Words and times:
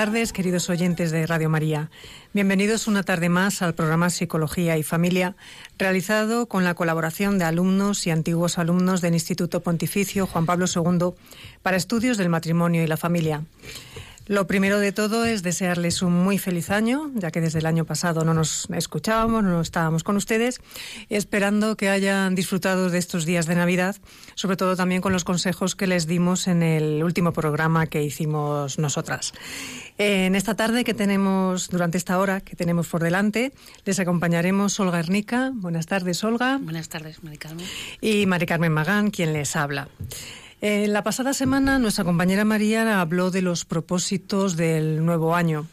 Tardes, 0.00 0.32
queridos 0.32 0.70
oyentes 0.70 1.10
de 1.10 1.26
Radio 1.26 1.50
María. 1.50 1.90
Bienvenidos 2.32 2.88
una 2.88 3.02
tarde 3.02 3.28
más 3.28 3.60
al 3.60 3.74
programa 3.74 4.08
Psicología 4.08 4.78
y 4.78 4.82
Familia, 4.82 5.36
realizado 5.76 6.46
con 6.46 6.64
la 6.64 6.72
colaboración 6.72 7.38
de 7.38 7.44
alumnos 7.44 8.06
y 8.06 8.10
antiguos 8.10 8.56
alumnos 8.56 9.02
del 9.02 9.12
Instituto 9.12 9.60
Pontificio 9.60 10.26
Juan 10.26 10.46
Pablo 10.46 10.64
II 10.74 11.10
para 11.60 11.76
estudios 11.76 12.16
del 12.16 12.30
matrimonio 12.30 12.82
y 12.82 12.86
la 12.86 12.96
familia. 12.96 13.44
Lo 14.30 14.46
primero 14.46 14.78
de 14.78 14.92
todo 14.92 15.24
es 15.24 15.42
desearles 15.42 16.02
un 16.02 16.12
muy 16.12 16.38
feliz 16.38 16.70
año, 16.70 17.10
ya 17.16 17.32
que 17.32 17.40
desde 17.40 17.58
el 17.58 17.66
año 17.66 17.84
pasado 17.84 18.24
no 18.24 18.32
nos 18.32 18.68
escuchábamos, 18.70 19.42
no 19.42 19.60
estábamos 19.60 20.04
con 20.04 20.16
ustedes, 20.16 20.60
esperando 21.08 21.76
que 21.76 21.88
hayan 21.88 22.36
disfrutado 22.36 22.90
de 22.90 22.98
estos 22.98 23.24
días 23.24 23.46
de 23.46 23.56
Navidad, 23.56 23.96
sobre 24.36 24.56
todo 24.56 24.76
también 24.76 25.00
con 25.00 25.12
los 25.12 25.24
consejos 25.24 25.74
que 25.74 25.88
les 25.88 26.06
dimos 26.06 26.46
en 26.46 26.62
el 26.62 27.02
último 27.02 27.32
programa 27.32 27.88
que 27.88 28.04
hicimos 28.04 28.78
nosotras. 28.78 29.32
En 29.98 30.36
esta 30.36 30.54
tarde 30.54 30.84
que 30.84 30.94
tenemos, 30.94 31.68
durante 31.68 31.98
esta 31.98 32.16
hora 32.16 32.40
que 32.40 32.54
tenemos 32.54 32.86
por 32.86 33.02
delante, 33.02 33.52
les 33.84 33.98
acompañaremos 33.98 34.78
Olga 34.78 35.00
Ernica. 35.00 35.50
Buenas 35.52 35.86
tardes, 35.86 36.22
Olga. 36.22 36.60
Buenas 36.62 36.88
tardes, 36.88 37.24
Mari 37.24 37.36
Carmen. 37.36 37.66
Y 38.00 38.26
Mari 38.26 38.46
Carmen 38.46 38.70
Magán, 38.70 39.10
quien 39.10 39.32
les 39.32 39.56
habla. 39.56 39.88
En 40.62 40.92
la 40.92 41.02
pasada 41.02 41.32
semana 41.32 41.78
nuestra 41.78 42.04
compañera 42.04 42.44
María 42.44 43.00
habló 43.00 43.30
de 43.30 43.40
los 43.40 43.64
propósitos 43.64 44.56
del 44.56 45.02
nuevo 45.06 45.34
año. 45.34 45.66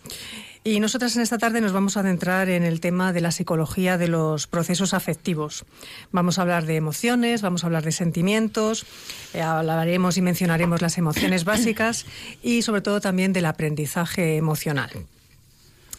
Y 0.64 0.80
nosotras 0.80 1.16
en 1.18 1.24
esta 1.24 1.38
tarde 1.38 1.60
nos 1.60 1.74
vamos 1.74 1.98
a 1.98 2.00
adentrar 2.00 2.48
en 2.48 2.64
el 2.64 2.80
tema 2.80 3.12
de 3.12 3.20
la 3.20 3.32
psicología 3.32 3.98
de 3.98 4.08
los 4.08 4.48
procesos 4.48 4.94
afectivos. 4.94 5.66
Vamos 6.12 6.40
a 6.40 6.44
hablar 6.44 6.66
de 6.66 6.78
emociones, 6.78 7.42
vamos 7.42 7.64
a 7.64 7.68
hablar 7.68 7.84
de 7.84 7.92
sentimientos, 7.92 8.86
eh, 9.34 9.42
hablaremos 9.42 10.16
y 10.16 10.22
mencionaremos 10.22 10.82
las 10.82 10.98
emociones 10.98 11.44
básicas 11.46 12.06
y 12.42 12.62
sobre 12.62 12.82
todo 12.82 13.02
también 13.02 13.34
del 13.34 13.46
aprendizaje 13.46 14.38
emocional. 14.38 14.90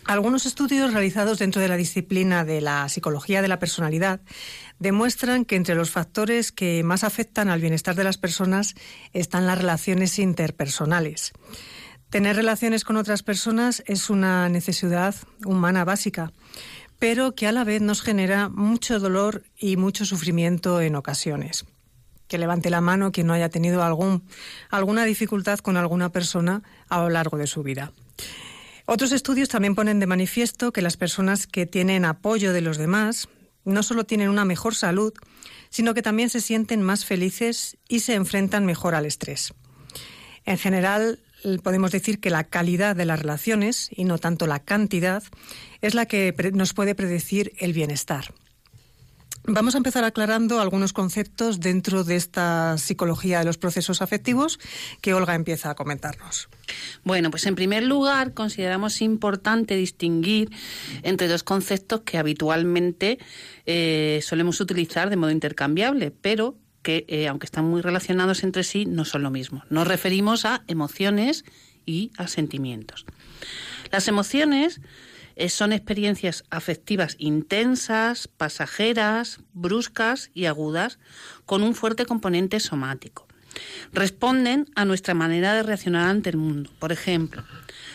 Algunos 0.08 0.46
estudios 0.46 0.94
realizados 0.94 1.38
dentro 1.38 1.60
de 1.60 1.68
la 1.68 1.76
disciplina 1.76 2.42
de 2.42 2.62
la 2.62 2.88
psicología 2.88 3.42
de 3.42 3.48
la 3.48 3.58
personalidad 3.58 4.20
demuestran 4.78 5.44
que 5.44 5.56
entre 5.56 5.74
los 5.74 5.90
factores 5.90 6.52
que 6.52 6.82
más 6.82 7.04
afectan 7.04 7.48
al 7.48 7.60
bienestar 7.60 7.94
de 7.94 8.04
las 8.04 8.18
personas 8.18 8.74
están 9.12 9.46
las 9.46 9.58
relaciones 9.58 10.18
interpersonales. 10.18 11.32
Tener 12.10 12.36
relaciones 12.36 12.84
con 12.84 12.96
otras 12.96 13.22
personas 13.22 13.82
es 13.86 14.08
una 14.08 14.48
necesidad 14.48 15.14
humana 15.44 15.84
básica, 15.84 16.32
pero 16.98 17.34
que 17.34 17.46
a 17.46 17.52
la 17.52 17.64
vez 17.64 17.82
nos 17.82 18.00
genera 18.00 18.48
mucho 18.48 18.98
dolor 18.98 19.44
y 19.58 19.76
mucho 19.76 20.04
sufrimiento 20.04 20.80
en 20.80 20.96
ocasiones. 20.96 21.66
Que 22.26 22.38
levante 22.38 22.70
la 22.70 22.80
mano 22.80 23.12
quien 23.12 23.26
no 23.26 23.34
haya 23.34 23.50
tenido 23.50 23.82
algún, 23.82 24.22
alguna 24.70 25.04
dificultad 25.04 25.58
con 25.58 25.76
alguna 25.76 26.10
persona 26.10 26.62
a 26.88 27.00
lo 27.00 27.10
largo 27.10 27.36
de 27.36 27.46
su 27.46 27.62
vida. 27.62 27.92
Otros 28.86 29.12
estudios 29.12 29.50
también 29.50 29.74
ponen 29.74 30.00
de 30.00 30.06
manifiesto 30.06 30.72
que 30.72 30.80
las 30.80 30.96
personas 30.96 31.46
que 31.46 31.66
tienen 31.66 32.06
apoyo 32.06 32.54
de 32.54 32.62
los 32.62 32.78
demás 32.78 33.28
no 33.68 33.82
solo 33.82 34.04
tienen 34.04 34.28
una 34.28 34.44
mejor 34.44 34.74
salud, 34.74 35.12
sino 35.70 35.94
que 35.94 36.02
también 36.02 36.30
se 36.30 36.40
sienten 36.40 36.82
más 36.82 37.04
felices 37.04 37.76
y 37.88 38.00
se 38.00 38.14
enfrentan 38.14 38.64
mejor 38.66 38.94
al 38.94 39.06
estrés. 39.06 39.54
En 40.44 40.58
general, 40.58 41.20
podemos 41.62 41.92
decir 41.92 42.20
que 42.20 42.30
la 42.30 42.44
calidad 42.44 42.96
de 42.96 43.04
las 43.04 43.20
relaciones, 43.20 43.90
y 43.94 44.04
no 44.04 44.18
tanto 44.18 44.46
la 44.46 44.60
cantidad, 44.60 45.22
es 45.82 45.94
la 45.94 46.06
que 46.06 46.34
nos 46.54 46.72
puede 46.72 46.94
predecir 46.94 47.52
el 47.58 47.72
bienestar. 47.72 48.32
Vamos 49.44 49.74
a 49.74 49.78
empezar 49.78 50.04
aclarando 50.04 50.60
algunos 50.60 50.92
conceptos 50.92 51.60
dentro 51.60 52.04
de 52.04 52.16
esta 52.16 52.76
psicología 52.76 53.38
de 53.38 53.44
los 53.46 53.56
procesos 53.56 54.02
afectivos 54.02 54.58
que 55.00 55.14
Olga 55.14 55.34
empieza 55.34 55.70
a 55.70 55.74
comentarnos. 55.74 56.48
Bueno, 57.02 57.30
pues 57.30 57.46
en 57.46 57.54
primer 57.54 57.82
lugar 57.82 58.34
consideramos 58.34 59.00
importante 59.00 59.74
distinguir 59.76 60.50
entre 61.02 61.28
dos 61.28 61.44
conceptos 61.44 62.02
que 62.02 62.18
habitualmente 62.18 63.18
eh, 63.64 64.20
solemos 64.22 64.60
utilizar 64.60 65.08
de 65.08 65.16
modo 65.16 65.30
intercambiable, 65.30 66.10
pero 66.10 66.56
que 66.82 67.06
eh, 67.08 67.28
aunque 67.28 67.46
están 67.46 67.64
muy 67.64 67.80
relacionados 67.80 68.42
entre 68.44 68.64
sí, 68.64 68.86
no 68.86 69.04
son 69.04 69.22
lo 69.22 69.30
mismo. 69.30 69.64
Nos 69.70 69.88
referimos 69.88 70.44
a 70.44 70.62
emociones 70.68 71.44
y 71.86 72.12
a 72.18 72.28
sentimientos. 72.28 73.06
Las 73.90 74.08
emociones 74.08 74.80
eh, 75.38 75.48
son 75.48 75.72
experiencias 75.72 76.44
afectivas 76.50 77.14
intensas, 77.18 78.28
pasajeras, 78.28 79.40
bruscas 79.52 80.30
y 80.34 80.46
agudas, 80.46 80.98
con 81.46 81.62
un 81.62 81.74
fuerte 81.74 82.06
componente 82.06 82.60
somático. 82.60 83.26
Responden 83.92 84.66
a 84.74 84.84
nuestra 84.84 85.14
manera 85.14 85.54
de 85.54 85.62
reaccionar 85.62 86.08
ante 86.08 86.30
el 86.30 86.36
mundo. 86.36 86.70
Por 86.78 86.92
ejemplo, 86.92 87.42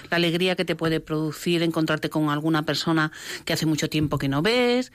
la 0.10 0.18
alegría 0.18 0.56
que 0.56 0.66
te 0.66 0.76
puede 0.76 1.00
producir 1.00 1.64
encontrarte 1.64 2.10
con 2.10 2.30
alguna 2.30 2.64
persona 2.64 3.12
que 3.46 3.54
hace 3.54 3.66
mucho 3.66 3.90
tiempo 3.90 4.18
que 4.18 4.30
no 4.30 4.42
ves, 4.42 4.92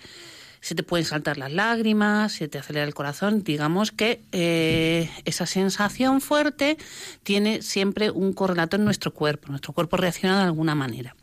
se 0.60 0.74
te 0.74 0.82
pueden 0.82 1.06
saltar 1.06 1.38
las 1.38 1.52
lágrimas, 1.52 2.32
se 2.32 2.48
te 2.48 2.58
acelera 2.58 2.84
el 2.86 2.94
corazón. 2.94 3.44
Digamos 3.44 3.92
que 3.92 4.22
eh, 4.32 5.10
esa 5.24 5.46
sensación 5.46 6.20
fuerte 6.20 6.78
tiene 7.22 7.62
siempre 7.62 8.10
un 8.10 8.32
correlato 8.32 8.76
en 8.76 8.84
nuestro 8.84 9.12
cuerpo. 9.12 9.48
Nuestro 9.48 9.72
cuerpo 9.72 9.96
reacciona 9.96 10.38
de 10.38 10.44
alguna 10.44 10.74
manera. 10.74 11.14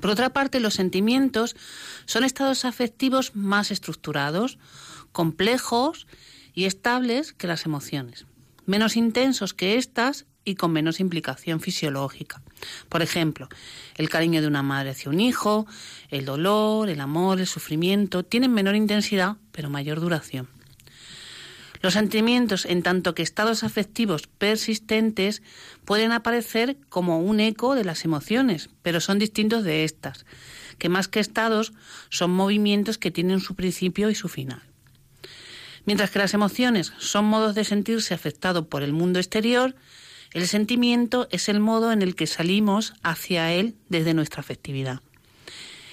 Por 0.00 0.10
otra 0.10 0.30
parte, 0.30 0.60
los 0.60 0.74
sentimientos 0.74 1.56
son 2.06 2.24
estados 2.24 2.64
afectivos 2.64 3.34
más 3.34 3.70
estructurados, 3.70 4.58
complejos 5.12 6.06
y 6.54 6.66
estables 6.66 7.32
que 7.32 7.46
las 7.46 7.64
emociones, 7.64 8.26
menos 8.66 8.96
intensos 8.96 9.54
que 9.54 9.76
estas 9.76 10.26
y 10.44 10.54
con 10.54 10.72
menos 10.72 11.00
implicación 11.00 11.60
fisiológica. 11.60 12.42
Por 12.88 13.02
ejemplo, 13.02 13.48
el 13.96 14.08
cariño 14.08 14.40
de 14.40 14.46
una 14.46 14.62
madre 14.62 14.90
hacia 14.90 15.10
un 15.10 15.20
hijo, 15.20 15.66
el 16.08 16.24
dolor, 16.24 16.88
el 16.88 17.00
amor, 17.00 17.38
el 17.40 17.46
sufrimiento, 17.46 18.24
tienen 18.24 18.52
menor 18.52 18.74
intensidad 18.74 19.36
pero 19.52 19.70
mayor 19.70 20.00
duración. 20.00 20.48
Los 21.80 21.94
sentimientos, 21.94 22.64
en 22.64 22.82
tanto 22.82 23.14
que 23.14 23.22
estados 23.22 23.62
afectivos 23.62 24.26
persistentes, 24.26 25.42
pueden 25.84 26.12
aparecer 26.12 26.76
como 26.88 27.20
un 27.20 27.40
eco 27.40 27.74
de 27.74 27.84
las 27.84 28.04
emociones, 28.04 28.70
pero 28.82 29.00
son 29.00 29.18
distintos 29.18 29.64
de 29.64 29.84
estas, 29.84 30.26
que 30.78 30.88
más 30.88 31.08
que 31.08 31.20
estados 31.20 31.72
son 32.10 32.30
movimientos 32.32 32.98
que 32.98 33.10
tienen 33.10 33.40
su 33.40 33.54
principio 33.54 34.10
y 34.10 34.14
su 34.14 34.28
final. 34.28 34.62
Mientras 35.84 36.10
que 36.10 36.18
las 36.18 36.34
emociones 36.34 36.92
son 36.98 37.24
modos 37.24 37.54
de 37.54 37.64
sentirse 37.64 38.12
afectado 38.12 38.68
por 38.68 38.82
el 38.82 38.92
mundo 38.92 39.18
exterior, 39.18 39.74
el 40.32 40.46
sentimiento 40.46 41.28
es 41.30 41.48
el 41.48 41.60
modo 41.60 41.92
en 41.92 42.02
el 42.02 42.14
que 42.14 42.26
salimos 42.26 42.92
hacia 43.02 43.52
él 43.52 43.76
desde 43.88 44.12
nuestra 44.12 44.40
afectividad. 44.40 45.00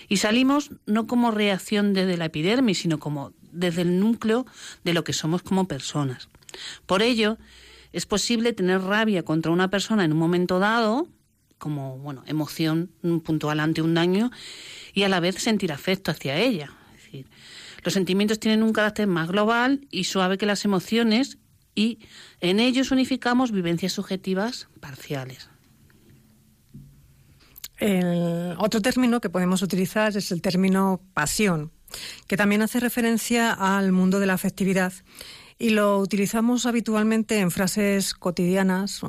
Y 0.10 0.18
salimos 0.18 0.72
no 0.86 1.08
como 1.08 1.32
reacción 1.32 1.94
desde 1.94 2.18
la 2.18 2.26
epidermis, 2.26 2.80
sino 2.80 3.00
como 3.00 3.32
desde 3.56 3.82
el 3.82 4.00
núcleo 4.00 4.46
de 4.84 4.94
lo 4.94 5.04
que 5.04 5.14
somos 5.14 5.42
como 5.42 5.68
personas. 5.68 6.30
Por 6.86 7.02
ello, 7.02 7.38
es 7.92 8.06
posible 8.06 8.54
tener 8.54 8.82
rabia 8.82 9.24
contra 9.24 9.52
una 9.52 9.70
persona 9.70 10.04
en 10.06 10.12
un 10.12 10.20
momento 10.20 10.60
dado, 10.60 11.08
como 11.58 11.98
bueno, 11.98 12.24
emoción 12.28 12.92
puntual 13.24 13.60
ante 13.60 13.82
un 13.82 13.94
daño, 13.94 14.32
y 14.94 15.04
a 15.04 15.10
la 15.10 15.20
vez 15.20 15.36
sentir 15.36 15.72
afecto 15.72 16.12
hacia 16.12 16.38
ella. 16.38 16.72
Es 16.96 17.04
decir, 17.04 17.28
los 17.84 17.94
sentimientos 17.94 18.40
tienen 18.40 18.64
un 18.64 18.74
carácter 18.74 19.08
más 19.08 19.30
global 19.30 19.88
y 19.92 20.04
suave 20.04 20.38
que 20.38 20.46
las 20.46 20.66
emociones, 20.66 21.38
y 21.74 22.00
en 22.42 22.60
ellos 22.60 22.92
unificamos 22.92 23.52
vivencias 23.52 23.94
subjetivas 23.94 24.68
parciales. 24.80 25.50
El 27.78 28.56
otro 28.58 28.82
término 28.82 29.20
que 29.20 29.30
podemos 29.30 29.62
utilizar 29.62 30.16
es 30.16 30.32
el 30.32 30.42
término 30.42 31.02
pasión 31.14 31.72
que 32.28 32.38
también 32.38 32.62
hace 32.62 32.80
referencia 32.80 33.52
al 33.52 33.92
mundo 33.92 34.20
de 34.20 34.26
la 34.26 34.34
afectividad 34.34 34.94
y 35.58 35.70
lo 35.70 36.00
utilizamos 36.00 36.66
habitualmente 36.66 37.40
en 37.40 37.50
frases 37.50 38.14
cotidianas 38.14 39.02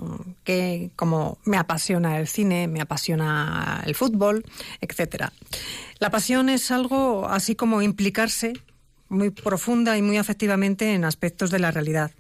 que 0.45 0.91
como 0.95 1.39
me 1.45 1.57
apasiona 1.57 2.19
el 2.19 2.29
cine, 2.29 2.69
me 2.69 2.81
apasiona 2.81 3.83
el 3.85 3.95
fútbol, 3.95 4.45
etcétera. 4.81 5.33
La 5.99 6.11
pasión 6.11 6.49
es 6.49 6.71
algo 6.71 7.29
así 7.29 7.57
como 7.57 7.83
implicarse 7.83 8.53
muy 9.09 9.31
profunda 9.31 9.99
y 9.99 10.03
muy 10.03 10.19
afectivamente 10.19 10.95
en 10.95 11.05
aspectos 11.05 11.51
de 11.51 11.59
la 11.59 11.71
realidad. 11.71 12.13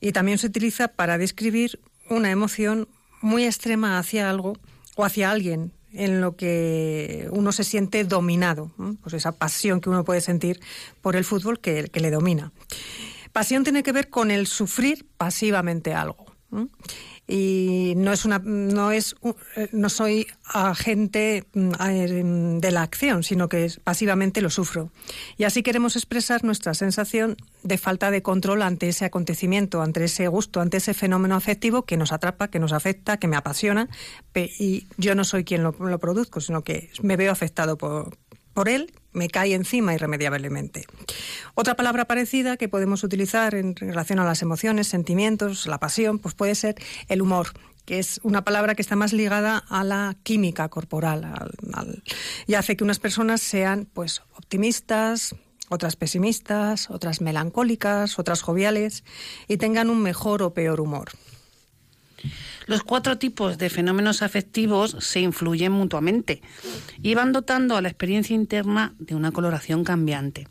Y 0.00 0.12
también 0.12 0.38
se 0.38 0.46
utiliza 0.46 0.88
para 0.88 1.18
describir 1.18 1.80
una 2.08 2.30
emoción 2.30 2.88
muy 3.20 3.44
extrema 3.44 3.98
hacia 3.98 4.30
algo 4.30 4.56
o 4.96 5.04
hacia 5.04 5.30
alguien 5.30 5.72
en 5.92 6.20
lo 6.20 6.36
que 6.36 7.28
uno 7.30 7.52
se 7.52 7.64
siente 7.64 8.04
dominado, 8.04 8.70
pues 9.02 9.14
esa 9.14 9.32
pasión 9.32 9.80
que 9.80 9.90
uno 9.90 10.04
puede 10.04 10.20
sentir 10.20 10.60
por 11.00 11.16
el 11.16 11.24
fútbol 11.24 11.60
que, 11.60 11.90
le 11.92 12.10
domina. 12.10 12.52
Pasión 13.32 13.64
tiene 13.64 13.82
que 13.82 13.92
ver 13.92 14.10
con 14.10 14.30
el 14.30 14.46
sufrir 14.46 15.06
pasivamente 15.16 15.94
algo. 15.94 16.26
Y 17.30 17.92
no 17.98 18.10
es 18.12 18.24
una 18.24 18.38
no 18.42 18.90
es 18.90 19.14
eh, 19.54 19.68
no 19.72 19.90
soy 19.90 20.26
agente 20.44 21.44
mm, 21.52 21.72
eh, 21.78 22.22
de 22.58 22.70
la 22.72 22.82
acción, 22.82 23.22
sino 23.22 23.50
que 23.50 23.70
pasivamente 23.84 24.40
lo 24.40 24.48
sufro. 24.48 24.90
Y 25.36 25.44
así 25.44 25.62
queremos 25.62 25.94
expresar 25.94 26.42
nuestra 26.42 26.72
sensación 26.72 27.36
de 27.62 27.76
falta 27.76 28.10
de 28.10 28.22
control 28.22 28.62
ante 28.62 28.88
ese 28.88 29.04
acontecimiento, 29.04 29.82
ante 29.82 30.02
ese 30.04 30.26
gusto, 30.28 30.62
ante 30.62 30.78
ese 30.78 30.94
fenómeno 30.94 31.36
afectivo 31.36 31.82
que 31.82 31.98
nos 31.98 32.12
atrapa, 32.12 32.48
que 32.48 32.58
nos 32.58 32.72
afecta, 32.72 33.18
que 33.18 33.28
me 33.28 33.36
apasiona 33.36 33.88
y 34.34 34.86
yo 34.96 35.14
no 35.14 35.24
soy 35.24 35.44
quien 35.44 35.62
lo, 35.62 35.72
lo 35.78 35.98
produzco, 35.98 36.40
sino 36.40 36.62
que 36.62 36.90
me 37.02 37.16
veo 37.16 37.32
afectado 37.32 37.76
por, 37.76 38.16
por 38.58 38.68
él 38.68 38.92
me 39.12 39.28
cae 39.28 39.54
encima 39.54 39.94
irremediablemente. 39.94 40.84
Otra 41.54 41.76
palabra 41.76 42.06
parecida 42.06 42.56
que 42.56 42.68
podemos 42.68 43.04
utilizar 43.04 43.54
en 43.54 43.76
relación 43.76 44.18
a 44.18 44.24
las 44.24 44.42
emociones, 44.42 44.88
sentimientos, 44.88 45.68
la 45.68 45.78
pasión, 45.78 46.18
pues 46.18 46.34
puede 46.34 46.56
ser 46.56 46.74
el 47.06 47.22
humor 47.22 47.52
que 47.84 48.00
es 48.00 48.18
una 48.24 48.42
palabra 48.42 48.74
que 48.74 48.82
está 48.82 48.96
más 48.96 49.12
ligada 49.12 49.62
a 49.68 49.84
la 49.84 50.16
química 50.24 50.68
corporal 50.70 51.24
y 52.48 52.54
hace 52.54 52.76
que 52.76 52.82
unas 52.82 52.98
personas 52.98 53.40
sean 53.42 53.88
pues 53.94 54.22
optimistas, 54.34 55.36
otras 55.68 55.94
pesimistas, 55.94 56.90
otras 56.90 57.20
melancólicas, 57.20 58.18
otras 58.18 58.42
joviales 58.42 59.04
y 59.46 59.58
tengan 59.58 59.88
un 59.88 60.02
mejor 60.02 60.42
o 60.42 60.52
peor 60.52 60.80
humor. 60.80 61.12
Los 62.68 62.82
cuatro 62.82 63.16
tipos 63.16 63.56
de 63.56 63.70
fenómenos 63.70 64.20
afectivos 64.20 64.94
se 65.00 65.20
influyen 65.20 65.72
mutuamente 65.72 66.42
y 67.02 67.14
van 67.14 67.32
dotando 67.32 67.78
a 67.78 67.80
la 67.80 67.88
experiencia 67.88 68.36
interna 68.36 68.94
de 68.98 69.14
una 69.14 69.32
coloración 69.32 69.84
cambiante. 69.84 70.48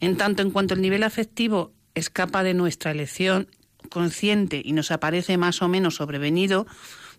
En 0.00 0.16
tanto 0.16 0.42
en 0.42 0.50
cuanto 0.50 0.74
el 0.74 0.82
nivel 0.82 1.04
afectivo 1.04 1.72
escapa 1.94 2.42
de 2.42 2.54
nuestra 2.54 2.90
elección 2.90 3.46
consciente 3.88 4.60
y 4.64 4.72
nos 4.72 4.90
aparece 4.90 5.36
más 5.36 5.62
o 5.62 5.68
menos 5.68 5.94
sobrevenido, 5.94 6.66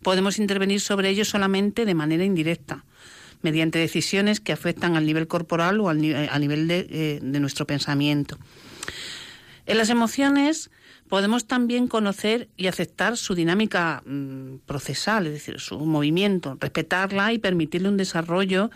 podemos 0.04 0.38
intervenir 0.38 0.81
sobre 0.81 1.07
ello 1.07 1.24
solamente 1.24 1.86
de 1.86 1.95
manera 1.95 2.25
indirecta, 2.25 2.83
mediante 3.42 3.80
decisiones 3.80 4.42
que 4.42 4.51
afectan 4.51 4.98
al 4.98 5.06
nivel 5.06 5.30
corporal 5.30 5.80
o 5.80 5.88
al, 5.88 6.01
nivel 6.01 6.68
de, 6.68 6.88
eh, 6.89 7.19
de 7.24 7.39
nuestro 7.39 7.65
pensamiento. 7.65 8.38
En 9.65 9.77
las 9.77 9.89
emociones 9.89 10.72
podemos 11.10 11.46
también 11.46 11.88
conocer 11.88 12.50
y 12.56 12.68
aceptar 12.68 13.18
su 13.18 13.36
dinámica 13.36 14.04
mm, 14.06 14.60
procesal, 14.66 15.26
es 15.28 15.34
decir, 15.34 15.60
su 15.60 15.80
movimiento, 15.80 16.58
respetarla 16.60 17.34
y 17.34 17.40
permitirle 17.40 17.90
un 17.90 17.98
desarrollo 17.98 18.70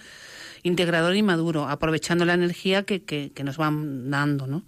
integrador 0.63 1.15
y 1.15 1.23
maduro, 1.23 1.69
aprovechando 1.69 2.25
la 2.25 2.33
energía 2.33 2.83
que, 2.83 3.31
nos 3.43 3.57
van 3.57 4.09
dando. 4.09 4.47
¿no? 4.47 4.63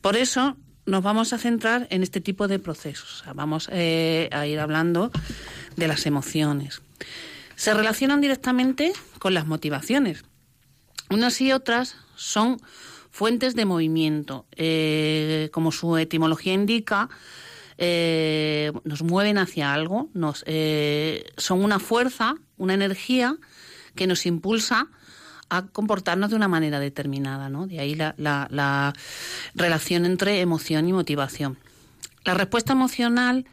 Por 0.00 0.16
eso 0.16 0.56
nos 0.86 1.02
vamos 1.02 1.32
a 1.32 1.38
centrar 1.38 1.86
en 1.90 2.02
este 2.02 2.20
tipo 2.20 2.46
de 2.46 2.58
procesos. 2.58 3.24
vamos 3.34 3.68
eh, 3.72 4.28
a 4.32 4.46
ir 4.46 4.60
hablando 4.60 5.10
de 5.76 5.88
las 5.88 6.04
emociones. 6.04 6.82
Se 7.56 7.72
relacionan 7.72 8.20
directamente 8.20 8.92
con 9.18 9.32
las 9.32 9.46
motivaciones. 9.46 10.24
Unas 11.08 11.40
y 11.40 11.52
otras 11.52 11.96
son 12.16 12.60
Fuentes 13.14 13.54
de 13.54 13.64
movimiento, 13.64 14.44
eh, 14.56 15.48
como 15.52 15.70
su 15.70 15.96
etimología 15.98 16.52
indica, 16.52 17.08
eh, 17.78 18.72
nos 18.82 19.04
mueven 19.04 19.38
hacia 19.38 19.72
algo, 19.72 20.10
nos, 20.14 20.42
eh, 20.48 21.24
son 21.36 21.62
una 21.62 21.78
fuerza, 21.78 22.34
una 22.56 22.74
energía 22.74 23.36
que 23.94 24.08
nos 24.08 24.26
impulsa 24.26 24.88
a 25.48 25.64
comportarnos 25.66 26.30
de 26.30 26.34
una 26.34 26.48
manera 26.48 26.80
determinada. 26.80 27.48
De 27.68 27.78
ahí 27.78 27.94
la, 27.94 28.16
la 28.18 28.92
relación 29.54 30.06
entre 30.06 30.40
emoción 30.40 30.88
y 30.88 30.92
motivación. 30.92 31.56
La 32.24 32.34
respuesta 32.34 32.72
emocional, 32.72 33.46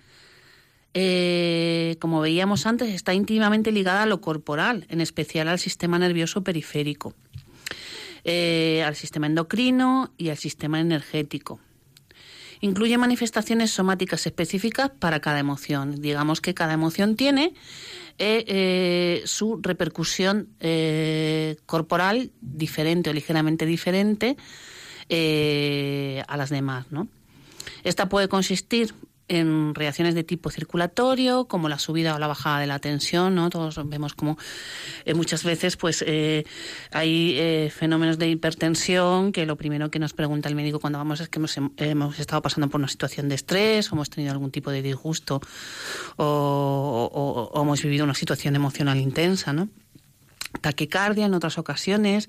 como 2.00 2.20
veíamos 2.20 2.66
antes, 2.66 2.90
está 2.90 3.14
íntimamente 3.14 3.72
ligada 3.72 4.02
a 4.02 4.08
lo 4.08 4.22
corporal, 4.22 4.88
en 4.90 5.02
especial 5.02 5.48
al 5.50 5.60
sistema 5.60 6.00
nervioso 6.00 6.42
periférico. 6.42 7.14
Eh, 8.24 8.84
al 8.86 8.96
sistema 8.96 9.26
endocrino 9.26 10.14
y 10.16 10.30
al 10.30 10.38
sistema 10.38 10.80
energético. 10.80 11.60
Incluye 12.60 12.96
manifestaciones 13.00 13.72
somáticas 13.72 14.28
específicas 14.28 14.92
para 14.92 15.20
cada 15.20 15.40
emoción. 15.40 16.00
Digamos 16.00 16.40
que 16.40 16.54
cada 16.54 16.74
emoción 16.74 17.16
tiene 17.16 17.56
eh, 18.20 18.46
eh, 18.48 19.24
su 19.26 19.60
repercusión 19.64 20.50
corporal 21.66 22.32
diferente 22.42 23.10
o 23.10 23.14
ligeramente 23.14 23.66
diferente 23.66 24.38
a 26.28 26.38
las 26.38 26.52
demás. 26.52 26.92
¿no? 26.92 27.08
Esta 27.84 28.08
puede 28.08 28.28
consistir 28.28 28.94
en 29.32 29.74
reacciones 29.74 30.14
de 30.14 30.26
tipo 30.26 30.50
circulatorio, 30.50 31.46
como 31.46 31.70
la 31.70 31.80
subida 31.80 32.16
o 32.16 32.20
la 32.20 32.28
bajada 32.28 32.60
de 32.60 32.68
la 32.68 32.80
tensión, 32.80 33.34
¿no? 33.34 33.50
Todos 33.50 33.80
vemos 33.88 34.14
como 34.14 34.38
eh, 35.06 35.14
muchas 35.14 35.46
veces 35.46 35.78
pues 35.78 36.04
eh, 36.06 36.44
hay 36.92 37.36
eh, 37.38 37.72
fenómenos 37.74 38.18
de 38.18 38.30
hipertensión 38.30 39.32
que 39.32 39.46
lo 39.46 39.56
primero 39.56 39.90
que 39.90 40.00
nos 40.00 40.12
pregunta 40.12 40.50
el 40.50 40.56
médico 40.56 40.82
cuando 40.82 41.00
vamos 41.00 41.22
es 41.22 41.30
que 41.30 41.40
hemos, 41.78 42.20
estado 42.20 42.42
pasando 42.42 42.68
por 42.68 42.82
una 42.82 42.90
situación 42.90 43.30
de 43.30 43.36
estrés 43.36 43.90
o 43.92 43.96
hemos 43.96 44.10
tenido 44.10 44.34
algún 44.34 44.52
tipo 44.52 44.70
de 44.70 44.82
disgusto 44.82 45.40
o, 46.18 47.50
o 47.54 47.62
hemos 47.62 47.82
vivido 47.82 48.04
una 48.04 48.14
situación 48.14 48.58
emocional 48.58 49.00
intensa, 49.00 49.54
¿no? 49.54 49.70
Taquicardia 50.60 51.26
en 51.26 51.34
otras 51.34 51.58
ocasiones, 51.58 52.28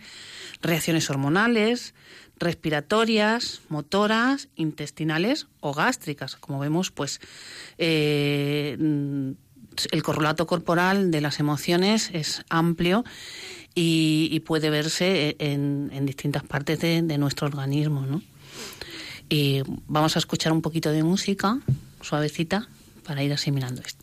reacciones 0.60 1.10
hormonales, 1.10 1.94
respiratorias, 2.42 3.62
motoras, 3.68 4.48
intestinales 4.56 5.46
o 5.60 5.72
gástricas. 5.72 6.36
Como 6.36 6.58
vemos, 6.58 6.90
pues 6.90 7.20
eh, 7.78 8.76
el 8.78 10.02
correlato 10.02 10.46
corporal 10.46 11.10
de 11.10 11.20
las 11.20 11.40
emociones 11.40 12.10
es 12.12 12.44
amplio 12.48 13.04
y, 13.74 14.40
puede 14.40 14.68
verse 14.68 15.36
en, 15.38 16.04
distintas 16.04 16.42
partes 16.42 16.80
de, 16.80 17.02
de 17.02 17.18
nuestro 17.18 17.46
organismo. 17.46 18.02
¿no? 18.02 18.22
Y 19.28 19.62
vamos 19.86 20.16
a 20.16 20.18
escuchar 20.18 20.52
un 20.52 20.60
poquito 20.60 20.90
de 20.90 21.02
música 21.02 21.58
suavecita 22.02 22.68
para 23.04 23.22
ir 23.22 23.32
asimilando 23.32 23.80
esto. 23.82 24.01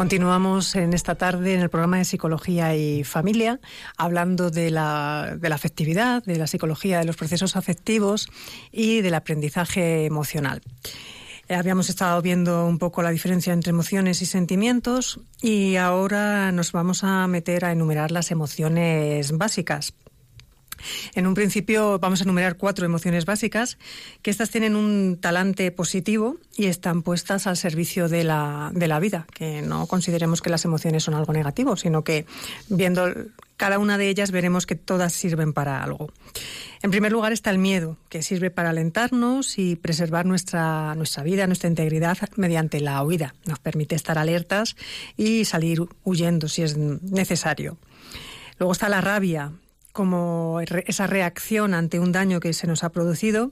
Continuamos 0.00 0.76
en 0.76 0.94
esta 0.94 1.14
tarde 1.14 1.52
en 1.52 1.60
el 1.60 1.68
programa 1.68 1.98
de 1.98 2.06
Psicología 2.06 2.74
y 2.74 3.04
Familia, 3.04 3.60
hablando 3.98 4.50
de 4.50 4.70
la, 4.70 5.36
de 5.38 5.50
la, 5.50 5.54
afectividad, 5.54 6.24
de 6.24 6.38
la 6.38 6.46
psicología 6.46 7.00
de 7.00 7.04
los 7.04 7.18
procesos 7.18 7.54
afectivos 7.54 8.26
y 8.72 9.02
del 9.02 9.12
aprendizaje 9.12 10.06
emocional. 10.06 10.62
Eh, 11.48 11.54
habíamos 11.54 11.90
estado 11.90 12.22
viendo 12.22 12.64
un 12.64 12.78
poco 12.78 13.02
la 13.02 13.10
diferencia 13.10 13.52
entre 13.52 13.72
emociones 13.72 14.22
y 14.22 14.24
sentimientos 14.24 15.20
y 15.42 15.76
ahora 15.76 16.50
nos 16.50 16.72
vamos 16.72 17.04
a 17.04 17.26
meter 17.26 17.66
a 17.66 17.72
enumerar 17.72 18.10
las 18.10 18.30
emociones 18.30 19.36
básicas. 19.36 19.92
En 21.14 21.26
un 21.26 21.34
principio 21.34 21.98
vamos 21.98 22.20
a 22.20 22.24
enumerar 22.24 22.56
cuatro 22.56 22.86
emociones 22.86 23.24
básicas, 23.24 23.78
que 24.22 24.30
estas 24.30 24.50
tienen 24.50 24.76
un 24.76 25.18
talante 25.20 25.70
positivo 25.70 26.36
y 26.56 26.66
están 26.66 27.02
puestas 27.02 27.46
al 27.46 27.56
servicio 27.56 28.08
de 28.08 28.24
la, 28.24 28.70
de 28.74 28.88
la 28.88 29.00
vida, 29.00 29.26
que 29.34 29.62
no 29.62 29.86
consideremos 29.86 30.42
que 30.42 30.50
las 30.50 30.64
emociones 30.64 31.04
son 31.04 31.14
algo 31.14 31.32
negativo, 31.32 31.76
sino 31.76 32.04
que 32.04 32.26
viendo 32.68 33.12
cada 33.56 33.78
una 33.78 33.98
de 33.98 34.08
ellas 34.08 34.30
veremos 34.30 34.64
que 34.64 34.74
todas 34.74 35.12
sirven 35.12 35.52
para 35.52 35.82
algo. 35.82 36.10
En 36.82 36.90
primer 36.90 37.12
lugar 37.12 37.32
está 37.32 37.50
el 37.50 37.58
miedo, 37.58 37.98
que 38.08 38.22
sirve 38.22 38.50
para 38.50 38.70
alentarnos 38.70 39.58
y 39.58 39.76
preservar 39.76 40.24
nuestra, 40.24 40.94
nuestra 40.94 41.22
vida, 41.22 41.46
nuestra 41.46 41.68
integridad 41.68 42.16
mediante 42.36 42.80
la 42.80 43.02
huida. 43.02 43.34
Nos 43.44 43.58
permite 43.58 43.94
estar 43.96 44.16
alertas 44.16 44.76
y 45.18 45.44
salir 45.44 45.82
huyendo 46.04 46.48
si 46.48 46.62
es 46.62 46.78
necesario. 46.78 47.76
Luego 48.58 48.72
está 48.72 48.88
la 48.88 49.02
rabia, 49.02 49.52
como 49.92 50.60
esa 50.60 51.06
reacción 51.06 51.74
ante 51.74 51.98
un 51.98 52.12
daño 52.12 52.40
que 52.40 52.52
se 52.52 52.66
nos 52.66 52.84
ha 52.84 52.90
producido 52.90 53.50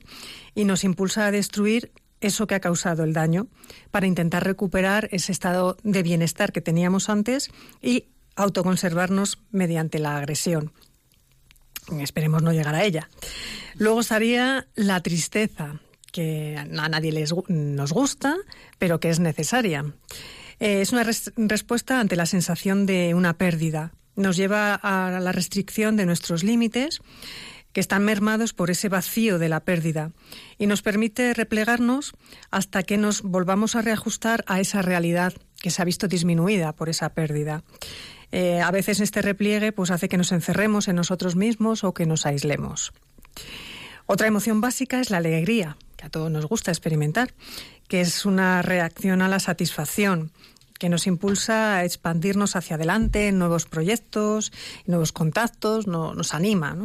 y 0.55 0.65
nos 0.65 0.83
impulsa 0.83 1.25
a 1.25 1.31
destruir 1.31 1.91
eso 2.21 2.47
que 2.47 2.55
ha 2.55 2.59
causado 2.59 3.03
el 3.03 3.13
daño 3.13 3.47
para 3.91 4.07
intentar 4.07 4.43
recuperar 4.43 5.09
ese 5.11 5.31
estado 5.31 5.77
de 5.83 6.03
bienestar 6.03 6.51
que 6.51 6.61
teníamos 6.61 7.09
antes 7.09 7.49
y 7.81 8.05
autoconservarnos 8.35 9.39
mediante 9.51 9.99
la 9.99 10.17
agresión. 10.17 10.71
Esperemos 11.99 12.43
no 12.43 12.53
llegar 12.53 12.75
a 12.75 12.83
ella. 12.83 13.09
Luego 13.75 14.01
estaría 14.01 14.67
la 14.75 15.01
tristeza, 15.01 15.79
que 16.11 16.55
a 16.57 16.89
nadie 16.89 17.11
les, 17.11 17.33
nos 17.47 17.91
gusta, 17.91 18.37
pero 18.77 18.99
que 18.99 19.09
es 19.09 19.19
necesaria. 19.19 19.85
Eh, 20.59 20.81
es 20.81 20.91
una 20.91 21.03
respuesta 21.35 21.99
ante 21.99 22.15
la 22.15 22.25
sensación 22.25 22.85
de 22.85 23.13
una 23.13 23.37
pérdida, 23.37 23.93
nos 24.19 24.37
lleva 24.37 24.75
a 24.75 25.19
la 25.19 25.31
restricción 25.31 25.95
de 25.95 26.05
nuestros 26.05 26.43
límites 26.43 27.01
que 27.73 27.79
están 27.79 28.03
mermados 28.03 28.53
por 28.53 28.71
ese 28.71 28.89
vacío 28.89 29.39
de 29.39 29.49
la 29.49 29.59
pérdida 29.59 30.11
y 30.57 30.67
nos 30.67 30.81
permite 30.81 31.33
replegarnos 31.33 32.13
hasta 32.51 32.83
que 32.83 32.97
nos 32.97 33.21
volvamos 33.21 33.75
a 33.75 33.81
reajustar 33.81 34.43
a 34.47 34.59
esa 34.59 34.81
realidad 34.81 35.33
que 35.61 35.69
se 35.69 35.81
ha 35.81 35.85
visto 35.85 36.07
disminuida 36.07 36.73
por 36.73 36.89
esa 36.89 37.09
pérdida. 37.09 37.63
Eh, 38.31 38.61
a 38.61 38.71
veces 38.71 38.99
este 38.99 39.21
repliegue 39.21 39.71
pues, 39.71 39.91
hace 39.91 40.09
que 40.09 40.17
nos 40.17 40.31
encerremos 40.31 40.87
en 40.87 40.95
nosotros 40.95 41.35
mismos 41.35 41.83
o 41.83 41.93
que 41.93 42.05
nos 42.05 42.25
aislemos. 42.25 42.93
Otra 44.05 44.27
emoción 44.27 44.61
básica 44.61 44.99
es 44.99 45.11
la 45.11 45.17
alegría, 45.17 45.77
que 45.95 46.05
a 46.05 46.09
todos 46.09 46.31
nos 46.31 46.47
gusta 46.47 46.71
experimentar, 46.71 47.33
que 47.87 48.01
es 48.01 48.25
una 48.25 48.61
reacción 48.61 49.21
a 49.21 49.27
la 49.27 49.39
satisfacción, 49.39 50.31
que 50.79 50.89
nos 50.89 51.05
impulsa 51.05 51.75
a 51.75 51.85
expandirnos 51.85 52.55
hacia 52.55 52.77
adelante 52.77 53.27
en 53.27 53.37
nuevos 53.37 53.65
proyectos, 53.65 54.51
nuevos 54.87 55.11
contactos, 55.11 55.85
nos 55.85 56.33
anima, 56.33 56.75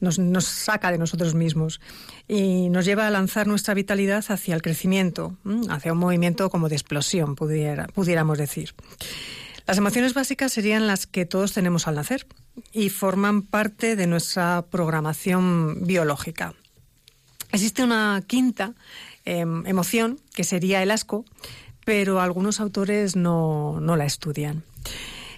nos, 0.00 0.18
nos, 0.18 0.44
saca 0.44 0.90
de 0.90 0.98
nosotros 0.98 1.34
mismos 1.34 1.80
y 2.28 2.68
nos 2.68 2.84
lleva 2.84 3.06
a 3.06 3.10
lanzar 3.10 3.46
nuestra 3.46 3.72
vitalidad 3.72 4.24
hacia 4.28 4.54
el 4.54 4.62
crecimiento, 4.62 5.36
hacia 5.70 5.92
un 5.92 5.98
movimiento 5.98 6.50
como 6.50 6.68
de 6.68 6.74
explosión, 6.74 7.36
pudiéramos 7.36 8.36
decir. 8.36 8.74
Las 9.66 9.78
emociones 9.78 10.12
básicas 10.12 10.52
serían 10.52 10.86
las 10.86 11.06
que 11.06 11.24
todos 11.24 11.52
tenemos 11.52 11.88
al 11.88 11.94
nacer 11.94 12.26
y 12.72 12.90
forman 12.90 13.42
parte 13.42 13.96
de 13.96 14.06
nuestra 14.06 14.64
programación 14.70 15.86
biológica. 15.86 16.54
Existe 17.52 17.82
una 17.82 18.22
quinta 18.26 18.74
em, 19.24 19.66
emoción, 19.66 20.20
que 20.34 20.44
sería 20.44 20.82
el 20.82 20.90
asco, 20.90 21.24
pero 21.86 22.20
algunos 22.20 22.58
autores 22.58 23.14
no, 23.14 23.78
no 23.80 23.94
la 23.94 24.04
estudian. 24.06 24.64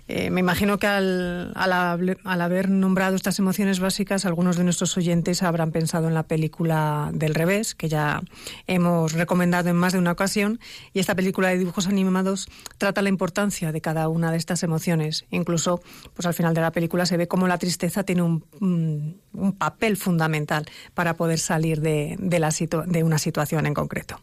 Eh, 0.08 0.30
me 0.30 0.40
imagino 0.40 0.78
que 0.78 0.86
al, 0.86 1.52
al, 1.54 2.40
haber 2.40 2.70
nombrado 2.70 3.14
estas 3.14 3.38
emociones 3.38 3.80
básicas, 3.80 4.24
algunos 4.24 4.56
de 4.56 4.64
nuestros 4.64 4.96
oyentes 4.96 5.42
habrán 5.42 5.72
pensado 5.72 6.08
en 6.08 6.14
la 6.14 6.22
película 6.22 7.10
del 7.12 7.34
revés, 7.34 7.74
que 7.74 7.90
ya 7.90 8.22
hemos 8.66 9.12
recomendado 9.12 9.68
en 9.68 9.76
más 9.76 9.92
de 9.92 9.98
una 9.98 10.12
ocasión, 10.12 10.58
y 10.94 11.00
esta 11.00 11.14
película 11.14 11.48
de 11.48 11.58
dibujos 11.58 11.86
animados 11.86 12.48
trata 12.78 13.02
la 13.02 13.10
importancia 13.10 13.70
de 13.70 13.82
cada 13.82 14.08
una 14.08 14.30
de 14.32 14.38
estas 14.38 14.62
emociones. 14.62 15.26
Incluso, 15.30 15.82
pues 16.14 16.24
al 16.24 16.32
final 16.32 16.54
de 16.54 16.62
la 16.62 16.72
película 16.72 17.04
se 17.04 17.18
ve 17.18 17.28
cómo 17.28 17.46
la 17.46 17.58
tristeza 17.58 18.04
tiene 18.04 18.22
un, 18.22 19.20
un 19.34 19.52
papel 19.52 19.98
fundamental 19.98 20.64
para 20.94 21.18
poder 21.18 21.38
salir 21.38 21.82
de, 21.82 22.16
de, 22.18 22.38
la 22.38 22.48
de 22.86 23.04
una 23.04 23.18
situación 23.18 23.66
en 23.66 23.74
concreto. 23.74 24.18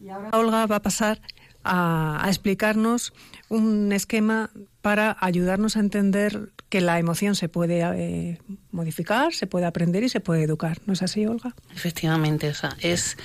Y 0.00 0.08
ahora 0.08 0.30
Olga 0.32 0.66
va 0.66 0.76
a 0.76 0.82
pasar 0.82 1.20
a, 1.64 2.24
explicarnos 2.26 3.12
un 3.48 3.92
esquema 3.92 4.50
para 4.82 5.16
ayudarnos 5.20 5.76
a 5.76 5.80
entender 5.80 6.50
que 6.68 6.80
la 6.80 6.98
emoción 6.98 7.34
se 7.34 7.48
puede 7.48 7.80
eh, 7.82 8.38
modificar, 8.70 9.34
se 9.34 9.46
puede 9.46 9.66
aprender 9.66 10.04
y 10.04 10.08
se 10.08 10.20
puede 10.20 10.44
educar. 10.44 10.78
¿No 10.86 10.92
es 10.92 11.02
así, 11.02 11.26
Olga? 11.26 11.54
Efectivamente, 11.74 12.48
o 12.48 12.54
sea, 12.54 12.76
es 12.80 13.16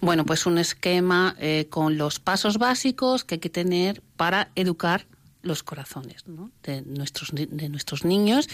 bueno, 0.00 0.24
pues 0.24 0.46
un 0.46 0.58
esquema 0.58 1.34
eh, 1.38 1.66
con 1.70 1.98
los 1.98 2.20
pasos 2.20 2.58
básicos 2.58 3.24
que 3.24 3.36
hay 3.36 3.40
que 3.40 3.50
tener 3.50 4.02
para 4.16 4.50
educar 4.54 5.06
los 5.42 5.62
corazones 5.62 6.24
de, 6.62 6.82
nuestros, 6.82 7.30
de 7.34 7.68
nuestros 7.68 8.04
niños 8.04 8.48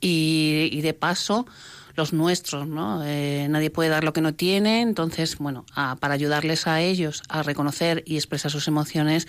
y, 0.00 0.68
y 0.70 0.82
de 0.82 0.92
paso 0.92 1.46
los 1.94 2.12
nuestros, 2.12 2.66
¿no? 2.66 3.02
Eh, 3.04 3.46
nadie 3.48 3.70
puede 3.70 3.90
dar 3.90 4.04
lo 4.04 4.12
que 4.12 4.20
no 4.20 4.34
tiene, 4.34 4.80
entonces, 4.80 5.38
bueno, 5.38 5.64
para 6.00 6.14
ayudarles 6.14 6.66
a 6.66 6.80
ellos 6.80 7.22
a 7.28 7.42
reconocer 7.42 8.02
y 8.06 8.16
expresar 8.16 8.50
sus 8.50 8.68
emociones, 8.68 9.28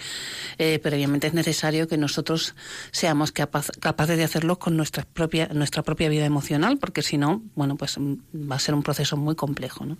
eh, 0.57 0.79
previamente 0.79 1.27
es 1.27 1.33
necesario 1.33 1.87
que 1.87 1.97
nosotros 1.97 2.55
seamos 2.91 3.31
capaces 3.31 4.17
de 4.17 4.23
hacerlo 4.23 4.59
con 4.59 4.77
nuestra 4.77 5.05
propia, 5.05 5.47
nuestra 5.53 5.83
propia 5.83 6.09
vida 6.09 6.25
emocional, 6.25 6.77
porque 6.77 7.01
si 7.01 7.17
no, 7.17 7.41
bueno, 7.55 7.75
pues 7.75 7.97
mm, 7.97 8.15
va 8.51 8.55
a 8.55 8.59
ser 8.59 8.75
un 8.75 8.83
proceso 8.83 9.17
muy 9.17 9.35
complejo, 9.35 9.85
¿no? 9.85 9.97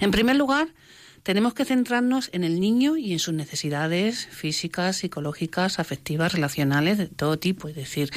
En 0.00 0.10
primer 0.10 0.36
lugar, 0.36 0.68
tenemos 1.22 1.54
que 1.54 1.64
centrarnos 1.64 2.30
en 2.32 2.42
el 2.42 2.58
niño 2.58 2.96
y 2.96 3.12
en 3.12 3.18
sus 3.18 3.34
necesidades 3.34 4.26
físicas, 4.26 4.96
psicológicas, 4.96 5.78
afectivas, 5.78 6.32
relacionales, 6.32 6.98
de 6.98 7.06
todo 7.06 7.38
tipo. 7.38 7.68
Es 7.68 7.76
decir, 7.76 8.10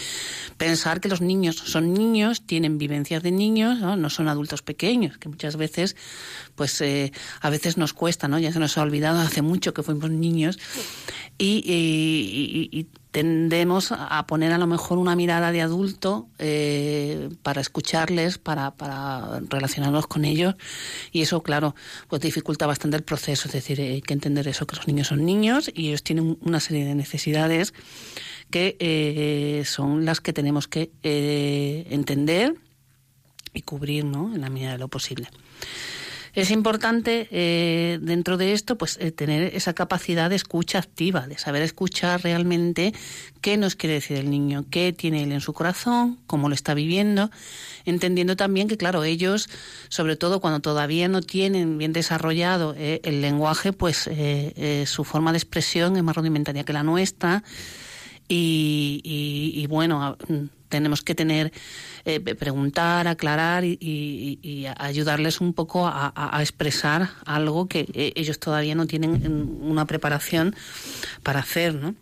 pensar 0.58 1.02
que 1.02 1.10
los 1.10 1.22
niños 1.22 1.56
son 1.56 1.94
niños, 1.94 2.46
tienen 2.46 2.78
vivencias 2.78 3.22
de 3.22 3.32
niños, 3.32 3.80
no, 3.80 4.10
son 4.10 4.28
adultos 4.28 4.62
pequeños, 4.62 5.18
que 5.18 5.30
muchas 5.30 5.56
veces, 5.56 5.96
pues 6.56 6.82
eh, 6.82 7.12
a 7.42 7.50
veces 7.50 7.78
nos 7.78 7.94
cuesta, 7.94 8.28
¿no? 8.28 8.40
Ya 8.40 8.52
se 8.52 8.60
nos 8.60 8.78
ha 8.78 8.82
olvidado 8.82 9.20
hace 9.20 9.42
mucho 9.42 9.74
que 9.74 9.84
fuimos 9.84 10.10
niños 10.10 10.58
y, 11.38 11.62
y, 11.66 12.70
y 12.80 12.88
tendemos 13.16 13.94
a 13.94 14.28
poner 14.28 14.52
a 14.52 14.58
lo 14.58 14.68
mejor 14.68 14.98
una 14.98 15.16
mirada 15.16 15.54
de 15.54 15.62
adulto 15.62 16.28
eh, 16.38 17.30
para 17.44 17.62
escucharles, 17.62 18.38
para, 18.38 18.72
para 18.72 19.40
relacionarnos 19.48 20.06
con 20.06 20.26
ellos 20.26 20.56
y 21.14 21.22
eso, 21.22 21.42
claro, 21.42 21.76
pues 22.10 22.22
dificulta 22.22 22.68
bastante 22.68 22.98
el 22.98 23.04
proceso. 23.04 23.48
Es 23.48 23.54
decir, 23.54 23.80
hay 23.80 24.02
que 24.02 24.12
entender 24.12 24.50
eso, 24.50 24.68
que 24.68 24.76
los 24.76 24.90
niños 24.90 25.08
son 25.08 25.24
niños 25.24 25.72
y 25.74 25.88
ellos 25.88 26.04
tienen 26.04 26.38
una 26.42 26.60
serie 26.60 26.84
de 26.84 26.94
necesidades 26.94 27.74
que 28.52 28.76
eh, 28.82 29.64
son 29.64 30.04
las 30.04 30.20
que 30.20 30.34
tenemos 30.34 30.68
que 30.68 30.92
eh, 31.02 31.88
entender 31.92 32.56
y 33.54 33.62
cubrir 33.62 34.04
¿no? 34.04 34.36
en 34.36 34.42
la 34.42 34.50
medida 34.50 34.74
de 34.74 34.78
lo 34.78 34.90
posible. 34.90 35.30
Es 36.36 36.51
importante 36.51 37.30
eh, 37.32 37.98
dentro 38.01 38.36
de 38.36 38.51
esto 38.51 38.77
pues 38.77 38.98
eh, 39.00 39.12
tener 39.12 39.56
esa 39.56 39.74
capacidad 39.74 40.30
de 40.30 40.36
escucha 40.36 40.80
activa, 40.80 41.27
de 41.27 41.38
saber 41.38 41.62
escuchar 41.62 42.22
realmente 42.24 42.94
qué 43.39 43.56
nos 43.56 43.77
quiere 43.77 43.96
decir 43.96 44.18
el 44.18 44.30
niño, 44.30 44.65
qué 44.70 44.92
tiene 44.92 45.24
él 45.24 45.32
en 45.32 45.39
su 45.39 45.54
corazón, 45.54 46.20
cómo 46.27 46.50
lo 46.50 46.56
está 46.56 46.74
viviendo, 46.74 47.32
entendiendo 47.86 48.36
también 48.36 48.68
que 48.68 48.75
claro, 48.75 49.06
ellos, 49.06 49.48
sobre 49.88 50.18
todo 50.18 50.42
cuando 50.42 50.60
todavía 50.60 51.08
no 51.08 51.22
tienen 51.22 51.77
bien 51.77 51.94
desarrollado 51.94 52.75
eh, 52.77 53.00
el 53.06 53.22
lenguaje, 53.22 53.72
pues 53.72 54.10
su 54.86 55.04
forma 55.06 55.32
de 55.32 55.38
expresión 55.38 55.96
es 55.96 56.04
más 56.04 56.18
rudimentaria 56.18 56.65
que 56.65 56.74
la 56.74 56.84
nuestra. 56.84 57.44
Y, 58.27 59.01
y 59.04 59.68
bueno, 59.68 60.18
tenemos 60.70 61.02
que 61.02 61.16
tener 61.16 61.52
eh, 62.06 62.20
preguntar, 62.20 63.08
aclarar 63.08 63.64
y, 63.66 64.68
ayudarles 64.78 65.42
un 65.42 65.54
poco 65.54 65.88
a, 65.88 66.38
expresar 66.40 67.10
algo 67.26 67.68
que 67.68 67.88
eh, 67.94 68.14
ellos 68.16 68.40
todavía 68.40 68.76
no 68.76 68.88
tienen 68.88 69.58
una 69.62 69.86
preparación 69.86 70.56
para 71.24 71.40
hacer, 71.40 71.76
¿no? 71.76 71.96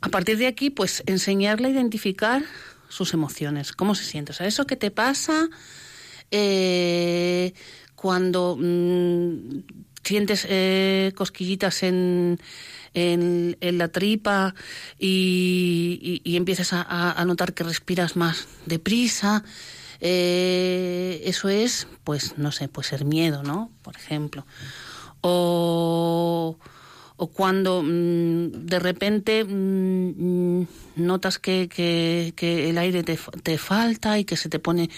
A 0.00 0.08
partir 0.10 0.38
de 0.38 0.46
aquí, 0.46 0.70
pues 0.70 1.02
enseñarle 1.06 1.68
a 1.68 1.70
identificar 1.70 2.42
sus 2.88 3.14
emociones, 3.14 3.72
cómo 3.72 3.94
se 3.94 4.04
siente. 4.04 4.32
O 4.32 4.34
sea, 4.34 4.46
eso 4.46 4.66
que 4.66 4.76
te 4.76 4.90
pasa 4.90 5.48
eh, 6.30 7.52
cuando 7.96 8.56
mm, 8.58 9.64
sientes 10.04 10.46
cosquillitas 11.14 11.82
en, 11.82 12.38
en, 12.94 13.56
la 13.60 13.88
tripa 13.88 14.54
y, 14.98 16.20
y, 16.24 16.36
empiezas 16.36 16.70
a, 16.72 17.24
notar 17.26 17.54
que 17.54 17.64
respiras 17.64 18.16
más 18.16 18.48
deprisa. 18.66 19.44
Eh, 20.00 21.22
eso 21.24 21.48
es, 21.48 21.88
pues, 22.04 22.38
no 22.38 22.52
sé, 22.52 22.68
pues 22.68 22.92
el 22.92 23.04
miedo, 23.04 23.42
¿no? 23.42 23.70
Por 23.82 23.96
ejemplo. 23.96 24.46
o 25.20 26.58
o 27.18 27.26
cuando 27.26 27.82
mm, 27.82 28.66
de 28.66 28.78
repente 28.78 29.44
mm, 29.44 30.60
mm, 30.60 30.66
notas 30.96 31.38
que, 31.38 31.68
que, 31.68 32.70
el 32.70 32.78
aire 32.78 33.02
te, 33.02 33.18
te, 33.42 33.58
falta 33.58 34.18
y 34.18 34.24
que 34.24 34.36
se 34.36 34.48
te 34.48 34.60
pone 34.60 34.88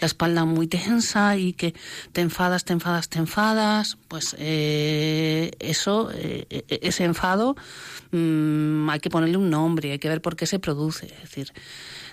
la 0.00 0.06
espalda 0.06 0.44
muy 0.44 0.66
tensa 0.66 1.36
y 1.36 1.52
que 1.52 1.74
te 2.12 2.20
enfadas, 2.20 2.64
te 2.64 2.72
enfadas, 2.72 3.08
te 3.08 3.18
enfadas, 3.20 3.96
pues 4.08 4.34
eh, 4.38 5.52
eso, 5.60 6.10
eh, 6.12 6.46
e-, 6.50 6.80
ese 6.82 7.04
enfado 7.04 7.56
hay 8.10 9.00
que 9.00 9.10
ponerle 9.10 9.36
un 9.36 9.50
nombre, 9.50 9.92
hay 9.92 9.98
que 9.98 10.08
ver 10.08 10.20
por 10.20 10.34
qué 10.34 10.46
se 10.46 10.58
produce. 10.58 11.06
Es 11.06 11.22
decir, 11.22 11.52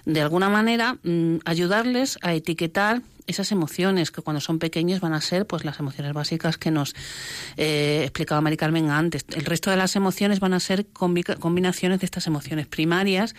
de 0.05 0.21
alguna 0.21 0.49
manera 0.49 0.97
ayudarles 1.45 2.17
a 2.21 2.33
etiquetar 2.33 3.01
esas 3.27 3.51
emociones 3.51 4.11
que 4.11 4.21
cuando 4.21 4.39
son 4.39 4.59
pequeños 4.59 4.99
van 5.01 5.13
a 5.13 5.21
ser 5.21 5.47
pues 5.47 5.65
las 5.65 5.79
emociones 5.79 6.13
básicas 6.13 6.57
que 6.57 6.71
nos 6.71 6.93
eh, 7.57 8.01
explicaba 8.03 8.41
Mari 8.41 8.57
Carmen 8.57 8.89
antes. 8.91 9.25
El 9.35 9.45
resto 9.45 9.71
de 9.71 9.77
las 9.77 9.95
emociones 9.95 10.39
van 10.39 10.53
a 10.53 10.59
ser 10.59 10.85
combinaciones 10.87 11.99
de 11.99 12.05
estas 12.05 12.27
emociones 12.27 12.67
primarias 12.67 13.35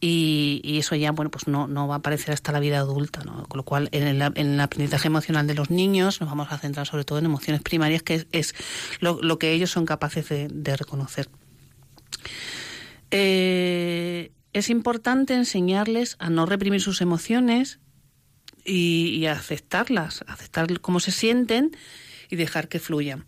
y, 0.00 0.78
eso 0.78 0.96
ya 0.96 1.12
bueno 1.12 1.30
pues 1.30 1.46
no, 1.46 1.68
no 1.68 1.86
va 1.86 1.94
a 1.94 1.98
aparecer 1.98 2.34
hasta 2.34 2.50
la 2.50 2.58
vida 2.58 2.78
adulta 2.78 3.22
¿no? 3.24 3.44
con 3.44 3.58
lo 3.58 3.62
cual 3.62 3.88
en 3.92 4.02
el, 4.02 4.20
en 4.22 4.54
el, 4.54 4.60
aprendizaje 4.60 5.06
emocional 5.06 5.46
de 5.46 5.54
los 5.54 5.70
niños 5.70 6.20
nos 6.20 6.28
vamos 6.28 6.50
a 6.50 6.58
centrar 6.58 6.86
sobre 6.86 7.04
todo 7.04 7.20
en 7.20 7.26
emociones 7.26 7.62
primarias 7.62 8.02
que 8.02 8.26
es, 8.32 8.54
lo, 8.98 9.38
que 9.38 9.52
ellos 9.52 9.70
son 9.70 9.86
capaces 9.86 10.28
de, 10.28 10.76
reconocer 10.76 11.28
eh, 13.12 14.32
es 14.52 14.70
importante 14.70 15.34
enseñarles 15.34 16.16
a 16.18 16.30
no 16.30 16.46
reprimir 16.46 16.80
sus 16.80 17.00
emociones 17.00 17.80
y, 18.64 19.26
aceptarlas, 19.26 20.24
aceptar 20.28 20.80
cómo 20.80 21.00
se 21.00 21.10
sienten 21.10 21.76
y 22.30 22.36
dejar 22.36 22.68
que 22.68 22.78
fluyan. 22.78 23.24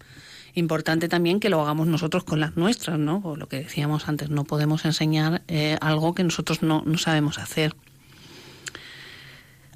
Importante 0.54 1.08
también 1.08 1.40
que 1.40 1.50
lo 1.50 1.60
hagamos 1.60 1.88
nosotros 1.88 2.22
con 2.22 2.38
las 2.38 2.56
nuestras, 2.56 2.98
¿no? 2.98 3.34
Lo 3.36 3.48
que 3.48 3.56
decíamos 3.56 4.08
antes, 4.08 4.30
no 4.30 4.44
podemos 4.44 4.84
enseñar 4.84 5.42
eh, 5.48 5.76
algo 5.80 6.14
que 6.14 6.22
nosotros 6.22 6.62
no, 6.62 6.84
sabemos 6.96 7.38
hacer. 7.38 7.74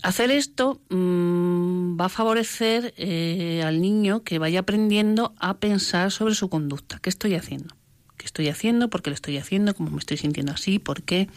Hacer 0.01 0.31
esto 0.31 0.81
mm, 0.91 2.01
va 2.01 2.05
a 2.05 2.09
favorecer 2.09 2.95
eh, 2.97 3.65
al 3.67 3.81
niño 3.81 4.23
que 4.23 4.39
vaya 4.39 4.61
aprendiendo 4.61 5.35
a 5.41 5.59
pensar 5.59 6.13
sobre 6.13 6.37
su 6.37 6.49
conducta. 6.49 7.01
¿Qué 7.01 7.11
estoy 7.11 7.35
haciendo? 7.35 7.78
¿Qué 8.19 8.27
estoy 8.27 8.49
haciendo? 8.49 8.91
¿Por 8.91 9.01
qué 9.01 9.11
lo 9.11 9.15
estoy 9.15 9.39
haciendo? 9.39 9.75
¿Cómo 9.75 9.91
me 9.91 9.99
estoy 9.99 10.19
sintiendo 10.19 10.53
así? 10.53 10.79
¿Por 10.79 11.03
qué? 11.03 11.29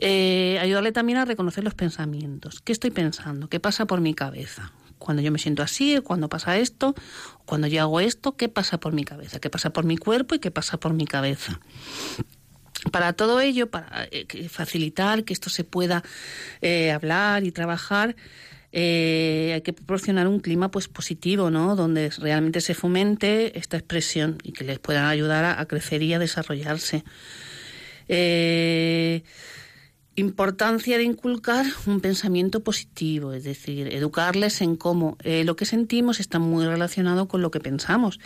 Eh, 0.00 0.58
ayudarle 0.60 0.92
también 0.92 1.18
a 1.18 1.26
reconocer 1.26 1.62
los 1.62 1.74
pensamientos. 1.74 2.62
¿Qué 2.62 2.72
estoy 2.72 2.90
pensando? 2.90 3.48
¿Qué 3.48 3.60
pasa 3.60 3.86
por 3.86 4.00
mi 4.00 4.14
cabeza? 4.14 4.72
Cuando 4.98 5.22
yo 5.22 5.30
me 5.30 5.38
siento 5.38 5.62
así, 5.62 5.98
cuando 6.02 6.28
pasa 6.28 6.58
esto, 6.58 6.94
cuando 7.44 7.66
yo 7.66 7.82
hago 7.82 8.00
esto, 8.00 8.36
¿qué 8.36 8.48
pasa 8.48 8.80
por 8.80 8.94
mi 8.94 9.04
cabeza? 9.04 9.40
¿Qué 9.40 9.50
pasa 9.50 9.70
por 9.70 9.84
mi 9.84 9.98
cuerpo 9.98 10.34
y 10.34 10.38
qué 10.38 10.50
pasa 10.50 10.80
por 10.80 10.94
mi 10.94 11.06
cabeza? 11.06 11.60
Para 12.92 13.12
todo 13.12 13.40
ello, 13.40 13.70
para 13.70 14.08
eh, 14.10 14.48
facilitar 14.48 15.24
que 15.24 15.34
esto 15.34 15.50
se 15.50 15.64
pueda 15.64 16.02
eh, 16.62 16.92
hablar 16.92 17.44
y 17.44 17.52
trabajar, 17.52 18.16
hay 18.72 19.60
que 19.62 19.72
proporcionar 19.72 20.28
un 20.28 20.40
clima 20.40 20.70
pues 20.70 20.88
positivo, 20.88 21.50
¿no? 21.50 21.76
Donde 21.76 22.10
realmente 22.18 22.60
se 22.60 22.74
fomente 22.74 23.58
esta 23.58 23.76
expresión 23.76 24.38
y 24.42 24.52
que 24.52 24.64
les 24.64 24.78
puedan 24.78 25.06
ayudar 25.06 25.44
a, 25.44 25.60
a 25.60 25.66
crecer 25.66 26.02
y 26.02 26.14
a 26.14 26.18
desarrollarse. 26.18 27.04
Eh, 28.08 29.22
Importancia 30.20 30.98
de 30.98 31.04
inculcar 31.04 31.64
un 31.86 32.00
pensamiento 32.00 32.62
positivo, 32.62 33.32
es 33.32 33.44
decir, 33.44 33.88
educarles 33.94 34.60
en 34.60 34.76
cómo 34.76 35.16
eh, 35.22 35.44
lo 35.44 35.56
que 35.56 35.64
sentimos 35.64 36.20
está 36.20 36.38
muy 36.38 36.66
relacionado 36.66 37.26
con 37.26 37.40
lo 37.40 37.50
que 37.50 37.58
pensamos 37.58 38.20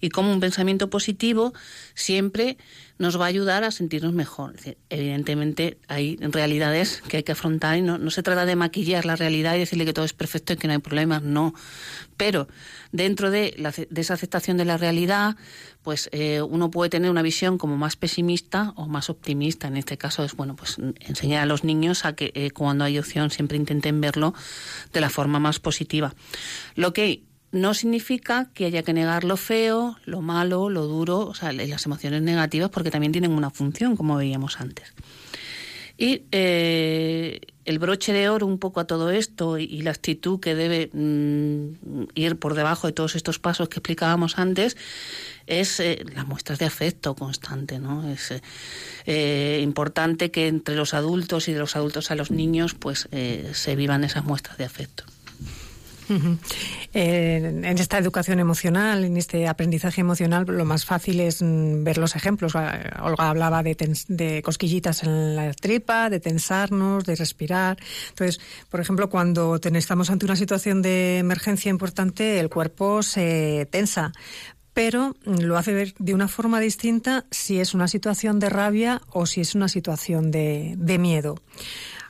y 0.00 0.08
cómo 0.08 0.32
un 0.32 0.40
pensamiento 0.40 0.90
positivo 0.90 1.52
siempre 1.94 2.56
nos 2.98 3.20
va 3.20 3.24
a 3.24 3.28
ayudar 3.28 3.64
a 3.64 3.70
sentirnos 3.70 4.12
mejor. 4.12 4.54
evidentemente 4.88 5.78
hay 5.88 6.16
realidades 6.16 7.02
que 7.08 7.18
hay 7.18 7.22
que 7.22 7.32
afrontar 7.32 7.76
y 7.76 7.82
no, 7.82 7.98
no 7.98 8.10
se 8.10 8.22
trata 8.22 8.46
de 8.46 8.56
maquillar 8.56 9.04
la 9.04 9.16
realidad 9.16 9.54
y 9.56 9.58
decirle 9.58 9.84
que 9.84 9.92
todo 9.92 10.04
es 10.04 10.12
perfecto 10.12 10.52
y 10.52 10.56
que 10.56 10.66
no 10.66 10.72
hay 10.72 10.78
problemas, 10.78 11.22
no. 11.22 11.54
Pero 12.16 12.48
dentro 12.92 13.30
de, 13.30 13.54
la, 13.58 13.72
de 13.72 14.00
esa 14.00 14.14
aceptación 14.14 14.56
de 14.56 14.64
la 14.64 14.78
realidad, 14.78 15.36
pues 15.82 16.08
eh, 16.12 16.40
uno 16.42 16.70
puede 16.70 16.90
tener 16.90 17.10
una 17.10 17.22
visión 17.22 17.58
como 17.58 17.76
más 17.76 17.96
pesimista 17.96 18.72
o 18.76 18.86
más 18.86 19.10
optimista. 19.10 19.68
En 19.68 19.76
este 19.76 19.98
caso 19.98 20.24
es, 20.24 20.34
bueno, 20.34 20.56
pues 20.56 20.78
enseñar 21.00 21.42
a 21.42 21.46
los 21.46 21.62
niños 21.62 22.04
a 22.04 22.14
que 22.14 22.32
eh, 22.34 22.50
cuando 22.50 22.84
hay 22.84 22.98
opción 22.98 23.30
siempre 23.30 23.56
intenten 23.56 24.00
verlo 24.00 24.34
de 24.92 25.00
la 25.00 25.10
forma 25.10 25.38
más 25.38 25.60
positiva. 25.60 26.14
Lo 26.74 26.92
que 26.92 27.22
no 27.56 27.74
significa 27.74 28.50
que 28.54 28.66
haya 28.66 28.82
que 28.82 28.92
negar 28.92 29.24
lo 29.24 29.36
feo, 29.36 29.96
lo 30.04 30.20
malo, 30.20 30.68
lo 30.68 30.86
duro, 30.86 31.20
o 31.20 31.34
sea, 31.34 31.52
las 31.52 31.86
emociones 31.86 32.22
negativas, 32.22 32.70
porque 32.70 32.90
también 32.90 33.12
tienen 33.12 33.32
una 33.32 33.50
función, 33.50 33.96
como 33.96 34.16
veíamos 34.16 34.60
antes. 34.60 34.92
Y 35.98 36.24
eh, 36.30 37.40
el 37.64 37.78
broche 37.78 38.12
de 38.12 38.28
oro 38.28 38.46
un 38.46 38.58
poco 38.58 38.80
a 38.80 38.86
todo 38.86 39.10
esto 39.10 39.56
y, 39.56 39.80
la 39.80 39.92
actitud 39.92 40.38
que 40.38 40.54
debe 40.54 40.90
mm, 40.92 42.08
ir 42.14 42.36
por 42.36 42.52
debajo 42.52 42.86
de 42.86 42.92
todos 42.92 43.16
estos 43.16 43.38
pasos 43.38 43.70
que 43.70 43.78
explicábamos 43.78 44.38
antes 44.38 44.76
es 45.46 45.80
eh, 45.80 46.04
las 46.14 46.26
muestras 46.26 46.58
de 46.58 46.66
afecto 46.66 47.14
constante, 47.14 47.78
¿no? 47.78 48.06
Es 48.10 48.34
eh, 49.06 49.60
importante 49.62 50.30
que 50.30 50.48
entre 50.48 50.76
los 50.76 50.92
adultos 50.92 51.48
y 51.48 51.54
de 51.54 51.60
los 51.60 51.76
adultos 51.76 52.10
a 52.10 52.14
los 52.14 52.30
niños 52.30 52.74
pues 52.74 53.08
se 53.52 53.76
vivan 53.76 54.04
esas 54.04 54.24
muestras 54.24 54.58
de 54.58 54.64
afecto 54.64 55.04
en, 56.08 57.64
esta 57.64 57.98
educación 57.98 58.40
emocional, 58.40 59.04
en 59.04 59.16
este 59.16 59.48
aprendizaje 59.48 60.00
emocional, 60.00 60.44
lo 60.46 60.64
más 60.64 60.84
fácil 60.84 61.20
es 61.20 61.42
mm, 61.42 61.84
ver 61.84 61.98
los 61.98 62.16
ejemplos. 62.16 62.54
Olga 62.54 63.30
hablaba 63.30 63.62
de, 63.62 64.42
cosquillitas 64.42 65.02
en 65.02 65.36
la 65.36 65.52
tripa, 65.54 66.10
de 66.10 66.20
tensarnos, 66.20 67.04
de 67.04 67.16
respirar. 67.16 67.78
Entonces, 68.10 68.40
por 68.70 68.80
ejemplo, 68.80 69.10
cuando 69.10 69.58
estamos 69.62 70.10
ante 70.10 70.26
una 70.26 70.36
situación 70.36 70.82
de 70.82 71.18
emergencia 71.18 71.70
importante, 71.70 72.38
el 72.40 72.48
cuerpo 72.48 73.02
se 73.02 73.68
tensa 73.70 74.12
pero 74.72 75.16
lo 75.24 75.56
hace 75.56 75.72
ver 75.72 75.94
de 75.98 76.12
una 76.12 76.28
forma 76.28 76.60
distinta 76.60 77.24
si 77.30 77.60
es 77.60 77.72
una 77.72 77.88
situación 77.88 78.38
de 78.38 78.50
rabia 78.50 79.00
o 79.08 79.24
si 79.24 79.40
es 79.40 79.54
una 79.54 79.68
situación 79.68 80.30
de 80.30 80.98
miedo. 81.00 81.36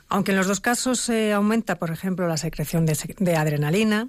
Aunque 0.09 0.31
en 0.31 0.37
los 0.37 0.47
dos 0.47 0.59
casos 0.59 0.99
se 0.99 1.33
aumenta, 1.33 1.75
por 1.75 1.91
ejemplo, 1.91 2.27
la 2.27 2.37
secreción 2.37 2.85
de, 2.85 3.35
adrenalina, 3.35 4.07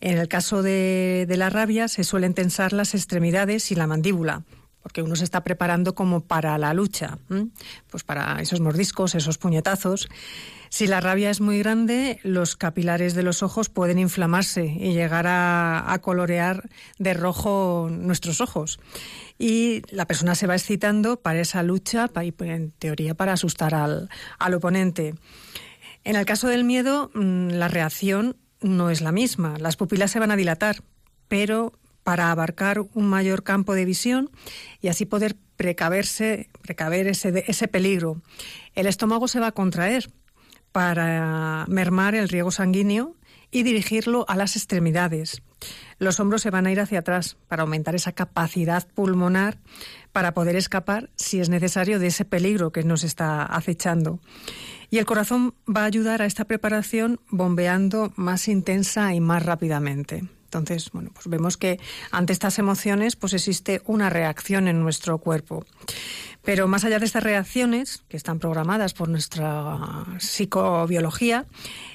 en 0.00 0.18
el 0.18 0.28
caso 0.28 0.62
de, 0.62 1.26
la 1.36 1.50
rabia 1.50 1.88
se 1.88 2.04
suelen 2.04 2.34
tensar 2.34 2.72
las 2.72 2.94
extremidades 2.94 3.70
y 3.72 3.74
la 3.74 3.86
mandíbula, 3.86 4.42
porque 4.84 5.02
uno 5.02 5.16
se 5.16 5.24
está 5.24 5.42
preparando 5.42 5.96
como 5.96 6.20
para 6.20 6.56
la 6.58 6.72
lucha, 6.74 7.18
pues 7.90 8.04
para 8.04 8.40
esos 8.40 8.60
mordiscos, 8.60 9.16
esos 9.16 9.38
puñetazos. 9.38 10.08
Si 10.68 10.86
la 10.86 11.00
rabia 11.00 11.30
es 11.30 11.40
muy 11.40 11.58
grande, 11.58 12.20
los 12.22 12.54
capilares 12.54 13.14
de 13.14 13.22
los 13.22 13.42
ojos 13.42 13.70
pueden 13.70 13.98
inflamarse 13.98 14.66
y 14.66 14.92
llegar 14.92 15.26
a 15.26 15.98
colorear 16.02 16.68
de 16.98 17.14
rojo 17.14 17.88
nuestros 17.90 18.40
ojos 18.40 18.78
y 19.38 19.82
la 19.90 20.06
persona 20.06 20.34
se 20.34 20.46
va 20.46 20.54
excitando 20.54 21.20
para 21.20 21.40
esa 21.40 21.62
lucha, 21.62 22.08
para, 22.08 22.26
en 22.26 22.70
teoría 22.72 23.14
para 23.14 23.32
asustar 23.32 23.74
al, 23.74 24.08
al 24.38 24.54
oponente. 24.54 25.14
En 26.04 26.16
el 26.16 26.24
caso 26.24 26.48
del 26.48 26.64
miedo, 26.64 27.10
mm, 27.14 27.48
la 27.48 27.68
reacción 27.68 28.36
no 28.60 28.90
es 28.90 29.00
la 29.00 29.12
misma. 29.12 29.56
Las 29.58 29.76
pupilas 29.76 30.10
se 30.10 30.20
van 30.20 30.30
a 30.30 30.36
dilatar, 30.36 30.82
pero 31.28 31.72
para 32.04 32.30
abarcar 32.30 32.80
un 32.80 33.08
mayor 33.08 33.42
campo 33.42 33.74
de 33.74 33.84
visión 33.84 34.30
y 34.80 34.88
así 34.88 35.06
poder 35.06 35.36
precaverse, 35.56 36.48
precaver 36.62 37.08
ese, 37.08 37.44
ese 37.48 37.66
peligro. 37.66 38.22
El 38.74 38.86
estómago 38.86 39.26
se 39.26 39.40
va 39.40 39.48
a 39.48 39.52
contraer 39.52 40.10
para 40.70 41.64
mermar 41.68 42.14
el 42.14 42.28
riego 42.28 42.50
sanguíneo 42.50 43.16
y 43.50 43.62
dirigirlo 43.62 44.24
a 44.28 44.36
las 44.36 44.56
extremidades. 44.56 45.40
Los 45.98 46.18
hombros 46.18 46.42
se 46.42 46.50
van 46.50 46.66
a 46.66 46.72
ir 46.72 46.80
hacia 46.80 46.98
atrás 46.98 47.36
para 47.46 47.62
aumentar 47.62 47.94
esa 47.94 48.12
capacidad 48.12 48.86
pulmonar 48.94 49.58
para 50.12 50.34
poder 50.34 50.56
escapar, 50.56 51.10
si 51.14 51.40
es 51.40 51.48
necesario, 51.48 52.00
de 52.00 52.08
ese 52.08 52.24
peligro 52.24 52.72
que 52.72 52.82
nos 52.82 53.04
está 53.04 53.44
acechando. 53.44 54.18
Y 54.90 54.98
el 54.98 55.06
corazón 55.06 55.54
va 55.64 55.82
a 55.82 55.86
ayudar 55.86 56.20
a 56.20 56.26
esta 56.26 56.44
preparación 56.44 57.20
bombeando 57.30 58.12
más 58.16 58.48
intensa 58.48 59.14
y 59.14 59.20
más 59.20 59.44
rápidamente. 59.44 60.24
Entonces, 60.54 60.90
bueno, 60.92 61.10
pues 61.12 61.26
vemos 61.28 61.56
que 61.56 61.80
ante 62.10 62.32
estas 62.32 62.58
emociones 62.58 63.16
pues 63.16 63.34
existe 63.34 63.82
una 63.86 64.10
reacción 64.10 64.68
en 64.68 64.80
nuestro 64.80 65.18
cuerpo. 65.18 65.64
Pero 66.44 66.68
más 66.68 66.84
allá 66.84 66.98
de 66.98 67.06
estas 67.06 67.22
reacciones, 67.22 68.04
que 68.08 68.18
están 68.18 68.38
programadas 68.38 68.92
por 68.92 69.08
nuestra 69.08 70.04
psicobiología, 70.18 71.46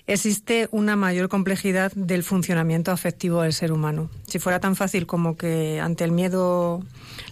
existe 0.07 0.67
una 0.71 0.95
mayor 0.95 1.29
complejidad 1.29 1.91
del 1.93 2.23
funcionamiento 2.23 2.91
afectivo 2.91 3.43
del 3.43 3.53
ser 3.53 3.71
humano. 3.71 4.09
Si 4.27 4.39
fuera 4.39 4.59
tan 4.59 4.75
fácil 4.75 5.05
como 5.05 5.37
que 5.37 5.79
ante 5.79 6.03
el 6.03 6.11
miedo 6.11 6.83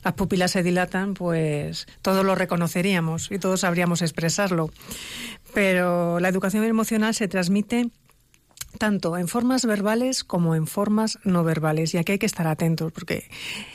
las 0.04 0.14
pupilas 0.14 0.52
se 0.52 0.62
dilatan, 0.62 1.16
pues 1.16 1.88
todos 2.04 2.24
lo 2.24 2.36
reconoceríamos 2.36 3.32
y 3.32 3.40
todos 3.40 3.62
sabríamos 3.62 4.04
expresarlo. 4.04 4.70
Pero 5.56 6.20
la 6.20 6.30
educación 6.30 6.64
emocional 6.66 7.16
se 7.16 7.28
transmite 7.28 7.90
tanto 8.78 9.18
en 9.18 9.28
formas 9.28 9.66
verbales 9.66 10.24
como 10.24 10.56
en 10.56 10.68
formas 10.68 11.20
no 11.24 11.44
verbales. 11.44 11.94
Y 11.94 11.98
aquí 11.98 12.14
hay 12.14 12.20
que 12.20 12.26
estar 12.26 12.48
atentos 12.48 12.92
porque 12.92 13.30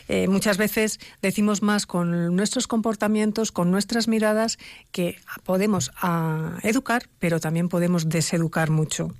eh, 0.08 0.28
muchas 0.28 0.58
veces 0.58 1.00
decimos 1.20 1.62
más 1.62 1.86
con 1.86 2.34
nuestros 2.34 2.66
comportamientos, 2.66 3.52
con 3.52 3.70
nuestras 3.70 4.08
miradas, 4.08 4.58
que 4.90 5.16
podemos 5.44 5.92
ah, 6.00 6.58
educar, 6.62 7.08
pero 7.18 7.40
también 7.40 7.68
podemos 7.68 8.08
deseducar 8.08 8.70
mucho. 8.70 9.14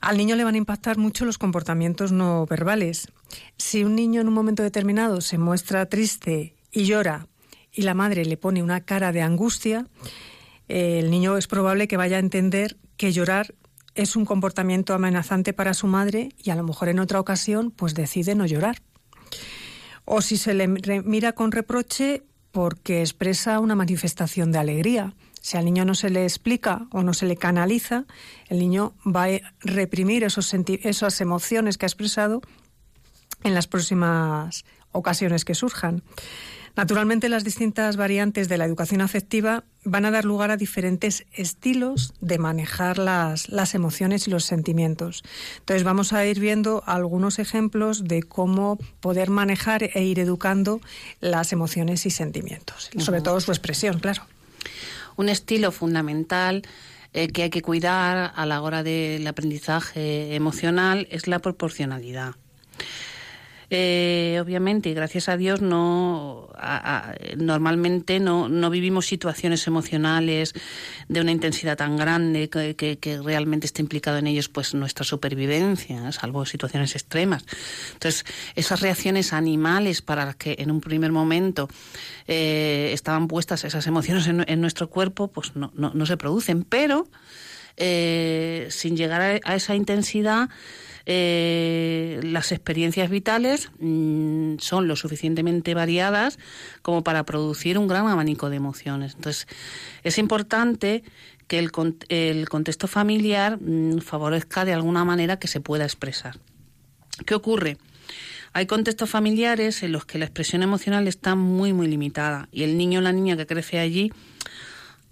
Al 0.00 0.16
niño 0.16 0.36
le 0.36 0.44
van 0.44 0.54
a 0.54 0.58
impactar 0.58 0.96
mucho 0.96 1.24
los 1.24 1.36
comportamientos 1.36 2.10
no 2.10 2.46
verbales. 2.46 3.08
Si 3.58 3.84
un 3.84 3.94
niño 3.94 4.20
en 4.20 4.28
un 4.28 4.34
momento 4.34 4.62
determinado 4.62 5.20
se 5.20 5.36
muestra 5.36 5.86
triste 5.86 6.54
y 6.72 6.84
llora 6.84 7.26
y 7.72 7.82
la 7.82 7.94
madre 7.94 8.24
le 8.24 8.36
pone 8.36 8.62
una 8.62 8.80
cara 8.80 9.12
de 9.12 9.20
angustia, 9.20 9.86
el 10.68 11.10
niño 11.10 11.36
es 11.36 11.46
probable 11.48 11.88
que 11.88 11.96
vaya 11.96 12.16
a 12.16 12.20
entender 12.20 12.76
que 12.96 13.12
llorar 13.12 13.54
es 13.94 14.16
un 14.16 14.24
comportamiento 14.24 14.94
amenazante 14.94 15.52
para 15.52 15.74
su 15.74 15.86
madre 15.86 16.30
y 16.38 16.50
a 16.50 16.56
lo 16.56 16.62
mejor 16.62 16.88
en 16.88 16.98
otra 16.98 17.20
ocasión 17.20 17.70
pues 17.70 17.94
decide 17.94 18.34
no 18.34 18.46
llorar. 18.46 18.82
O 20.04 20.22
si 20.22 20.36
se 20.36 20.54
le 20.54 20.68
mira 20.68 21.32
con 21.32 21.52
reproche 21.52 22.22
porque 22.52 23.00
expresa 23.00 23.60
una 23.60 23.74
manifestación 23.74 24.50
de 24.52 24.58
alegría. 24.58 25.14
Si 25.40 25.56
al 25.56 25.64
niño 25.64 25.84
no 25.84 25.94
se 25.94 26.10
le 26.10 26.24
explica 26.24 26.86
o 26.90 27.02
no 27.02 27.14
se 27.14 27.26
le 27.26 27.36
canaliza, 27.36 28.04
el 28.48 28.58
niño 28.58 28.94
va 29.06 29.26
a 29.26 29.40
reprimir 29.60 30.24
esos 30.24 30.52
esas 30.52 31.20
emociones 31.20 31.78
que 31.78 31.86
ha 31.86 31.88
expresado 31.88 32.42
en 33.42 33.54
las 33.54 33.66
próximas 33.66 34.64
ocasiones 34.92 35.44
que 35.44 35.54
surjan. 35.54 36.02
Naturalmente, 36.76 37.28
las 37.28 37.44
distintas 37.44 37.96
variantes 37.96 38.48
de 38.48 38.58
la 38.58 38.64
educación 38.64 39.00
afectiva 39.00 39.64
van 39.84 40.04
a 40.04 40.10
dar 40.10 40.24
lugar 40.24 40.50
a 40.50 40.56
diferentes 40.56 41.26
estilos 41.32 42.14
de 42.20 42.38
manejar 42.38 42.98
las, 42.98 43.48
las, 43.48 43.74
emociones 43.74 44.28
y 44.28 44.30
los 44.30 44.44
sentimientos. 44.44 45.22
Entonces, 45.58 45.84
vamos 45.84 46.12
a 46.12 46.24
ir 46.26 46.38
viendo 46.38 46.82
algunos 46.86 47.38
ejemplos 47.38 48.04
de 48.04 48.22
cómo 48.22 48.78
poder 49.00 49.30
manejar 49.30 49.82
e 49.82 50.04
ir 50.04 50.18
educando 50.18 50.80
las 51.20 51.52
emociones 51.52 52.06
y 52.06 52.10
sentimientos, 52.10 52.90
sobre 52.98 53.20
todo 53.20 53.40
su 53.40 53.52
expresión, 53.52 53.98
claro. 53.98 54.22
Un 55.16 55.28
estilo 55.28 55.72
fundamental 55.72 56.62
eh, 57.12 57.28
que 57.28 57.42
hay 57.42 57.50
que 57.50 57.62
cuidar 57.62 58.32
a 58.34 58.46
la 58.46 58.62
hora 58.62 58.82
del 58.82 59.26
aprendizaje 59.26 60.34
emocional 60.36 61.08
es 61.10 61.26
la 61.26 61.40
proporcionalidad. 61.40 62.36
Eh, 63.70 64.38
obviamente, 64.42 64.92
gracias 64.94 65.28
a 65.28 65.36
Dios, 65.36 65.62
no 65.62 66.48
normalmente 67.36 68.20
no, 68.20 68.48
no 68.48 68.70
vivimos 68.70 69.06
situaciones 69.06 69.66
emocionales 69.66 70.54
de 71.08 71.20
una 71.20 71.30
intensidad 71.30 71.76
tan 71.76 71.96
grande 71.96 72.48
que, 72.48 73.20
realmente 73.22 73.66
esté 73.66 73.82
implicado 73.82 74.18
en 74.18 74.26
ellos 74.26 74.48
pues 74.48 74.74
nuestra 74.74 75.04
supervivencia, 75.04 76.10
salvo 76.12 76.44
situaciones 76.44 76.94
extremas. 76.94 77.44
Entonces, 77.92 78.24
esas 78.54 78.80
reacciones 78.80 79.32
animales 79.32 80.02
para 80.02 80.24
las 80.24 80.36
que 80.36 80.56
en 80.58 80.70
un 80.70 80.80
primer 80.80 81.12
momento 81.12 81.68
eh, 82.26 82.90
estaban 82.92 83.28
puestas 83.28 83.64
esas 83.64 83.86
emociones 83.86 84.26
en, 84.26 84.60
nuestro 84.60 84.90
cuerpo, 84.90 85.28
pues 85.28 85.56
no, 85.56 85.72
no, 85.74 85.92
no 85.94 86.06
se 86.06 86.16
producen, 86.16 86.64
pero 86.64 87.08
eh, 87.76 88.66
sin 88.70 88.96
llegar 88.96 89.40
a 89.42 89.54
esa 89.54 89.74
intensidad, 89.74 90.50
eh, 91.06 92.20
las 92.22 92.52
experiencias 92.52 93.10
vitales 93.10 93.70
mm, 93.78 94.56
son 94.58 94.88
lo 94.88 94.96
suficientemente 94.96 95.74
variadas 95.74 96.38
como 96.82 97.02
para 97.02 97.24
producir 97.24 97.78
un 97.78 97.88
gran 97.88 98.06
abanico 98.06 98.50
de 98.50 98.56
emociones. 98.56 99.14
Entonces, 99.14 99.46
es 100.02 100.18
importante 100.18 101.02
que 101.46 101.58
el, 101.58 101.70
el 102.08 102.48
contexto 102.48 102.86
familiar 102.86 103.58
mm, 103.60 104.00
favorezca 104.00 104.64
de 104.64 104.72
alguna 104.72 105.04
manera 105.04 105.38
que 105.38 105.48
se 105.48 105.60
pueda 105.60 105.84
expresar. 105.84 106.38
¿Qué 107.26 107.34
ocurre? 107.34 107.76
Hay 108.52 108.66
contextos 108.66 109.08
familiares 109.08 109.82
en 109.82 109.92
los 109.92 110.04
que 110.04 110.18
la 110.18 110.24
expresión 110.24 110.62
emocional 110.62 111.06
está 111.06 111.36
muy, 111.36 111.72
muy 111.72 111.86
limitada 111.86 112.48
y 112.50 112.64
el 112.64 112.76
niño 112.76 112.98
o 112.98 113.02
la 113.02 113.12
niña 113.12 113.36
que 113.36 113.46
crece 113.46 113.78
allí 113.78 114.12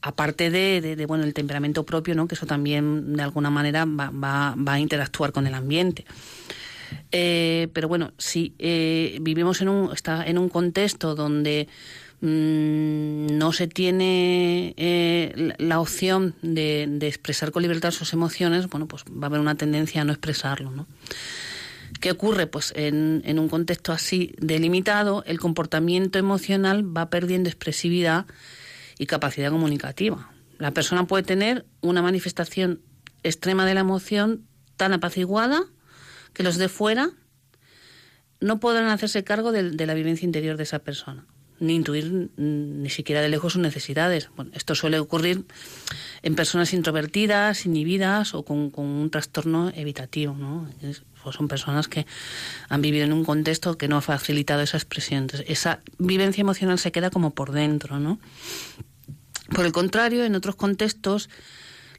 aparte 0.03 0.51
de, 0.51 1.05
bueno 1.07 1.25
el 1.25 1.35
temperamento 1.35 1.85
propio 1.85 2.15
no 2.15 2.29
que 2.29 2.35
eso 2.35 2.47
también 2.47 3.15
de 3.15 3.23
alguna 3.23 3.51
manera 3.51 3.85
va, 3.85 4.11
va, 4.11 4.73
a 4.73 4.81
interactuar 4.81 5.33
con 5.33 5.47
el 5.47 5.55
ambiente. 5.55 6.05
Eh, 7.13 7.69
pero 7.73 7.89
bueno 7.89 8.13
si 8.17 8.55
eh, 8.59 9.19
vivimos 9.21 9.61
en 9.61 9.69
un 9.69 9.93
está 9.93 10.25
en 10.27 10.39
un 10.39 10.49
contexto 10.49 11.15
donde 11.15 11.69
mm, 12.23 13.37
no 13.37 13.53
se 13.53 13.69
tiene 13.69 14.75
eh, 14.79 15.53
la, 15.59 15.81
opción 15.81 16.35
de, 16.41 16.87
de, 16.89 17.09
expresar 17.09 17.53
con 17.53 17.63
libertad 17.63 17.91
sus 17.91 18.15
emociones 18.15 18.69
bueno 18.71 18.87
pues 18.89 19.05
va 19.05 19.25
a 19.25 19.27
haber 19.27 19.41
una 19.41 19.57
tendencia 19.57 20.01
a 20.01 20.05
no 20.05 20.13
expresarlo 20.13 20.71
no 20.71 20.87
¿Qué 22.01 22.13
ocurre? 22.13 22.47
Pues 22.47 22.73
en, 22.77 23.23
en 23.25 23.41
un 23.41 23.49
contexto 23.49 23.93
así 23.93 24.33
delimitado, 24.39 25.25
el 25.27 25.41
comportamiento 25.41 26.19
emocional 26.19 26.97
va 26.97 27.11
perdiendo 27.11 27.49
expresividad 27.49 28.27
y 28.99 29.07
capacidad 29.07 29.51
comunicativa. 29.51 30.31
La 30.59 30.73
persona 30.73 31.07
puede 31.07 31.23
tener 31.23 31.65
una 31.81 32.03
manifestación 32.03 32.83
extrema 33.23 33.65
de 33.65 33.75
la 33.75 33.81
emoción 33.81 34.47
tan 34.77 34.93
apaciguada 34.93 35.65
que 36.33 36.43
los 36.43 36.57
de 36.57 36.69
fuera 36.69 37.11
no 38.41 38.61
podrán 38.61 38.89
hacerse 38.89 39.25
cargo 39.25 39.53
de, 39.53 39.87
la 39.87 39.95
vivencia 39.95 40.25
interior 40.25 40.57
de 40.57 40.63
esa 40.63 40.79
persona, 40.79 41.27
ni 41.59 41.75
intuir 41.75 42.31
ni 42.37 42.89
siquiera 42.91 43.21
de 43.21 43.29
lejos 43.29 43.55
sus 43.55 43.63
necesidades. 43.63 44.31
Bueno, 44.37 44.53
esto 44.55 44.75
suele 44.75 44.99
ocurrir 45.01 45.45
en 46.23 46.37
personas 46.37 46.73
introvertidas, 46.73 47.67
inhibidas 47.67 48.35
o 48.35 48.45
con, 48.45 48.73
un 48.77 49.11
trastorno 49.11 49.73
evitativo. 49.75 50.35
¿no? 50.35 50.71
Pues 51.23 51.35
son 51.35 51.49
personas 51.49 51.89
que 51.89 52.07
han 52.69 52.81
vivido 52.81 53.05
en 53.05 53.13
un 53.13 53.25
contexto 53.25 53.77
que 53.77 53.89
no 53.89 53.97
ha 53.97 54.03
facilitado 54.03 54.63
esa 54.63 54.77
expresión. 54.77 55.27
esa 55.47 55.81
vivencia 55.99 56.43
emocional 56.43 56.79
se 56.79 56.93
queda 56.93 57.11
como 57.11 57.35
por 57.35 57.51
dentro. 57.51 57.99
¿no? 57.99 58.21
Por 59.55 59.65
el 59.65 59.73
contrario, 59.73 60.25
en 60.25 60.35
otros 60.35 60.57
contextos, 60.57 61.31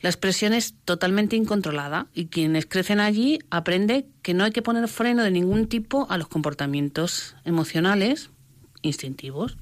la 0.02 0.10
expresión 0.10 0.54
es 0.54 0.76
totalmente 0.86 1.36
incontrolada 1.36 2.08
y 2.14 2.28
quienes 2.28 2.66
crecen 2.66 3.00
allí 3.00 3.40
aprende 3.50 4.08
que 4.22 4.34
no 4.34 4.44
hay 4.44 4.52
que 4.52 4.62
poner 4.62 4.88
freno 4.88 5.24
de 5.24 5.32
ningún 5.32 5.68
tipo 5.68 6.08
a 6.10 6.18
los 6.18 6.28
comportamientos 6.28 7.36
emocionales 7.44 8.30
instintivos. 8.82 9.58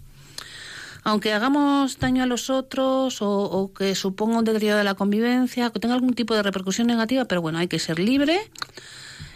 Aunque 1.04 1.32
hagamos 1.32 1.98
daño 2.00 2.24
a 2.24 2.26
los 2.26 2.50
otros 2.50 3.18
o, 3.22 3.72
que 3.76 3.96
suponga 3.96 4.40
un 4.40 4.46
deterioro 4.46 4.78
de 4.78 4.84
la 4.84 4.94
convivencia, 4.94 5.70
que 5.70 5.80
tenga 5.80 5.96
algún 5.96 6.14
tipo 6.14 6.36
de 6.36 6.44
repercusión 6.44 6.86
negativa, 6.88 7.26
pero 7.26 7.42
bueno, 7.42 7.58
hay 7.60 7.70
que 7.70 7.80
ser 7.80 7.98
libre 7.98 8.38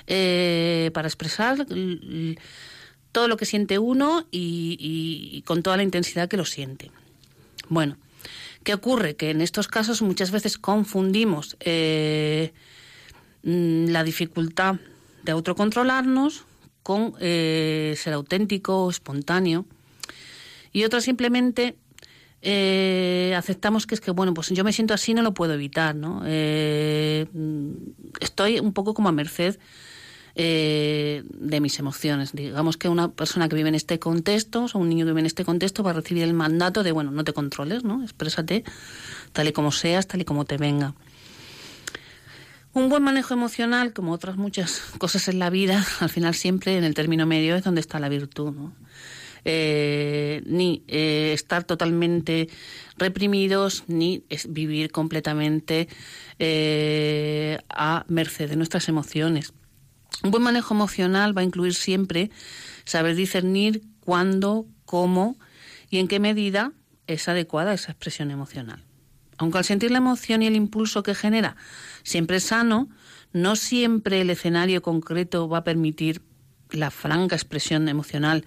eh, 0.05 0.91
para 0.93 1.07
expresar 1.07 1.65
todo 3.13 3.27
lo 3.27 3.37
que 3.37 3.45
siente 3.45 3.79
uno 3.79 4.27
y 4.29 5.41
con 5.47 5.63
toda 5.63 5.77
la 5.77 5.83
intensidad 5.83 6.27
que 6.27 6.37
lo 6.37 6.45
siente. 6.45 6.91
Bueno, 7.69 7.95
¿Qué 8.63 8.74
ocurre? 8.74 9.15
Que 9.15 9.32
en 9.32 9.41
estos 9.41 9.67
casos 9.67 10.02
muchas 10.02 10.32
veces 10.32 10.58
confundimos 10.58 11.58
eh, 11.60 12.54
mm, 13.43 13.88
la 13.88 14.04
dificultad 14.04 14.76
de 15.24 15.32
autocontrolarnos 15.32 16.45
con 16.84 17.15
eh, 17.19 17.95
ser 17.97 18.13
auténtico, 18.13 18.89
espontáneo. 18.89 19.65
Y 20.71 20.84
otras 20.84 21.04
simplemente 21.04 21.76
eh, 22.41 23.34
aceptamos 23.36 23.88
que 23.88 23.95
es 23.95 24.02
que, 24.02 24.12
bueno, 24.12 24.34
pues 24.34 24.50
yo 24.50 24.63
me 24.63 24.74
siento 24.74 24.93
así, 24.93 25.13
no 25.13 25.21
lo 25.21 25.34
puedo 25.34 25.54
evitar, 25.54 25.95
¿no? 25.95 26.21
Mm, 26.21 27.71
estoy 28.19 28.60
un 28.60 28.74
poco 28.74 28.93
como 28.93 29.10
a 29.10 29.12
merced 29.12 29.58
eh, 30.35 31.23
de 31.25 31.59
mis 31.59 31.77
emociones. 31.79 32.31
Digamos 32.33 32.77
que 32.77 32.87
una 32.87 33.11
persona 33.11 33.49
que 33.49 33.55
vive 33.55 33.69
en 33.69 33.75
este 33.75 33.99
contexto, 33.99 34.67
o 34.73 34.79
un 34.79 34.87
niño 34.87 35.05
que 35.05 35.11
vive 35.11 35.19
en 35.19 35.25
este 35.25 35.43
contexto, 35.43 35.83
va 35.83 35.91
a 35.91 35.95
recibir 35.95 36.23
el 36.23 36.33
mandato 36.33 36.83
de, 36.83 36.91
bueno, 36.93 37.11
no 37.11 37.23
te 37.23 37.33
controles, 37.33 37.83
¿no? 37.83 38.01
Exprésate 38.03 38.63
tal 39.33 39.47
y 39.47 39.51
como 39.51 39.71
seas, 39.71 40.07
tal 40.07 40.21
y 40.21 40.25
como 40.25 40.45
te 40.45 40.57
venga. 40.57 40.93
Un 42.73 42.87
buen 42.87 43.03
manejo 43.03 43.33
emocional, 43.33 43.91
como 43.91 44.13
otras 44.13 44.37
muchas 44.37 44.79
cosas 44.97 45.27
en 45.27 45.39
la 45.39 45.49
vida, 45.49 45.85
al 45.99 46.09
final 46.09 46.33
siempre 46.33 46.77
en 46.77 46.85
el 46.85 46.93
término 46.93 47.25
medio 47.25 47.55
es 47.55 47.63
donde 47.63 47.81
está 47.81 47.99
la 47.99 48.09
virtud, 48.09 48.51
¿no? 48.53 48.73
Eh, 49.43 50.43
ni 50.45 50.83
eh, 50.87 51.31
estar 51.33 51.63
totalmente 51.63 52.47
reprimidos, 52.95 53.85
ni 53.87 54.23
vivir 54.47 54.91
completamente 54.91 55.87
a 57.69 58.05
merced 58.07 58.49
de 58.49 58.55
nuestras 58.55 58.87
emociones. 58.87 59.51
Un 60.23 60.31
buen 60.31 60.43
manejo 60.43 60.73
emocional 60.73 61.36
va 61.36 61.41
a 61.41 61.45
incluir 61.45 61.73
siempre 61.73 62.29
saber 62.86 63.15
discernir 63.15 63.81
cuándo, 64.01 64.67
cómo 64.86 65.38
y 65.89 65.97
en 65.97 66.07
qué 66.07 66.19
medida 66.19 66.73
es 67.07 67.27
adecuada 67.27 67.73
esa 67.73 67.91
expresión 67.91 68.31
emocional. 68.31 68.84
Aunque 69.38 69.57
al 69.57 69.65
sentir 69.65 69.91
la 69.91 69.97
emoción 69.97 70.43
y 70.43 70.47
el 70.47 70.55
impulso 70.55 71.01
que 71.01 71.15
genera 71.15 71.55
siempre 72.03 72.38
es 72.38 72.43
sano, 72.43 72.89
no 73.34 73.55
siempre 73.55 74.21
el 74.21 74.29
escenario 74.29 74.81
concreto 74.81 75.49
va 75.49 75.60
a 75.60 75.63
permitir 75.63 76.21
la 76.69 76.91
franca 76.91 77.36
expresión 77.36 77.89
emocional 77.89 78.45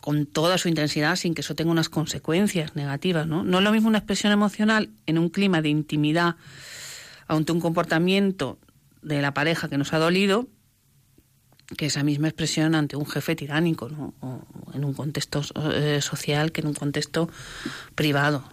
con 0.00 0.24
toda 0.24 0.56
su 0.56 0.68
intensidad 0.68 1.16
sin 1.16 1.34
que 1.34 1.40
eso 1.40 1.54
tenga 1.54 1.72
unas 1.72 1.88
consecuencias 1.88 2.76
negativas. 2.76 3.26
¿no? 3.26 3.44
no 3.44 3.58
es 3.58 3.64
lo 3.64 3.72
mismo 3.72 3.88
una 3.88 3.98
expresión 3.98 4.32
emocional 4.32 4.90
en 5.06 5.18
un 5.18 5.28
clima 5.28 5.60
de 5.62 5.68
intimidad 5.68 6.36
ante 7.28 7.52
un 7.52 7.60
comportamiento 7.60 8.58
de 9.06 9.22
la 9.22 9.32
pareja 9.32 9.68
que 9.68 9.78
nos 9.78 9.92
ha 9.92 9.98
dolido 9.98 10.48
que 11.76 11.86
esa 11.86 12.02
misma 12.02 12.28
expresión 12.28 12.74
ante 12.74 12.96
un 12.96 13.06
jefe 13.06 13.36
tiránico, 13.36 13.88
¿no? 13.88 14.14
o 14.20 14.42
en 14.74 14.84
un 14.84 14.94
contexto 14.94 15.42
eh, 15.72 16.00
social 16.02 16.52
que 16.52 16.60
en 16.60 16.68
un 16.68 16.74
contexto 16.74 17.28
privado. 17.94 18.44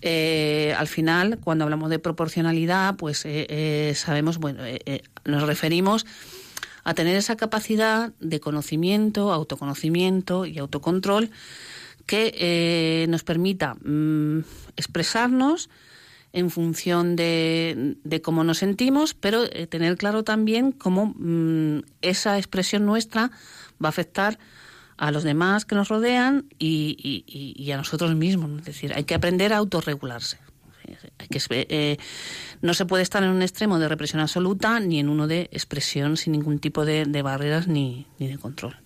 Eh, 0.00 0.74
al 0.78 0.86
final, 0.86 1.38
cuando 1.42 1.64
hablamos 1.64 1.90
de 1.90 1.98
proporcionalidad, 1.98 2.96
pues 2.96 3.22
eh, 3.24 3.92
sabemos, 3.96 4.38
bueno, 4.38 4.62
nos 5.24 5.42
referimos 5.42 6.06
a 6.84 6.94
tener 6.94 7.16
esa 7.16 7.36
capacidad 7.36 8.12
de 8.20 8.40
conocimiento, 8.40 9.32
autoconocimiento 9.32 10.46
y 10.46 10.58
autocontrol 10.58 11.30
que 12.06 13.06
nos 13.08 13.24
permita 13.24 13.74
mm, 13.74 14.40
expresarnos 14.76 15.68
en 16.32 16.50
función 16.50 17.16
de, 17.16 17.96
cómo 18.22 18.44
nos 18.44 18.58
sentimos, 18.58 19.14
pero 19.14 19.44
eh, 19.44 19.66
tener 19.66 19.96
claro 19.96 20.24
también 20.24 20.72
cómo 20.72 21.14
mm, 21.16 21.84
esa 22.02 22.38
expresión 22.38 22.84
nuestra 22.86 23.30
va 23.82 23.86
a 23.86 23.88
afectar 23.88 24.38
a 24.96 25.10
los 25.12 25.22
demás 25.22 25.64
que 25.64 25.74
nos 25.74 25.88
rodean 25.88 26.46
y, 26.58 27.70
a 27.72 27.76
nosotros 27.76 28.14
mismos. 28.14 28.58
Es 28.60 28.66
decir, 28.66 28.92
hay 28.94 29.04
que 29.04 29.14
aprender 29.14 29.52
a 29.52 29.58
autorregularse. 29.58 30.38
que, 31.30 31.40
eh, 31.50 31.98
no 32.62 32.74
se 32.74 32.84
puede 32.84 33.04
estar 33.04 33.22
en 33.22 33.30
un 33.30 33.42
extremo 33.42 33.78
de 33.78 33.88
represión 33.88 34.20
absoluta 34.20 34.80
ni 34.80 34.98
en 34.98 35.08
uno 35.08 35.26
de 35.28 35.48
expresión 35.52 36.16
sin 36.16 36.32
ningún 36.32 36.58
tipo 36.58 36.84
de, 36.84 37.22
barreras 37.22 37.68
ni, 37.68 38.06
ni 38.18 38.26
de 38.26 38.38
control. 38.38 38.76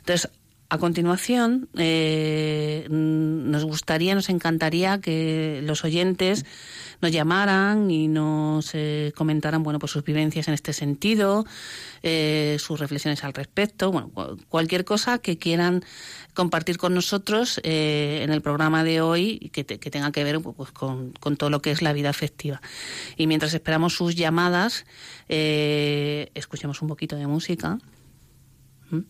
Entonces, 0.00 0.30
a 0.70 0.76
continuación, 0.76 1.70
eh, 1.78 2.86
nos 2.90 3.64
gustaría, 3.64 4.14
nos 4.14 4.28
encantaría 4.28 5.00
que 5.00 5.60
los 5.64 5.82
oyentes 5.82 6.44
nos 7.00 7.10
llamaran 7.10 7.90
y 7.90 8.06
nos 8.06 8.74
eh, 8.74 9.12
comentaran, 9.16 9.62
bueno, 9.62 9.78
pues 9.78 9.92
sus 9.92 10.04
vivencias 10.04 10.46
en 10.46 10.52
este 10.52 10.74
sentido, 10.74 11.46
eh, 12.02 12.58
sus 12.60 12.78
reflexiones 12.80 13.24
al 13.24 13.32
respecto, 13.32 13.90
bueno, 13.90 14.10
cualquier 14.50 14.84
cosa 14.84 15.18
que 15.18 15.38
quieran 15.38 15.84
compartir 16.34 16.76
con 16.76 16.92
nosotros 16.94 17.60
en 17.64 18.30
el 18.30 18.42
programa 18.42 18.84
de 18.84 19.00
hoy 19.00 19.50
que, 19.52 19.64
que 19.64 19.90
tenga 19.90 20.12
que 20.12 20.22
ver 20.22 20.40
pues, 20.40 20.70
con, 20.70 21.14
todo 21.38 21.48
lo 21.48 21.62
que 21.62 21.70
es 21.70 21.80
la 21.80 21.94
vida 21.94 22.10
afectiva. 22.10 22.60
Y 23.16 23.26
mientras 23.26 23.54
esperamos 23.54 23.94
sus 23.94 24.16
llamadas, 24.16 24.84
escuchemos 25.28 26.82
un 26.82 26.88
poquito 26.88 27.16
de 27.16 27.26
música. 27.26 27.78
¿Mm? 28.90 29.00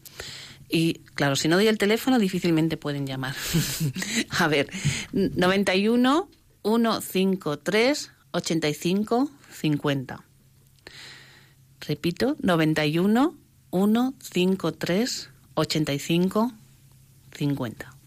Y 0.69 0.95
claro, 1.15 1.37
si 1.37 1.49
no 1.49 1.57
doy 1.57 1.67
el 1.67 1.79
teléfono, 1.79 2.19
difícilmente 2.19 2.77
pueden 2.77 3.07
llamar. 3.07 3.35
a 4.31 4.49
ver, 4.49 4.69
91 5.13 6.29
153 6.63 8.13
85 8.33 9.31
50. 9.51 10.25
Repito, 11.81 12.37
91 12.41 13.35
153 13.71 15.31
85 15.55 16.53
50. 17.33 17.98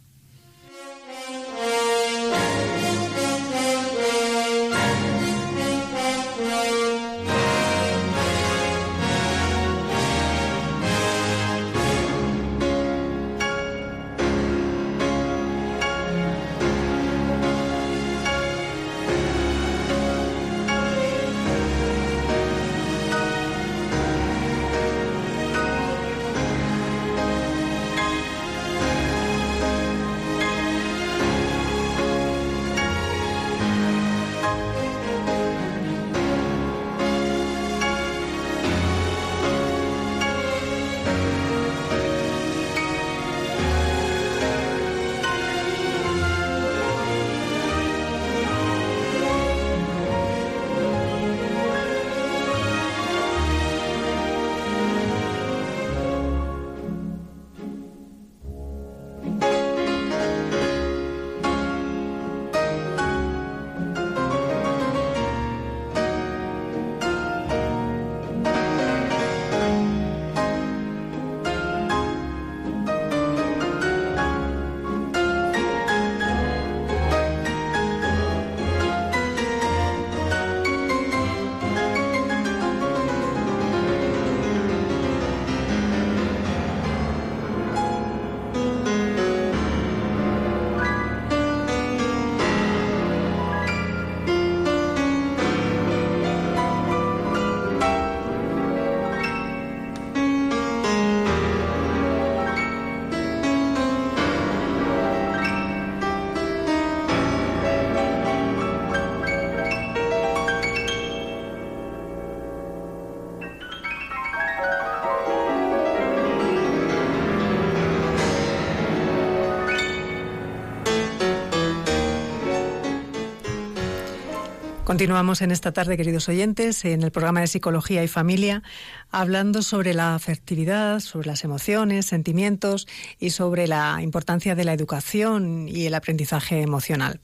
Continuamos 124.92 125.42
en 125.42 125.52
esta 125.52 125.72
tarde, 125.72 125.96
queridos 125.96 126.28
oyentes, 126.28 126.84
en 126.84 127.02
el 127.02 127.12
programa 127.12 127.40
de 127.40 127.48
Psicología 127.48 128.04
y 128.04 128.10
Familia, 128.10 128.62
hablando 129.10 129.62
sobre 129.62 129.94
la 129.94 130.16
afectividad, 130.16 131.00
sobre 131.00 131.28
las 131.28 131.46
emociones, 131.46 132.08
sentimientos 132.08 132.90
y 133.18 133.30
sobre 133.30 133.68
la 133.68 134.02
importancia 134.02 134.54
de 134.54 134.66
la 134.66 134.74
educación 134.74 135.70
y 135.70 135.86
el 135.86 135.94
aprendizaje 135.94 136.62
emocional. 136.62 137.22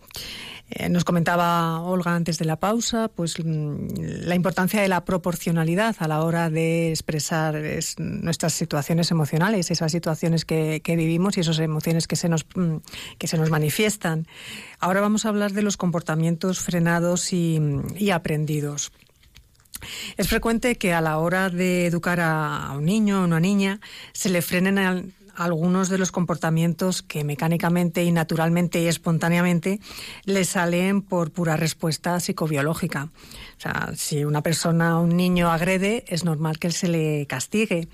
Eh, 0.70 0.90
nos 0.90 1.06
comentaba 1.06 1.80
Olga 1.82 2.14
antes 2.14 2.38
de 2.38 2.46
la 2.46 2.58
pausa, 2.58 3.08
pues 3.08 3.36
mm, 3.40 4.26
la 4.26 4.36
importancia 4.36 4.82
de 4.82 4.90
la 4.90 5.06
proporcionalidad 5.06 5.96
a 6.00 6.08
la 6.10 6.24
hora 6.24 6.50
de 6.50 6.90
expresar 6.90 7.56
nuestras 7.98 8.54
situaciones 8.54 9.10
emocionales, 9.12 9.72
esas 9.72 9.92
situaciones 9.92 10.44
que, 10.44 10.82
vivimos 10.86 11.38
y 11.38 11.42
esas 11.42 11.60
emociones 11.60 12.08
que 12.08 12.18
se 12.18 12.28
nos 12.28 12.46
mm, 12.56 12.78
que 13.18 13.28
se 13.28 13.38
nos 13.38 13.50
manifiestan. 13.50 14.28
Ahora 14.80 15.00
vamos 15.00 15.26
a 15.26 15.30
hablar 15.30 15.54
de 15.54 15.62
los 15.62 15.78
comportamientos 15.78 16.60
frenados 16.60 17.32
y, 17.32 17.60
y 17.96 18.10
aprendidos. 18.10 18.92
Es 20.18 20.28
frecuente 20.28 20.76
que 20.76 20.94
a 20.94 21.02
la 21.02 21.18
hora 21.20 21.50
de 21.50 21.86
educar 21.86 22.20
a 22.20 22.74
un 22.76 22.86
niño 22.86 23.22
o 23.22 23.26
una 23.26 23.40
niña 23.40 23.80
se 24.12 24.30
le 24.30 24.42
frenen 24.42 24.80
al, 24.80 25.14
algunos 25.38 25.88
de 25.90 26.00
los 26.00 26.12
comportamientos 26.12 27.04
que 27.04 27.24
mecánicamente 27.24 28.04
y 28.04 28.12
naturalmente 28.12 28.82
y 28.82 28.88
espontáneamente 28.88 29.80
le 30.26 30.44
salen 30.46 31.04
por 31.04 31.32
pura 31.32 31.56
respuesta 31.56 32.20
psicobiológica. 32.20 33.10
O 33.58 33.62
sea, 33.62 33.92
si 33.96 34.26
una 34.26 34.42
persona, 34.42 35.00
un 35.00 35.16
niño 35.16 35.52
agrede, 35.52 36.04
es 36.08 36.26
normal 36.26 36.58
que 36.58 36.68
él 36.68 36.74
se 36.74 36.88
le 36.88 37.28
castigue. 37.28 37.88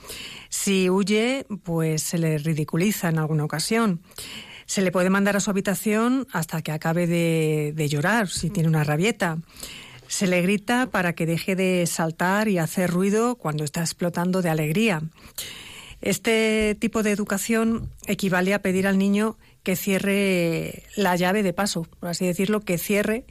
Si 0.50 0.90
huye, 0.90 1.46
pues 1.64 2.02
se 2.02 2.18
le 2.18 2.38
ridiculiza 2.38 3.10
en 3.10 3.20
alguna 3.20 3.44
ocasión. 3.44 4.02
Se 4.66 4.82
le 4.82 4.92
puede 4.92 5.10
mandar 5.10 5.36
a 5.36 5.42
su 5.42 5.52
habitación 5.52 6.26
hasta 6.32 6.62
que 6.62 6.72
acabe 6.72 7.08
de, 7.08 7.74
de 7.76 7.90
llorar, 7.90 8.30
si 8.30 8.50
tiene 8.50 8.70
una 8.70 8.86
rabieta. 8.86 9.38
Se 10.08 10.28
le 10.28 10.42
grita 10.42 10.88
para 10.90 11.14
que 11.14 11.26
deje 11.26 11.58
de 11.58 11.86
saltar 11.88 12.48
y 12.48 12.58
hacer 12.58 12.90
ruido 12.90 13.36
cuando 13.36 13.66
está 13.66 13.82
explotando 13.82 14.42
de 14.42 14.50
alegría. 14.50 15.02
Este 16.04 16.76
tipo 16.82 17.02
de 17.02 17.12
educación 17.12 17.90
equivale 18.08 18.54
a 18.54 18.62
pedir 18.62 18.88
al 18.88 18.98
niño 18.98 19.38
que 19.64 19.78
cierre 19.78 20.84
la 20.98 21.16
llave 21.16 21.44
de 21.44 21.54
paso, 21.54 21.88
por 22.02 22.10
así 22.10 22.26
decirlo, 22.26 22.60
que 22.60 22.78
cierre 22.78 23.26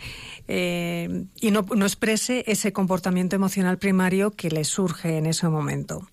eh, 0.49 1.27
y 1.39 1.51
no, 1.51 1.67
no 1.77 1.85
exprese 1.85 2.45
ese 2.47 2.73
comportamiento 2.73 3.37
emocional 3.37 3.77
primario 3.77 4.31
que 4.31 4.51
le 4.51 4.65
surge 4.65 5.19
en 5.19 5.27
ese 5.27 5.51
momento. 5.51 6.09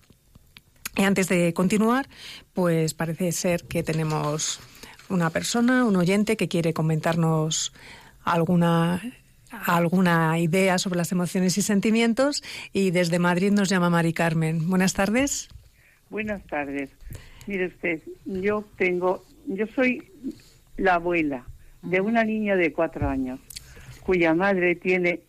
Y 0.96 1.04
antes 1.04 1.28
de 1.28 1.54
continuar, 1.54 2.10
pues 2.52 2.92
parece 2.92 3.32
ser 3.32 3.64
que 3.64 3.82
tenemos 3.82 4.60
una 5.08 5.30
persona, 5.30 5.86
un 5.86 5.96
oyente 5.96 6.36
que 6.36 6.48
quiere 6.48 6.74
comentarnos 6.74 7.72
alguna 8.22 9.00
alguna 9.50 10.38
idea 10.38 10.78
sobre 10.78 10.98
las 10.98 11.10
emociones 11.10 11.56
y 11.56 11.62
sentimientos 11.62 12.42
y 12.74 12.90
desde 12.90 13.18
Madrid 13.18 13.50
nos 13.50 13.70
llama 13.70 13.88
Mari 13.88 14.12
Carmen. 14.12 14.68
Buenas 14.68 14.92
tardes. 14.92 15.48
Buenas 16.10 16.44
tardes. 16.48 16.90
Mire 17.46 17.66
usted, 17.66 18.02
yo 18.24 18.64
tengo, 18.76 19.24
yo 19.46 19.66
soy 19.68 20.10
la 20.76 20.94
abuela 20.94 21.46
de 21.82 22.00
una 22.00 22.24
niña 22.24 22.56
de 22.56 22.72
cuatro 22.72 23.08
años 23.08 23.38
cuya 24.02 24.34
madre 24.34 24.74
tiene 24.74 25.20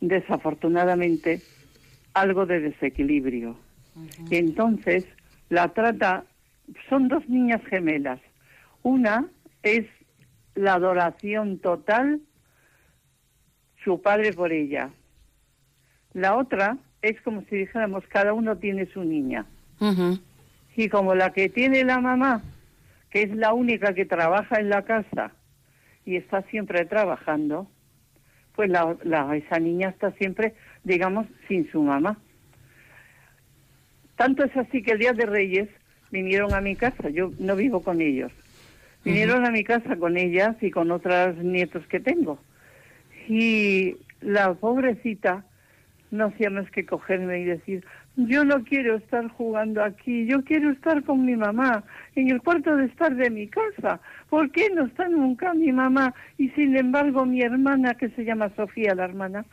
desafortunadamente 0.00 1.42
algo 2.14 2.46
de 2.46 2.60
desequilibrio. 2.60 3.56
Entonces 4.30 5.04
la 5.48 5.68
trata, 5.74 6.24
son 6.88 7.08
dos 7.08 7.28
niñas 7.28 7.60
gemelas. 7.66 8.20
Una 8.84 9.26
es 9.64 9.84
la 10.54 10.74
adoración 10.74 11.58
total 11.58 12.20
su 13.82 14.00
padre 14.00 14.32
por 14.32 14.52
ella. 14.52 14.90
La 16.12 16.36
otra 16.36 16.78
es 17.02 17.20
como 17.22 17.42
si 17.42 17.56
dijéramos, 17.56 18.04
cada 18.06 18.32
uno 18.32 18.58
tiene 18.58 18.86
su 18.86 19.02
niña. 19.02 19.44
Y 20.76 20.88
como 20.88 21.14
la 21.14 21.32
que 21.32 21.48
tiene 21.48 21.84
la 21.84 22.00
mamá, 22.00 22.42
que 23.10 23.22
es 23.22 23.34
la 23.34 23.52
única 23.52 23.94
que 23.94 24.04
trabaja 24.04 24.60
en 24.60 24.68
la 24.68 24.82
casa 24.82 25.32
y 26.04 26.16
está 26.16 26.42
siempre 26.42 26.84
trabajando, 26.84 27.68
pues 28.54 28.70
la, 28.70 28.96
esa 29.36 29.58
niña 29.58 29.90
está 29.90 30.10
siempre, 30.12 30.54
digamos, 30.84 31.26
sin 31.46 31.70
su 31.70 31.82
mamá. 31.82 32.18
Tanto 34.16 34.44
es 34.44 34.56
así 34.56 34.82
que 34.82 34.92
el 34.92 34.98
día 34.98 35.12
de 35.12 35.26
Reyes 35.26 35.68
vinieron 36.10 36.52
a 36.52 36.60
mi 36.60 36.74
casa, 36.74 37.08
yo 37.08 37.30
no 37.38 37.54
vivo 37.54 37.82
con 37.82 38.00
ellos. 38.00 38.32
Vinieron 39.04 39.46
a 39.46 39.50
mi 39.50 39.62
casa 39.62 39.96
con 39.96 40.16
ellas 40.16 40.56
y 40.60 40.70
con 40.70 40.90
otros 40.90 41.36
nietos 41.36 41.86
que 41.86 42.00
tengo. 42.00 42.40
Y 43.28 43.96
la 44.20 44.54
pobrecita 44.54 45.44
no 46.10 46.26
hacía 46.26 46.50
más 46.50 46.70
que 46.70 46.84
cogerme 46.84 47.40
y 47.40 47.44
decir, 47.44 47.84
yo 48.26 48.44
no 48.44 48.64
quiero 48.64 48.96
estar 48.96 49.28
jugando 49.28 49.82
aquí, 49.82 50.26
yo 50.26 50.42
quiero 50.42 50.70
estar 50.70 51.04
con 51.04 51.24
mi 51.24 51.36
mamá, 51.36 51.84
en 52.16 52.30
el 52.30 52.42
cuarto 52.42 52.74
de 52.74 52.86
estar 52.86 53.14
de 53.14 53.30
mi 53.30 53.46
casa. 53.46 54.00
¿Por 54.28 54.50
qué 54.50 54.70
no 54.74 54.86
está 54.86 55.08
nunca 55.08 55.54
mi 55.54 55.70
mamá? 55.70 56.12
Y 56.36 56.48
sin 56.50 56.76
embargo 56.76 57.24
mi 57.24 57.42
hermana, 57.42 57.94
que 57.94 58.08
se 58.10 58.24
llama 58.24 58.50
Sofía, 58.56 58.96
la 58.96 59.04
hermana, 59.04 59.44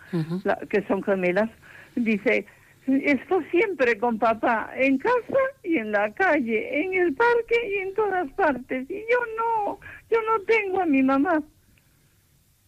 que 0.69 0.81
son 0.87 1.03
gemelas, 1.03 1.49
dice, 1.95 2.47
estoy 2.87 3.45
siempre 3.51 3.99
con 3.99 4.17
papá, 4.17 4.71
en 4.75 4.97
casa 4.97 5.43
y 5.63 5.77
en 5.77 5.91
la 5.91 6.11
calle, 6.13 6.83
en 6.83 6.95
el 6.95 7.13
parque 7.13 7.55
y 7.69 7.87
en 7.87 7.93
todas 7.93 8.31
partes. 8.31 8.89
Y 8.89 8.95
yo 8.95 9.19
no, 9.37 9.79
yo 10.09 10.17
no 10.23 10.43
tengo 10.43 10.81
a 10.81 10.87
mi 10.87 11.03
mamá. 11.03 11.43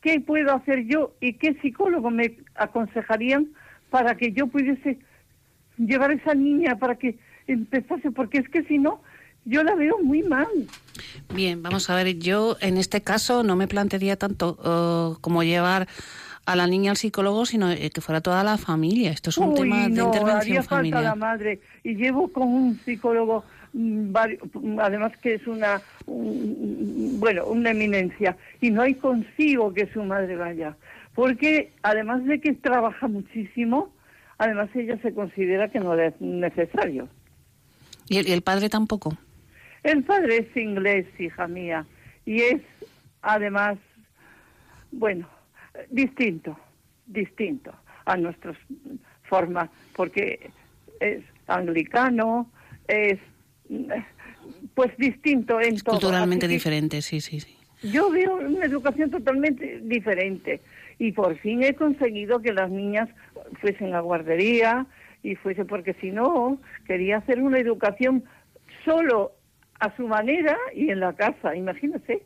¿Qué 0.02 0.22
puedo 0.22 0.54
hacer 0.54 0.86
yo 0.86 1.16
y 1.20 1.34
qué 1.34 1.56
psicólogo 1.56 2.12
me 2.12 2.38
aconsejarían 2.54 3.48
para 3.90 4.16
que 4.16 4.32
yo 4.32 4.46
pudiese 4.46 5.00
llevar 5.78 6.12
a 6.12 6.14
esa 6.14 6.34
niña 6.34 6.78
para 6.78 6.96
que 6.96 7.18
empezase? 7.48 8.12
Porque 8.12 8.40
es 8.40 8.50
que 8.50 8.64
si 8.64 8.78
no, 8.78 9.02
yo 9.46 9.64
la 9.64 9.76
veo 9.76 9.98
muy 10.04 10.24
mal. 10.24 10.48
Bien, 11.34 11.62
vamos 11.62 11.90
a 11.90 11.96
ver, 11.96 12.18
yo 12.18 12.58
en 12.62 12.78
este 12.78 13.02
caso 13.02 13.44
no 13.44 13.56
me 13.56 13.68
plantearía 13.68 14.18
tanto 14.18 14.58
uh, 14.64 15.20
como 15.22 15.44
llevar 15.44 15.88
a 16.46 16.56
la 16.56 16.68
niña 16.68 16.92
al 16.92 16.98
psicólogo, 16.98 17.46
sino 17.46 17.72
eh, 17.72 17.90
que 17.90 18.02
fuera 18.02 18.22
toda 18.22 18.44
la 18.44 18.58
familia. 18.58 19.12
Esto 19.12 19.30
es 19.30 19.38
un 19.38 19.54
tema 19.54 19.88
de 19.90 20.02
intervención 20.02 20.64
familiar. 20.64 21.04
la 21.04 21.16
madre 21.16 21.60
y 21.84 21.96
llevo 21.96 22.30
con 22.30 22.48
un 22.48 22.80
psicólogo 22.86 23.44
Mm, 23.74 24.80
además 24.80 25.16
que 25.18 25.36
es 25.36 25.46
una, 25.46 25.82
bueno, 26.06 27.46
una 27.46 27.72
eminencia, 27.72 28.36
y 28.62 28.72
no 28.72 28.82
hay 28.82 28.96
consigo 28.96 29.74
que 29.74 29.88
su 29.88 30.04
madre 30.04 30.36
vaya, 30.36 30.76
porque 31.14 31.74
además 31.84 32.26
de 32.26 32.40
que 32.40 32.54
trabaja 32.54 33.08
muchísimo, 33.08 33.92
además 34.38 34.70
ella 34.76 34.98
se 35.02 35.14
considera 35.14 35.70
que 35.70 35.80
no 35.80 35.94
es 35.96 36.20
necesario. 36.20 37.08
¿Y 38.10 38.32
el, 38.32 38.42
padre 38.42 38.70
tampoco? 38.70 39.18
El 39.84 40.04
padre 40.04 40.38
es 40.38 40.58
inglés, 40.58 41.06
hija 41.20 41.48
mía, 41.48 41.86
y 42.26 42.42
es 42.42 42.62
además, 43.22 43.78
bueno, 44.92 45.28
distinto, 45.90 46.58
distinto 47.06 47.74
a 48.06 48.16
nuestras 48.16 48.58
formas, 49.24 49.70
porque 49.96 50.50
es 51.00 51.24
anglicano, 51.48 52.50
es 52.88 53.20
pues 54.74 54.96
distinto 54.98 55.60
en 55.60 55.78
todo. 55.80 56.00
Culturalmente 56.00 56.48
diferente, 56.48 57.02
sí, 57.02 57.20
sí, 57.20 57.42
sí. 57.42 57.58
Yo 57.84 58.10
veo 58.10 58.38
una 58.38 58.66
educación 58.66 59.12
totalmente 59.12 59.82
diferente 59.84 60.62
y 61.00 61.12
por 61.12 61.38
fin 61.38 61.64
he 61.64 61.76
conseguido 61.76 62.42
que 62.42 62.54
las 62.54 62.70
niñas 62.70 63.10
fuesen 63.62 63.94
a 63.94 64.00
guardería 64.00 64.86
y 65.24 65.36
fuese 65.36 65.66
porque 65.66 65.94
si 65.96 66.12
no 66.12 66.60
quería 66.86 67.18
hacer 67.18 67.42
una 67.42 67.60
educación 67.60 68.24
solo 68.86 69.34
a 69.80 69.96
su 69.96 70.08
manera 70.08 70.58
y 70.74 70.90
en 70.90 71.00
la 71.00 71.14
casa, 71.14 71.56
imagínese. 71.56 72.24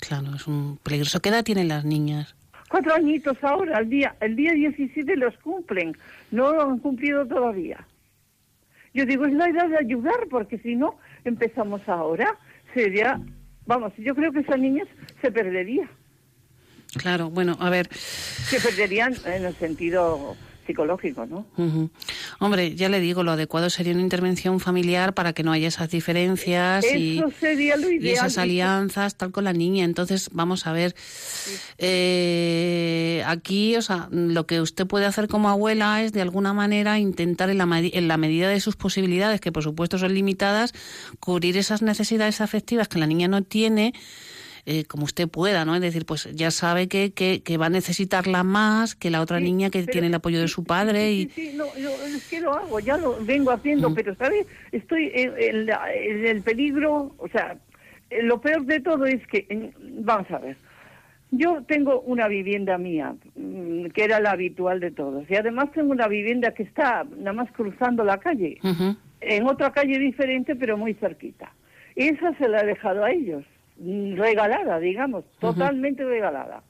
Claro, 0.00 0.34
es 0.34 0.46
un 0.46 0.78
peligroso. 0.82 1.20
¿Qué 1.20 1.30
edad 1.30 1.44
tienen 1.44 1.68
las 1.68 1.84
niñas? 1.84 2.36
Cuatro 2.68 2.94
añitos 2.94 3.36
ahora, 3.42 3.78
el 3.78 3.88
día, 3.88 4.16
el 4.20 4.36
día 4.36 4.52
17 4.52 5.16
los 5.16 5.36
cumplen, 5.38 5.96
no 6.30 6.52
lo 6.52 6.62
han 6.62 6.78
cumplido 6.78 7.26
todavía. 7.26 7.86
Yo 8.92 9.04
digo, 9.06 9.26
es 9.26 9.32
la 9.34 9.48
edad 9.48 9.68
de 9.68 9.78
ayudar, 9.78 10.26
porque 10.30 10.58
si 10.58 10.74
no 10.74 10.98
empezamos 11.24 11.86
ahora, 11.88 12.36
sería, 12.74 13.20
vamos, 13.66 13.92
yo 13.98 14.14
creo 14.14 14.32
que 14.32 14.40
esas 14.40 14.58
niñas 14.58 14.88
se 15.20 15.30
perdería. 15.30 15.88
Claro, 16.96 17.30
bueno, 17.30 17.56
a 17.60 17.70
ver. 17.70 17.88
Se 17.92 18.60
perderían 18.60 19.14
en 19.24 19.44
el 19.44 19.56
sentido 19.56 20.36
psicológico, 20.66 21.26
¿no? 21.26 21.46
Hombre, 22.40 22.74
ya 22.74 22.88
le 22.88 23.00
digo, 23.00 23.22
lo 23.22 23.32
adecuado 23.32 23.70
sería 23.70 23.92
una 23.92 24.02
intervención 24.02 24.60
familiar 24.60 25.14
para 25.14 25.32
que 25.32 25.42
no 25.42 25.52
haya 25.52 25.68
esas 25.68 25.90
diferencias 25.90 26.84
y, 26.92 27.22
esas 28.02 28.38
alianzas, 28.38 29.16
tal 29.16 29.30
con 29.30 29.44
la 29.44 29.52
niña. 29.52 29.84
Entonces, 29.84 30.28
vamos 30.32 30.66
a 30.66 30.72
ver, 30.72 30.94
eh, 31.78 33.22
aquí, 33.26 33.76
o 33.76 33.82
sea, 33.82 34.08
lo 34.10 34.46
que 34.46 34.60
usted 34.60 34.86
puede 34.86 35.06
hacer 35.06 35.28
como 35.28 35.48
abuela 35.48 36.02
es 36.02 36.12
de 36.12 36.22
alguna 36.22 36.52
manera 36.52 36.98
intentar 36.98 37.48
en 37.48 37.58
la, 37.58 37.68
en 37.78 38.08
la 38.08 38.16
medida 38.16 38.48
de 38.48 38.60
sus 38.60 38.76
posibilidades, 38.76 39.40
que 39.40 39.52
por 39.52 39.62
supuesto 39.62 39.98
son 39.98 40.12
limitadas, 40.14 40.74
cubrir 41.20 41.56
esas 41.56 41.82
necesidades 41.82 42.40
afectivas 42.40 42.88
que 42.88 42.98
la 42.98 43.06
niña 43.06 43.28
no 43.28 43.42
tiene 43.42 43.94
eh, 44.68 44.84
como 44.84 45.04
usted 45.04 45.28
pueda, 45.28 45.64
¿no? 45.64 45.76
Es 45.76 45.80
decir, 45.80 46.04
pues 46.04 46.28
ya 46.34 46.50
sabe 46.50 46.88
que, 46.88 47.12
que, 47.12 47.56
va 47.56 47.66
a 47.66 47.70
necesitarla 47.70 48.42
más 48.42 48.96
que 48.96 49.10
la 49.10 49.20
otra 49.20 49.38
niña 49.38 49.70
que 49.70 49.84
tiene 49.84 50.08
el 50.08 50.14
apoyo 50.14 50.40
de 50.40 50.48
su 50.48 50.64
padre. 50.64 51.12
y... 51.12 51.28
Sí, 51.28 51.52
no, 51.54 51.66
yo 51.76 51.90
es 52.04 52.28
que 52.28 52.40
lo 52.40 52.52
hago, 52.52 52.80
ya 52.80 52.96
lo 52.96 53.16
vengo 53.24 53.52
haciendo, 53.52 53.94
pero, 53.94 54.16
¿sabe? 54.16 54.44
Estoy 54.72 55.12
en, 55.14 55.68
el 55.68 56.42
peligro, 56.42 57.14
o 57.16 57.28
sea, 57.28 57.56
eh, 58.10 58.24
lo 58.24 58.40
peor 58.40 58.66
de 58.66 58.80
todo 58.80 59.06
es 59.06 59.24
que, 59.28 59.72
vamos 60.00 60.28
a 60.32 60.38
ver, 60.38 60.56
yo 61.30 61.62
tengo 61.62 62.00
una 62.00 62.26
vivienda 62.26 62.76
mía, 62.76 63.14
mm, 63.36 63.86
que 63.94 64.02
era 64.02 64.18
la 64.18 64.32
habitual 64.32 64.80
de 64.80 64.90
todos, 64.90 65.30
y 65.30 65.36
además 65.36 65.70
tengo 65.74 65.92
una 65.92 66.08
vivienda 66.08 66.54
que 66.54 66.64
está 66.64 67.06
nada 67.16 67.34
más 67.34 67.52
cruzando 67.52 68.02
la 68.02 68.18
calle, 68.18 68.58
en 69.20 69.46
otra 69.46 69.70
calle 69.70 70.00
diferente, 70.00 70.56
pero 70.56 70.76
muy 70.76 70.94
cerquita. 70.94 71.52
Esa 71.94 72.36
se 72.36 72.48
la 72.48 72.62
he 72.62 72.66
dejado 72.66 73.04
a 73.04 73.12
ellos 73.12 73.44
regalada, 73.78 74.78
digamos, 74.78 75.24
totalmente 75.38 76.04
regalada. 76.04 76.62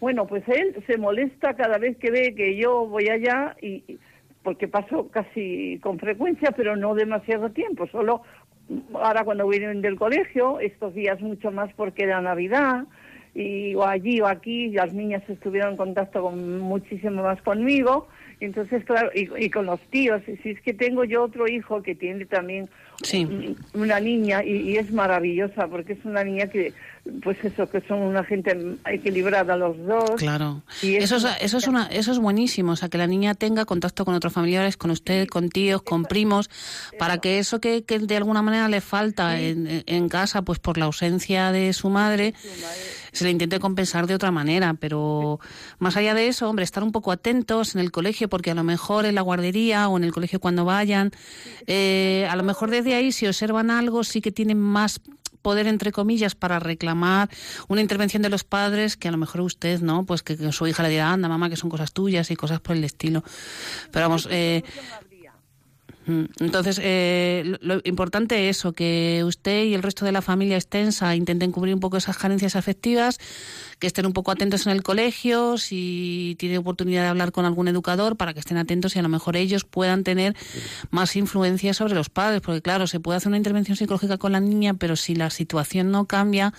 Bueno, 0.00 0.26
pues 0.26 0.46
él 0.48 0.82
se 0.86 0.98
molesta 0.98 1.54
cada 1.54 1.78
vez 1.78 1.96
que 1.96 2.10
ve 2.10 2.34
que 2.34 2.56
yo 2.56 2.86
voy 2.86 3.08
allá 3.08 3.56
y 3.62 3.98
porque 4.42 4.68
paso 4.68 5.08
casi 5.08 5.78
con 5.82 5.98
frecuencia, 5.98 6.50
pero 6.54 6.76
no 6.76 6.94
demasiado 6.94 7.50
tiempo, 7.50 7.86
solo 7.86 8.22
ahora 8.94 9.24
cuando 9.24 9.48
vienen 9.48 9.80
del 9.80 9.96
colegio, 9.96 10.60
estos 10.60 10.94
días 10.94 11.20
mucho 11.20 11.50
más 11.50 11.72
porque 11.74 12.04
era 12.04 12.20
Navidad, 12.20 12.84
y 13.34 13.74
o 13.74 13.84
allí 13.84 14.20
o 14.20 14.26
aquí, 14.26 14.68
las 14.70 14.92
niñas 14.92 15.22
estuvieron 15.28 15.72
en 15.72 15.76
contacto 15.76 16.22
con, 16.22 16.60
muchísimo 16.60 17.22
más 17.22 17.40
conmigo, 17.42 18.06
entonces 18.40 18.84
claro, 18.84 19.10
y, 19.14 19.28
y 19.42 19.50
con 19.50 19.66
los 19.66 19.80
tíos, 19.88 20.22
y 20.28 20.36
si 20.36 20.50
es 20.50 20.60
que 20.60 20.74
tengo 20.74 21.04
yo 21.04 21.24
otro 21.24 21.48
hijo 21.48 21.82
que 21.82 21.94
tiene 21.94 22.26
también 22.26 22.68
Sí. 23.02 23.56
una 23.74 24.00
niña 24.00 24.44
y, 24.44 24.70
y 24.70 24.76
es 24.76 24.92
maravillosa 24.92 25.68
porque 25.68 25.94
es 25.94 26.04
una 26.04 26.24
niña 26.24 26.48
que 26.48 26.72
pues 27.22 27.36
eso 27.44 27.68
que 27.68 27.80
son 27.82 28.00
una 28.02 28.24
gente 28.24 28.56
equilibrada 28.86 29.56
los 29.56 29.76
dos. 29.86 30.12
Claro. 30.16 30.62
Y 30.82 30.96
Eso 30.96 31.16
es, 31.16 31.24
eso- 31.24 31.34
eso 31.40 31.58
es 31.58 31.68
una, 31.68 31.86
eso 31.86 32.12
es 32.12 32.18
buenísimo, 32.18 32.72
o 32.72 32.76
sea, 32.76 32.88
que 32.88 32.96
la 32.98 33.06
niña 33.06 33.34
tenga 33.34 33.64
contacto 33.66 34.04
con 34.04 34.14
otros 34.14 34.32
familiares, 34.32 34.76
con 34.76 34.90
usted, 34.90 35.26
con 35.28 35.50
tíos, 35.50 35.82
con 35.82 36.04
primos, 36.04 36.48
para 36.98 37.18
que 37.18 37.38
eso 37.38 37.60
que, 37.60 37.84
que 37.84 37.98
de 37.98 38.16
alguna 38.16 38.40
manera 38.42 38.68
le 38.68 38.80
falta 38.80 39.38
en, 39.40 39.82
en 39.86 40.08
casa, 40.08 40.42
pues 40.42 40.58
por 40.58 40.78
la 40.78 40.86
ausencia 40.86 41.52
de 41.52 41.72
su 41.74 41.90
madre, 41.90 42.34
se 43.12 43.24
le 43.24 43.30
intente 43.30 43.60
compensar 43.60 44.06
de 44.06 44.14
otra 44.14 44.30
manera. 44.30 44.74
Pero 44.74 45.40
más 45.78 45.96
allá 45.96 46.14
de 46.14 46.26
eso, 46.28 46.48
hombre, 46.48 46.64
estar 46.64 46.82
un 46.82 46.90
poco 46.92 47.12
atentos 47.12 47.74
en 47.74 47.80
el 47.82 47.90
colegio, 47.90 48.28
porque 48.28 48.50
a 48.50 48.54
lo 48.54 48.64
mejor 48.64 49.04
en 49.04 49.14
la 49.14 49.20
guardería 49.20 49.88
o 49.88 49.96
en 49.98 50.04
el 50.04 50.12
colegio 50.12 50.40
cuando 50.40 50.64
vayan, 50.64 51.10
eh, 51.66 52.26
a 52.30 52.36
lo 52.36 52.42
mejor 52.44 52.70
desde 52.70 52.94
ahí 52.94 53.12
si 53.12 53.26
observan 53.26 53.70
algo 53.70 54.04
sí 54.04 54.20
que 54.20 54.32
tienen 54.32 54.58
más 54.58 55.00
poder 55.44 55.66
entre 55.66 55.92
comillas 55.92 56.34
para 56.34 56.58
reclamar 56.58 57.28
una 57.68 57.82
intervención 57.82 58.22
de 58.22 58.30
los 58.30 58.44
padres 58.44 58.96
que 58.96 59.08
a 59.08 59.10
lo 59.10 59.18
mejor 59.18 59.42
usted 59.42 59.80
no 59.82 60.04
pues 60.04 60.22
que, 60.22 60.50
su 60.52 60.66
hija 60.66 60.82
le 60.82 60.88
dirá 60.88 61.12
anda 61.12 61.28
mamá 61.28 61.50
que 61.50 61.56
son 61.56 61.68
cosas 61.68 61.92
tuyas 61.92 62.30
y 62.30 62.34
cosas 62.34 62.60
por 62.60 62.74
el 62.74 62.82
estilo 62.82 63.22
pero 63.92 64.06
vamos 64.06 64.26
eh, 64.30 64.64
Entonces, 66.06 66.80
eh, 66.82 67.56
lo, 67.60 67.76
lo 67.76 67.80
importante 67.84 68.48
es 68.48 68.58
eso, 68.58 68.72
que 68.72 69.22
usted 69.24 69.64
y 69.64 69.74
el 69.74 69.82
resto 69.82 70.04
de 70.04 70.12
la 70.12 70.22
familia 70.22 70.56
extensa 70.56 71.14
intenten 71.16 71.50
cubrir 71.50 71.74
un 71.74 71.80
poco 71.80 71.96
esas 71.96 72.18
carencias 72.18 72.56
afectivas, 72.56 73.18
que 73.78 73.86
estén 73.86 74.06
un 74.06 74.12
poco 74.12 74.30
atentos 74.30 74.66
en 74.66 74.72
el 74.72 74.82
colegio, 74.82 75.56
si 75.58 76.36
tiene 76.38 76.58
oportunidad 76.58 77.02
de 77.02 77.08
hablar 77.08 77.32
con 77.32 77.44
algún 77.44 77.68
educador, 77.68 78.16
para 78.16 78.34
que 78.34 78.40
estén 78.40 78.56
atentos 78.56 78.96
y 78.96 78.98
a 78.98 79.02
lo 79.02 79.08
mejor 79.08 79.36
ellos 79.36 79.64
puedan 79.64 80.04
tener 80.04 80.34
más 80.90 81.16
influencia 81.16 81.74
sobre 81.74 81.94
los 81.94 82.10
padres, 82.10 82.40
porque 82.40 82.62
claro, 82.62 82.86
se 82.86 83.00
puede 83.00 83.16
hacer 83.16 83.28
una 83.28 83.38
intervención 83.38 83.76
psicológica 83.76 84.18
con 84.18 84.32
la 84.32 84.40
niña, 84.40 84.74
pero 84.74 84.96
si 84.96 85.14
la 85.14 85.30
situación 85.30 85.90
no 85.90 86.06
cambia, 86.06 86.52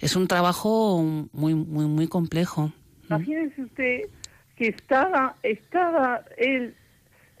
es 0.00 0.14
un 0.16 0.28
trabajo 0.28 1.02
muy, 1.32 1.54
muy, 1.54 1.86
muy 1.86 2.06
complejo. 2.06 2.72
Imagínese 3.08 3.62
usted 3.62 4.00
que 4.56 4.68
estaba, 4.68 5.36
estaba 5.42 6.22
él 6.36 6.74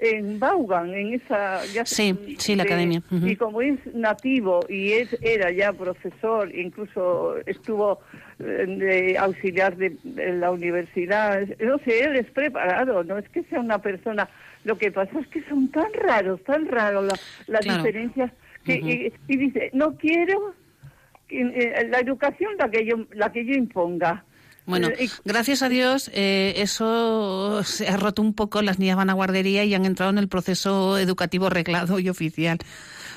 en 0.00 0.38
Vaughan, 0.38 0.94
en 0.94 1.14
esa... 1.14 1.64
Ya 1.66 1.84
Sí, 1.84 2.36
sí, 2.38 2.54
la 2.56 2.62
academia. 2.64 3.02
Y 3.10 3.36
como 3.36 3.60
es 3.62 3.78
nativo 3.94 4.60
y 4.68 4.92
es, 4.92 5.16
era 5.22 5.50
ya 5.50 5.72
profesor, 5.72 6.54
incluso 6.54 7.36
estuvo 7.46 8.00
eh, 8.38 8.64
de 8.66 9.18
auxiliar 9.18 9.76
de, 9.76 9.96
de 10.04 10.32
la 10.34 10.50
universidad, 10.50 11.40
no 11.60 11.78
sé, 11.78 12.04
él 12.04 12.16
es 12.16 12.30
preparado, 12.30 13.02
no 13.04 13.18
es 13.18 13.28
que 13.28 13.42
sea 13.44 13.60
una 13.60 13.80
persona... 13.80 14.28
Lo 14.64 14.76
que 14.76 14.90
pasa 14.90 15.18
es 15.20 15.26
que 15.28 15.42
son 15.48 15.68
tan 15.70 15.92
raros, 15.94 16.42
tan 16.44 16.66
raros 16.66 17.04
la- 17.06 17.18
las 17.46 17.60
Claro. 17.64 17.82
diferencias 17.84 18.32
que, 18.64 18.74
y, 18.74 19.12
y 19.32 19.36
dice, 19.36 19.70
no 19.72 19.96
quiero 19.96 20.52
que, 21.28 21.40
eh, 21.40 21.88
la 21.88 22.00
educación 22.00 22.52
la 22.58 22.68
que 22.70 22.84
yo, 22.84 22.96
la 23.12 23.30
que 23.32 23.44
yo 23.44 23.54
imponga. 23.54 24.24
Bueno, 24.68 24.88
Eh, 24.98 25.08
gracias 25.24 25.62
a 25.62 25.68
Dios, 25.68 26.10
eh, 26.14 26.54
eso 26.58 27.62
se 27.64 27.88
ha 27.88 27.96
roto 27.96 28.22
un 28.22 28.34
poco. 28.34 28.62
Las 28.62 28.78
niñas 28.78 28.96
van 28.96 29.10
a 29.10 29.14
guardería 29.14 29.64
y 29.64 29.74
han 29.74 29.86
entrado 29.86 30.10
en 30.10 30.18
el 30.18 30.28
proceso 30.28 30.98
educativo 30.98 31.48
reglado 31.50 31.98
y 31.98 32.08
oficial. 32.08 32.58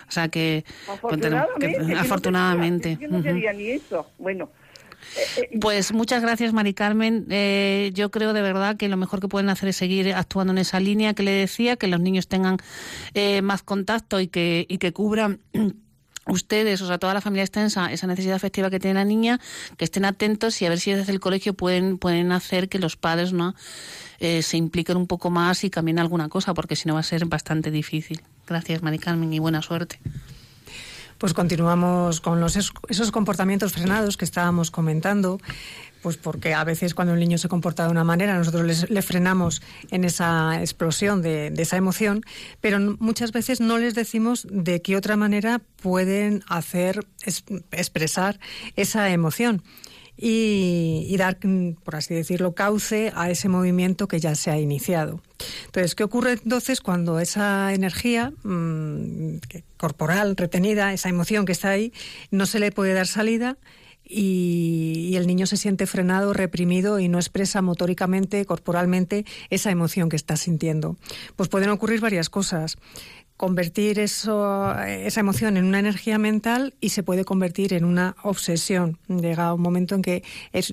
O 0.08 0.12
sea 0.12 0.30
que, 0.30 0.66
Afortunadamente. 0.90 1.72
que 1.78 1.78
no 1.94 2.00
afortunadamente. 2.00 2.98
no 3.10 3.22
quería 3.22 3.54
ni 3.54 3.70
eso. 3.70 4.08
Bueno. 4.18 4.50
eh, 5.18 5.48
eh, 5.52 5.58
Pues 5.60 5.94
muchas 5.94 6.22
gracias, 6.22 6.54
Mari 6.54 6.74
Carmen. 6.74 7.26
Eh, 7.30 7.92
yo 7.94 8.12
creo 8.12 8.34
de 8.34 8.42
verdad 8.42 8.78
que 8.78 8.88
lo 8.90 8.98
mejor 8.98 9.20
que 9.20 9.28
pueden 9.28 9.50
hacer 9.50 9.70
es 9.70 9.76
seguir 9.78 10.14
actuando 10.14 10.52
en 10.54 10.58
esa 10.60 10.80
línea 10.80 11.14
que 11.14 11.24
le 11.24 11.32
decía, 11.32 11.76
que 11.76 11.88
los 11.88 12.00
niños 12.00 12.28
tengan 12.28 12.58
eh, 13.14 13.42
más 13.42 13.62
contacto 13.64 14.20
y 14.20 14.28
que, 14.28 14.66
y 14.70 14.78
que 14.78 14.94
cubran. 14.94 15.40
Ustedes, 16.28 16.82
o 16.82 16.88
sea, 16.88 16.98
toda 17.00 17.14
la 17.16 17.22
familia 17.22 17.44
extensa, 17.44 17.92
esa 17.92 18.06
necesidad 18.08 18.36
afectiva 18.36 18.70
que 18.70 18.80
tiene 18.80 18.94
la 18.94 19.06
niña, 19.06 19.40
que 19.78 19.86
estén 19.86 20.06
atentos 20.06 20.62
y 20.62 20.66
a 20.68 20.70
ver 20.70 20.80
si 20.80 20.92
desde 20.94 21.12
el 21.12 21.20
colegio 21.20 21.54
pueden, 21.56 21.98
pueden 21.98 22.32
hacer 22.32 22.70
que 22.70 22.80
los 22.80 22.96
padres 22.96 23.34
no 23.34 23.56
Eh, 24.24 24.44
se 24.44 24.56
impliquen 24.56 24.98
un 24.98 25.08
poco 25.08 25.32
más 25.32 25.64
y 25.64 25.72
cambien 25.72 25.98
alguna 25.98 26.30
cosa, 26.30 26.54
porque 26.54 26.76
si 26.76 26.88
no 26.88 26.94
va 26.94 27.00
a 27.00 27.04
ser 27.04 27.26
bastante 27.26 27.72
difícil. 27.72 28.22
Gracias, 28.46 28.84
Mari 28.84 29.00
Carmen, 29.00 29.34
y 29.34 29.40
buena 29.40 29.64
suerte. 29.64 30.00
Pues 31.18 31.34
continuamos 31.34 32.22
con 32.22 32.40
los, 32.40 32.56
es- 32.56 32.72
esos 32.90 33.12
comportamientos 33.12 33.74
frenados 33.74 34.18
que 34.18 34.26
estábamos 34.26 34.70
comentando, 34.70 35.40
pues 36.02 36.18
porque 36.18 36.54
a 36.54 36.64
veces 36.64 36.94
cuando 36.94 37.14
el 37.14 37.20
niño 37.20 37.38
se 37.38 37.48
comporta 37.48 37.86
de 37.86 37.92
una 37.92 38.04
manera, 38.04 38.38
nosotros 38.38 38.90
le 38.90 39.02
frenamos 39.02 39.62
en 39.92 40.04
esa 40.04 40.60
explosión 40.60 41.22
de, 41.22 41.52
de 41.52 41.62
esa 41.62 41.78
emoción, 41.78 42.24
pero 42.60 42.80
muchas 43.00 43.32
veces 43.32 43.62
no 43.62 43.78
les 43.78 43.94
decimos 43.96 44.48
de 44.50 44.82
qué 44.82 44.96
otra 44.96 45.16
manera 45.16 45.62
pueden 45.82 46.44
hacer, 46.48 47.06
es- 47.24 47.44
expresar 47.72 48.40
esa 48.76 49.10
emoción. 49.12 49.64
Y, 50.24 51.16
dar, 51.18 51.40
mm, 51.42 51.78
por 51.84 51.96
así 51.96 52.14
decirlo, 52.14 52.54
cauce 52.54 53.12
a 53.16 53.32
ese 53.32 53.50
movimiento 53.50 54.08
que 54.08 54.20
ya 54.20 54.36
se 54.36 54.52
ha 54.52 54.60
iniciado. 54.60 55.20
Entonces, 55.66 55.96
¿qué 55.96 56.04
ocurre 56.04 56.34
entonces 56.34 56.80
cuando 56.80 57.20
esa 57.20 57.74
energía 57.74 58.32
mm, 58.44 59.38
corporal 59.78 60.38
retenida, 60.38 60.94
esa 60.94 61.10
emoción 61.10 61.46
que 61.46 61.54
está 61.54 61.70
ahí, 61.70 61.92
no 62.30 62.46
se 62.46 62.60
le 62.60 62.72
puede 62.72 62.94
dar 62.94 63.08
salida 63.08 63.58
y, 64.12 65.16
el 65.16 65.28
niño 65.28 65.46
se 65.46 65.58
siente 65.58 65.86
frenado, 65.86 66.34
reprimido 66.34 67.00
y 67.00 67.08
no 67.08 67.20
expresa 67.20 67.62
motóricamente, 67.62 68.46
corporalmente, 68.46 69.26
esa 69.50 69.72
emoción 69.72 70.10
que 70.10 70.16
está 70.16 70.36
sintiendo? 70.36 70.98
Pues 71.36 71.50
pueden 71.50 71.70
ocurrir 71.70 72.00
varias 72.00 72.30
cosas 72.30 72.78
convertir 73.38 73.98
esa 73.98 75.20
emoción 75.20 75.58
en 75.58 75.66
una 75.66 75.80
energía 75.80 76.20
mental 76.20 76.76
y 76.80 76.90
se 76.90 77.02
puede 77.02 77.26
convertir 77.26 77.74
en 77.74 77.86
una 77.86 78.16
obsesión. 78.22 79.00
Llega 79.08 79.56
un 79.56 79.62
momento 79.62 79.96
en 79.96 80.04
que 80.04 80.24
es, 80.54 80.70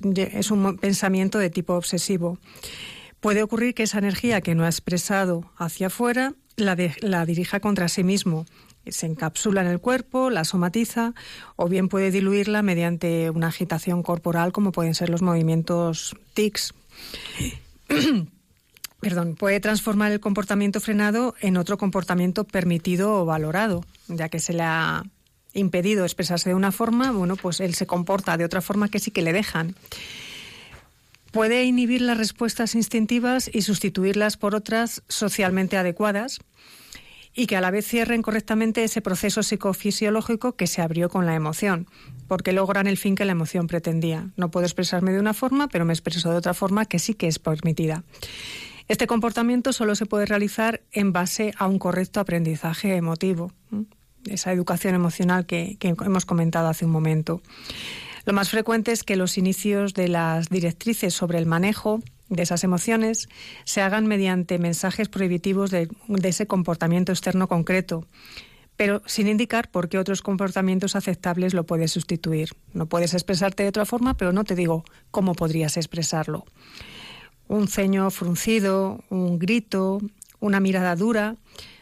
un 0.51 0.77
pensamiento 0.77 1.39
de 1.39 1.49
tipo 1.49 1.73
obsesivo. 1.73 2.37
Puede 3.21 3.41
ocurrir 3.41 3.73
que 3.73 3.81
esa 3.81 3.97
energía 3.97 4.41
que 4.41 4.53
no 4.53 4.65
ha 4.65 4.67
expresado 4.67 5.51
hacia 5.57 5.87
afuera 5.87 6.35
la 6.57 7.25
dirija 7.25 7.59
contra 7.59 7.87
sí 7.87 8.03
mismo. 8.03 8.45
Se 8.87 9.05
encapsula 9.05 9.61
en 9.61 9.67
el 9.67 9.79
cuerpo, 9.79 10.29
la 10.29 10.45
somatiza 10.45 11.13
o 11.55 11.69
bien 11.69 11.89
puede 11.89 12.11
diluirla 12.11 12.61
mediante 12.63 13.29
una 13.29 13.47
agitación 13.47 14.01
corporal 14.03 14.51
como 14.51 14.71
pueden 14.71 14.95
ser 14.95 15.09
los 15.09 15.21
movimientos 15.21 16.15
tics. 16.33 16.73
Perdón, 18.99 19.35
puede 19.35 19.59
transformar 19.59 20.11
el 20.11 20.19
comportamiento 20.19 20.81
frenado 20.81 21.35
en 21.39 21.55
otro 21.55 21.77
comportamiento 21.77 22.43
permitido 22.43 23.21
o 23.21 23.25
valorado, 23.25 23.85
ya 24.07 24.27
que 24.27 24.39
se 24.39 24.53
le 24.53 24.63
ha 24.63 25.03
impedido 25.53 26.03
expresarse 26.03 26.49
de 26.49 26.55
una 26.55 26.71
forma, 26.71 27.11
bueno, 27.11 27.35
pues 27.35 27.59
él 27.61 27.75
se 27.75 27.87
comporta 27.87 28.37
de 28.37 28.45
otra 28.45 28.61
forma 28.61 28.89
que 28.89 28.99
sí 28.99 29.11
que 29.11 29.21
le 29.21 29.33
dejan. 29.33 29.75
Puede 31.31 31.63
inhibir 31.63 32.01
las 32.01 32.17
respuestas 32.17 32.75
instintivas 32.75 33.49
y 33.53 33.61
sustituirlas 33.61 34.35
por 34.35 34.55
otras 34.55 35.03
socialmente 35.07 35.77
adecuadas 35.77 36.39
y 37.39 37.47
que 37.47 37.55
a 37.55 37.61
la 37.61 37.71
vez 37.71 37.87
cierren 37.87 38.21
correctamente 38.21 38.83
ese 38.83 38.99
proceso 38.99 39.43
psicofisiológico 39.43 40.57
que 40.57 40.67
se 40.67 40.81
abrió 40.81 41.07
con 41.07 41.25
la 41.25 41.35
emoción, 41.35 41.87
porque 42.27 42.51
logran 42.51 42.85
el 42.85 42.97
fin 42.97 43.15
que 43.15 43.23
la 43.23 43.31
emoción 43.31 43.67
pretendía. 43.67 44.27
No 44.35 44.51
puedo 44.51 44.65
expresarme 44.65 45.13
de 45.13 45.21
una 45.21 45.33
forma, 45.33 45.69
pero 45.69 45.85
me 45.85 45.93
expreso 45.93 46.29
de 46.29 46.35
otra 46.35 46.53
forma 46.53 46.83
que 46.83 46.99
sí 46.99 47.13
que 47.13 47.27
es 47.27 47.39
permitida. 47.39 48.03
Este 48.89 49.07
comportamiento 49.07 49.71
solo 49.71 49.95
se 49.95 50.05
puede 50.05 50.25
realizar 50.25 50.81
en 50.91 51.13
base 51.13 51.53
a 51.57 51.67
un 51.67 51.79
correcto 51.79 52.19
aprendizaje 52.19 52.97
emotivo, 52.97 53.53
esa 54.25 54.51
educación 54.51 54.93
emocional 54.93 55.45
que 55.45 55.77
hemos 55.81 56.25
comentado 56.25 56.67
hace 56.67 56.83
un 56.83 56.91
momento. 56.91 57.41
Lo 58.25 58.33
más 58.33 58.49
frecuente 58.49 58.91
es 58.91 59.05
que 59.05 59.15
los 59.15 59.37
inicios 59.37 59.93
de 59.93 60.09
las 60.09 60.49
directrices 60.49 61.13
sobre 61.13 61.37
el 61.37 61.45
manejo 61.45 62.01
de 62.29 62.43
esas 62.43 62.63
emociones 62.63 63.27
se 63.65 63.81
hagan 63.81 64.07
mediante 64.07 64.59
mensajes 64.59 65.09
prohibitivos 65.09 65.71
de, 65.71 65.89
ese 66.23 66.47
comportamiento 66.47 67.11
externo 67.11 67.47
concreto, 67.47 68.07
pero 68.77 69.01
sin 69.05 69.27
indicar 69.27 69.69
por 69.69 69.89
qué 69.89 69.97
otros 69.97 70.21
comportamientos 70.21 70.95
aceptables 70.95 71.53
lo 71.53 71.65
puedes 71.65 71.91
sustituir. 71.91 72.51
No 72.73 72.85
puedes 72.85 73.13
expresarte 73.13 73.63
de 73.63 73.69
otra 73.69 73.85
forma, 73.85 74.15
pero 74.15 74.31
no 74.31 74.43
te 74.43 74.55
digo 74.55 74.85
cómo 75.11 75.33
podrías 75.33 75.75
expresarlo. 75.75 76.45
Un 77.47 77.67
ceño 77.67 78.09
fruncido, 78.11 79.03
un 79.09 79.39
grito, 79.39 79.99
una 80.39 80.59
mirada 80.59 80.95
dura, 80.95 81.35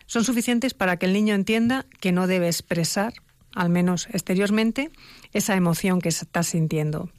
son 0.07 0.23
suficientes 0.23 0.73
para 0.73 0.97
que 0.97 1.05
el 1.05 1.13
niño 1.13 1.35
entienda 1.35 1.85
que 1.99 2.13
no 2.13 2.25
debe 2.25 2.47
expresar, 2.47 3.13
al 3.53 3.69
menos 3.69 4.07
exteriormente, 4.11 4.89
esa 5.33 5.55
emoción 5.55 5.99
que 5.99 6.09
está 6.09 6.41
sintiendo. 6.41 7.09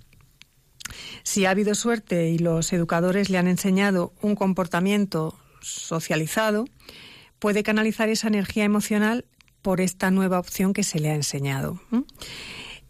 Si 1.22 1.44
ha 1.44 1.50
habido 1.50 1.74
suerte 1.74 2.30
y 2.30 2.38
los 2.38 2.72
educadores 2.72 3.30
le 3.30 3.38
han 3.38 3.48
enseñado 3.48 4.12
un 4.22 4.34
comportamiento 4.34 5.38
socializado, 5.60 6.64
puede 7.38 7.62
canalizar 7.62 8.08
esa 8.08 8.28
energía 8.28 8.64
emocional 8.64 9.24
por 9.62 9.80
esta 9.80 10.10
nueva 10.10 10.38
opción 10.38 10.72
que 10.72 10.84
se 10.84 11.00
le 11.00 11.10
ha 11.10 11.14
enseñado. 11.14 11.80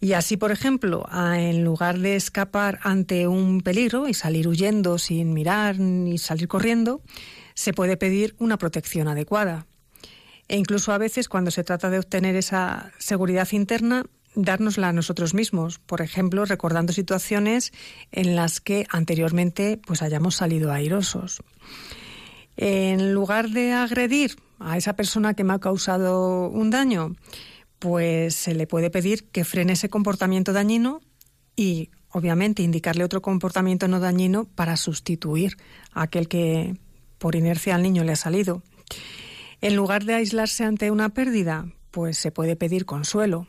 Y 0.01 0.13
así, 0.13 0.37
por 0.37 0.53
ejemplo, 0.53 1.09
en 1.13 1.65
lugar 1.65 1.99
de 1.99 2.15
escapar 2.15 2.79
ante 2.83 3.27
un 3.27 3.63
peligro 3.63 4.09
y 4.09 4.15
salir 4.15 4.47
huyendo 4.47 4.99
sin 4.99 5.33
mirar 5.33 5.81
ni 5.81 6.19
salir 6.19 6.47
corriendo, 6.47 7.03
se 7.55 7.73
puede 7.73 7.97
pedir 7.97 8.37
una 8.39 8.59
protección 8.59 9.09
adecuada. 9.09 9.67
e 10.51 10.57
incluso 10.57 10.93
a 10.93 10.99
veces 10.99 11.29
cuando 11.29 11.51
se 11.51 11.63
trata 11.63 11.91
de 11.91 11.99
obtener 11.99 12.35
esa 12.35 12.91
seguridad 12.99 13.47
interna, 13.53 14.07
dárnosla 14.43 14.89
a 14.89 14.93
nosotros 14.93 15.35
mismos, 15.35 15.79
por 15.79 16.01
ejemplo, 16.01 16.45
recordando 16.45 16.93
situaciones 16.93 17.73
en 18.13 18.37
las 18.37 18.61
que 18.61 18.87
anteriormente 18.89 19.81
pues 19.85 20.01
hayamos 20.03 20.37
salido 20.37 20.73
airosos. 20.73 21.43
En 22.57 23.13
lugar 23.13 23.51
de 23.51 23.73
agredir 23.73 24.37
a 24.59 24.77
esa 24.77 24.95
persona 24.95 25.35
que 25.35 25.45
me 25.45 25.55
ha 25.55 25.59
causado 25.59 26.49
un 26.49 26.71
daño, 26.71 27.17
pues 27.79 28.35
se 28.35 28.55
le 28.55 28.67
puede 28.67 28.91
pedir 28.91 29.29
que 29.31 29.45
frene 29.45 29.75
ese 29.75 29.89
comportamiento 29.89 30.53
dañino 30.53 31.01
y 31.57 31.91
obviamente 32.11 32.63
indicarle 32.63 33.05
otro 33.05 33.23
comportamiento 33.23 33.89
no 33.89 34.01
dañino 34.01 34.45
para 34.45 34.77
sustituir 34.77 35.57
a 35.93 36.03
aquel 36.03 36.29
que 36.29 36.77
por 37.19 37.35
inercia 37.35 37.75
al 37.75 37.83
niño 37.83 38.05
le 38.05 38.13
ha 38.13 38.17
salido. 38.17 38.63
En 39.61 39.75
lugar 39.75 40.05
de 40.05 40.15
aislarse 40.15 40.65
ante 40.65 40.91
una 40.93 41.09
pérdida, 41.09 41.67
pues 41.91 42.17
se 42.17 42.31
puede 42.31 42.55
pedir 42.55 42.87
consuelo. 42.87 43.49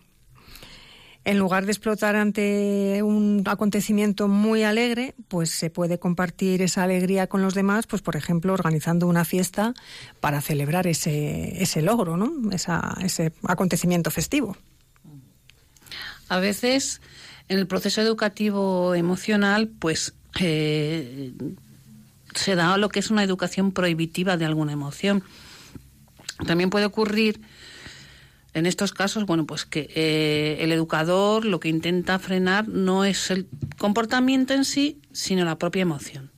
En 1.30 1.38
lugar 1.38 1.68
de 1.68 1.72
explotar 1.72 2.16
ante 2.16 3.04
un 3.04 3.44
acontecimiento 3.46 4.28
muy 4.28 4.64
alegre, 4.64 5.14
pues 5.28 5.52
se 5.52 5.70
puede 5.70 6.00
compartir 6.00 6.64
esa 6.64 6.82
alegría 6.82 7.28
con 7.28 7.44
los 7.44 7.54
demás, 7.54 7.86
pues 7.86 8.02
por 8.02 8.16
ejemplo 8.16 8.52
organizando 8.52 9.06
una 9.06 9.24
fiesta 9.26 9.76
para 10.22 10.42
celebrar 10.42 10.88
ese, 10.88 11.62
ese 11.62 11.84
logro, 11.84 12.18
¿no? 12.18 12.34
ese 12.52 13.32
acontecimiento 13.44 14.10
festivo. 14.10 14.58
A 16.30 16.40
veces 16.40 17.00
en 17.48 17.60
el 17.60 17.68
proceso 17.68 18.02
educativo 18.02 18.96
emocional, 18.96 19.68
pues 19.68 20.16
eh, 20.40 21.32
se 22.34 22.56
da 22.56 22.76
lo 22.78 22.90
que 22.90 23.02
es 23.02 23.12
una 23.12 23.24
educación 23.24 23.72
prohibitiva 23.72 24.36
de 24.36 24.46
alguna 24.46 24.72
emoción. 24.72 25.22
También 26.48 26.72
puede 26.72 26.86
ocurrir 26.86 27.40
en 28.54 28.66
estos 28.66 28.93
casos, 28.93 29.26
bueno, 29.26 29.45
pues 29.45 29.66
que 29.66 29.89
eh, 29.95 30.58
el 30.62 30.72
educador 30.72 31.45
lo 31.45 31.60
que 31.60 31.70
intenta 31.70 32.18
frenar 32.20 32.68
no 32.68 33.06
es 33.06 33.30
el 33.30 33.47
comportamiento 33.78 34.54
en 34.54 34.66
sí, 34.66 35.00
sino 35.12 35.45
la 35.45 35.58
propia 35.58 35.84
emoción. 35.84 36.32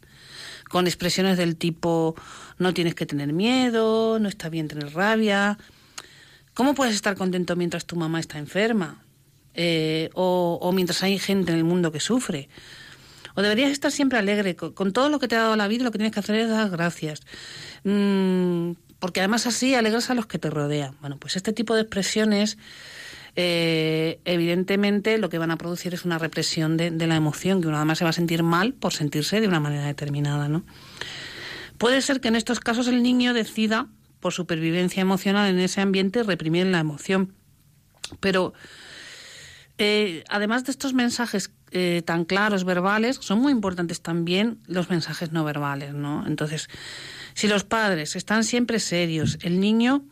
Con 0.69 0.87
expresiones 0.87 1.37
del 1.37 1.55
tipo 1.55 2.15
no 2.57 2.73
tienes 2.73 2.95
que 2.95 3.05
tener 3.05 3.33
miedo, 3.33 4.19
no 4.19 4.29
está 4.29 4.49
bien 4.49 4.67
tener 4.67 4.93
rabia. 4.93 5.57
¿Cómo 6.53 6.73
puedes 6.73 6.95
estar 6.95 7.15
contento 7.15 7.55
mientras 7.55 7.85
tu 7.85 7.95
mamá 7.95 8.19
está 8.19 8.37
enferma? 8.37 9.03
Eh, 9.53 10.09
o, 10.13 10.71
mientras 10.73 11.03
hay 11.03 11.17
gente 11.19 11.51
en 11.51 11.57
el 11.57 11.63
mundo 11.63 11.91
que 11.91 11.99
sufre. 11.99 12.49
O 13.35 13.41
deberías 13.41 13.71
estar 13.71 13.91
siempre 13.91 14.19
alegre. 14.19 14.55
Con, 14.55 14.93
todo 14.93 15.09
lo 15.09 15.19
que 15.19 15.27
te 15.27 15.35
ha 15.35 15.39
dado 15.39 15.55
la 15.55 15.67
vida, 15.67 15.83
lo 15.83 15.91
que 15.91 15.97
tienes 15.97 16.13
que 16.13 16.19
hacer 16.19 16.35
es 16.35 16.49
dar 16.49 16.69
gracias. 16.69 17.21
Mm, 17.83 18.71
porque 19.01 19.19
además 19.19 19.47
así 19.47 19.73
alegras 19.73 20.11
a 20.11 20.13
los 20.13 20.27
que 20.27 20.37
te 20.37 20.51
rodean. 20.51 20.95
Bueno, 21.01 21.17
pues 21.17 21.35
este 21.35 21.53
tipo 21.53 21.73
de 21.73 21.81
expresiones, 21.81 22.59
eh, 23.35 24.19
evidentemente, 24.25 25.17
lo 25.17 25.27
que 25.29 25.39
van 25.39 25.49
a 25.49 25.57
producir 25.57 25.95
es 25.95 26.05
una 26.05 26.19
represión 26.19 26.77
de, 26.77 26.91
la 26.91 27.15
emoción, 27.15 27.61
que 27.61 27.67
uno 27.67 27.77
además 27.77 27.97
se 27.97 28.03
va 28.03 28.11
a 28.11 28.13
sentir 28.13 28.43
mal 28.43 28.73
por 28.73 28.93
sentirse 28.93 29.41
de 29.41 29.47
una 29.47 29.59
manera 29.59 29.87
determinada, 29.87 30.47
¿no? 30.47 30.63
Puede 31.79 32.03
ser 32.03 32.21
que 32.21 32.27
en 32.27 32.35
estos 32.35 32.59
casos 32.59 32.87
el 32.87 33.01
niño 33.01 33.33
decida, 33.33 33.87
por 34.19 34.33
supervivencia 34.33 35.01
emocional 35.01 35.49
en 35.49 35.57
ese 35.57 35.81
ambiente, 35.81 36.21
reprimir 36.21 36.67
la 36.67 36.77
emoción. 36.77 37.33
Pero 38.19 38.53
eh, 39.79 40.23
además 40.29 40.63
de 40.63 40.73
estos 40.73 40.93
mensajes 40.93 41.49
eh, 41.71 42.03
tan 42.05 42.25
claros 42.25 42.65
verbales, 42.65 43.17
son 43.19 43.39
muy 43.39 43.51
importantes 43.51 44.01
también 44.01 44.59
los 44.67 44.91
mensajes 44.91 45.31
no 45.31 45.43
verbales, 45.43 45.95
¿no? 45.95 46.27
Entonces, 46.27 46.69
si 47.33 47.47
los 47.47 47.63
padres 47.63 48.15
están 48.15 48.43
siempre 48.43 48.79
serios, 48.79 49.37
el 49.41 49.59
niño 49.59 50.03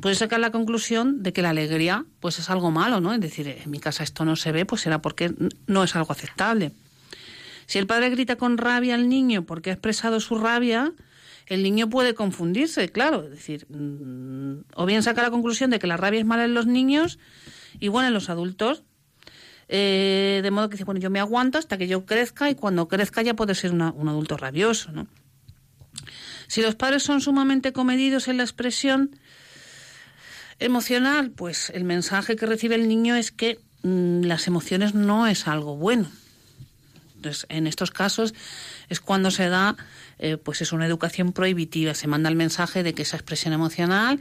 puede 0.00 0.14
sacar 0.14 0.40
la 0.40 0.50
conclusión 0.50 1.22
de 1.22 1.32
que 1.32 1.42
la 1.42 1.50
alegría 1.50 2.04
pues 2.20 2.38
es 2.38 2.50
algo 2.50 2.70
malo, 2.70 3.00
¿no? 3.00 3.12
Es 3.12 3.20
decir, 3.20 3.48
en 3.48 3.70
mi 3.70 3.78
casa 3.78 4.02
esto 4.02 4.24
no 4.24 4.36
se 4.36 4.52
ve, 4.52 4.66
pues 4.66 4.82
será 4.82 5.00
porque 5.00 5.32
no 5.66 5.84
es 5.84 5.94
algo 5.96 6.12
aceptable. 6.12 6.72
Si 7.66 7.78
el 7.78 7.86
padre 7.86 8.10
grita 8.10 8.36
con 8.36 8.58
rabia 8.58 8.94
al 8.94 9.08
niño 9.08 9.44
porque 9.46 9.70
ha 9.70 9.74
expresado 9.74 10.20
su 10.20 10.36
rabia, 10.36 10.92
el 11.46 11.62
niño 11.62 11.88
puede 11.88 12.14
confundirse, 12.14 12.90
claro, 12.90 13.24
es 13.24 13.30
decir, 13.30 13.66
mm, 13.68 14.64
o 14.74 14.86
bien 14.86 15.02
saca 15.02 15.22
la 15.22 15.30
conclusión 15.30 15.70
de 15.70 15.78
que 15.78 15.86
la 15.86 15.96
rabia 15.96 16.20
es 16.20 16.26
mala 16.26 16.44
en 16.44 16.54
los 16.54 16.66
niños, 16.66 17.18
igual 17.80 18.06
en 18.06 18.14
los 18.14 18.30
adultos, 18.30 18.82
eh, 19.68 20.40
de 20.42 20.50
modo 20.50 20.68
que 20.68 20.74
dice, 20.74 20.84
bueno, 20.84 21.00
yo 21.00 21.10
me 21.10 21.20
aguanto 21.20 21.58
hasta 21.58 21.78
que 21.78 21.86
yo 21.86 22.04
crezca 22.04 22.50
y 22.50 22.54
cuando 22.54 22.88
crezca 22.88 23.22
ya 23.22 23.34
puede 23.34 23.54
ser 23.54 23.72
un 23.72 23.82
adulto 23.82 24.36
rabioso, 24.36 24.92
¿no? 24.92 25.06
Si 26.46 26.62
los 26.62 26.74
padres 26.74 27.02
son 27.02 27.20
sumamente 27.20 27.72
comedidos 27.72 28.28
en 28.28 28.36
la 28.36 28.42
expresión 28.42 29.18
emocional, 30.58 31.30
pues 31.30 31.70
el 31.70 31.84
mensaje 31.84 32.36
que 32.36 32.46
recibe 32.46 32.74
el 32.74 32.88
niño 32.88 33.14
es 33.16 33.30
que 33.30 33.60
mm, 33.82 34.22
las 34.22 34.46
emociones 34.46 34.94
no 34.94 35.26
es 35.26 35.48
algo 35.48 35.76
bueno. 35.76 36.10
Entonces, 37.16 37.46
en 37.48 37.66
estos 37.66 37.90
casos 37.90 38.34
es 38.88 39.00
cuando 39.00 39.30
se 39.30 39.48
da, 39.48 39.76
eh, 40.18 40.36
pues 40.36 40.60
es 40.60 40.72
una 40.72 40.86
educación 40.86 41.32
prohibitiva, 41.32 41.94
se 41.94 42.06
manda 42.06 42.28
el 42.28 42.36
mensaje 42.36 42.82
de 42.82 42.92
que 42.92 43.02
esa 43.02 43.16
expresión 43.16 43.54
emocional 43.54 44.20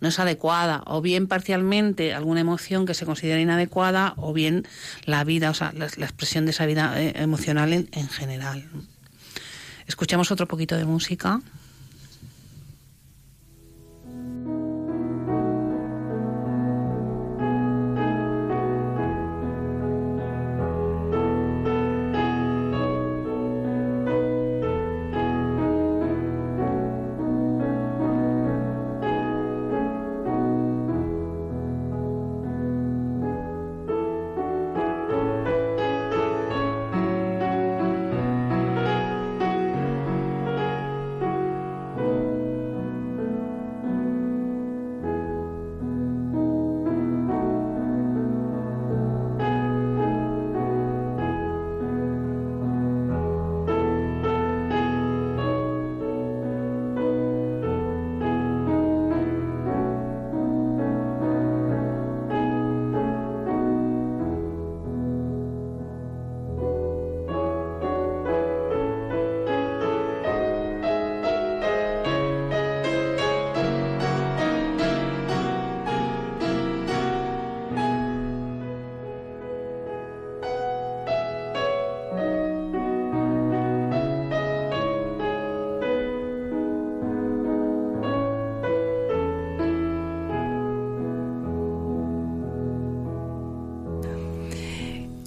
no 0.00 0.08
es 0.08 0.18
adecuada, 0.18 0.82
o 0.86 1.02
bien 1.02 1.28
parcialmente 1.28 2.14
alguna 2.14 2.40
emoción 2.40 2.86
que 2.86 2.94
se 2.94 3.04
considera 3.04 3.38
inadecuada, 3.38 4.14
o 4.16 4.32
bien 4.32 4.66
la 5.04 5.24
vida, 5.24 5.50
o 5.50 5.54
sea, 5.54 5.72
la, 5.74 5.84
expresión 5.84 6.46
de 6.46 6.52
esa 6.52 6.64
vida 6.64 6.98
eh, 6.98 7.12
emocional 7.16 7.72
en 7.74 8.08
general. 8.08 8.64
Escuchamos 9.90 10.30
otro 10.30 10.46
poquito 10.46 10.76
de 10.76 10.84
música. 10.84 11.40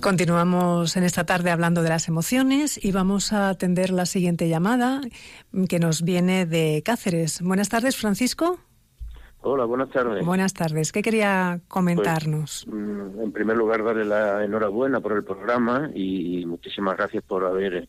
Continuamos 0.04 0.97
en 0.97 1.04
esta 1.04 1.26
tarde 1.26 1.49
hablando 1.49 1.82
de 1.82 1.88
las 1.88 2.10
emociones 2.10 2.78
y 2.84 2.91
vamos 2.91 3.32
a 3.32 3.47
atender 3.47 3.89
la 3.89 4.06
siguiente 4.06 4.49
llamada 4.49 4.99
que 5.70 5.80
nos 5.80 6.01
viene 6.01 6.45
de 6.45 6.84
Cáceres. 6.84 7.41
Buenas 7.41 7.70
tardes, 7.70 7.95
Francisco. 7.95 8.60
Hola, 9.43 9.64
buenas 9.64 9.89
tardes. 9.91 10.26
Buenas 10.26 10.54
tardes. 10.54 10.91
¿Qué 10.91 11.01
quería 11.01 11.62
comentarnos? 11.70 12.66
Pues, 12.70 12.78
mm, 12.78 13.22
en 13.22 13.32
primer 13.32 13.56
lugar, 13.56 13.82
darle 13.82 14.04
la 14.04 14.43
enhorabuena 14.43 14.99
por 14.99 15.14
el 15.14 15.24
programa 15.24 15.89
y 15.95 16.45
muchísimas 16.47 16.97
gracias 16.97 17.24
por 17.24 17.45
haber 17.45 17.88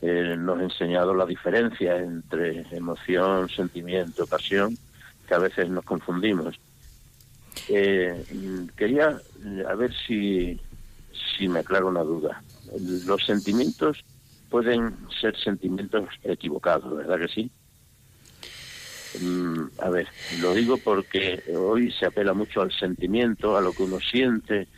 eh, 0.00 0.36
nos 0.38 0.60
enseñado 0.60 1.12
la 1.12 1.26
diferencia 1.26 1.96
entre 1.96 2.66
emoción, 2.70 3.48
sentimiento, 3.48 4.28
pasión, 4.28 4.78
que 5.26 5.34
a 5.34 5.38
veces 5.38 5.68
nos 5.68 5.84
confundimos. 5.84 6.54
Eh, 7.68 8.24
mm, 8.32 8.76
quería 8.76 9.18
eh, 9.44 9.64
a 9.68 9.74
ver 9.74 9.92
si 10.06 10.60
si 11.36 11.48
me 11.48 11.60
aclaro 11.60 11.88
una 11.88 12.02
duda. 12.02 12.42
Los 13.06 13.24
sentimientos 13.24 14.04
pueden 14.50 14.96
ser 15.20 15.36
sentimientos 15.36 16.08
equivocados, 16.22 16.96
¿verdad 16.96 17.18
que 17.18 17.28
sí? 17.28 17.50
mm, 19.20 19.80
a 19.80 19.90
ver, 19.90 20.08
lo 20.40 20.54
digo 20.54 20.76
porque 20.78 21.42
hoy 21.56 21.90
se 21.92 22.06
apela 22.06 22.34
mucho 22.34 22.60
al 22.60 22.72
sentimiento, 22.72 23.56
a 23.56 23.60
lo 23.60 23.72
que 23.72 23.82
uno 23.82 23.98
siente, 24.00 24.68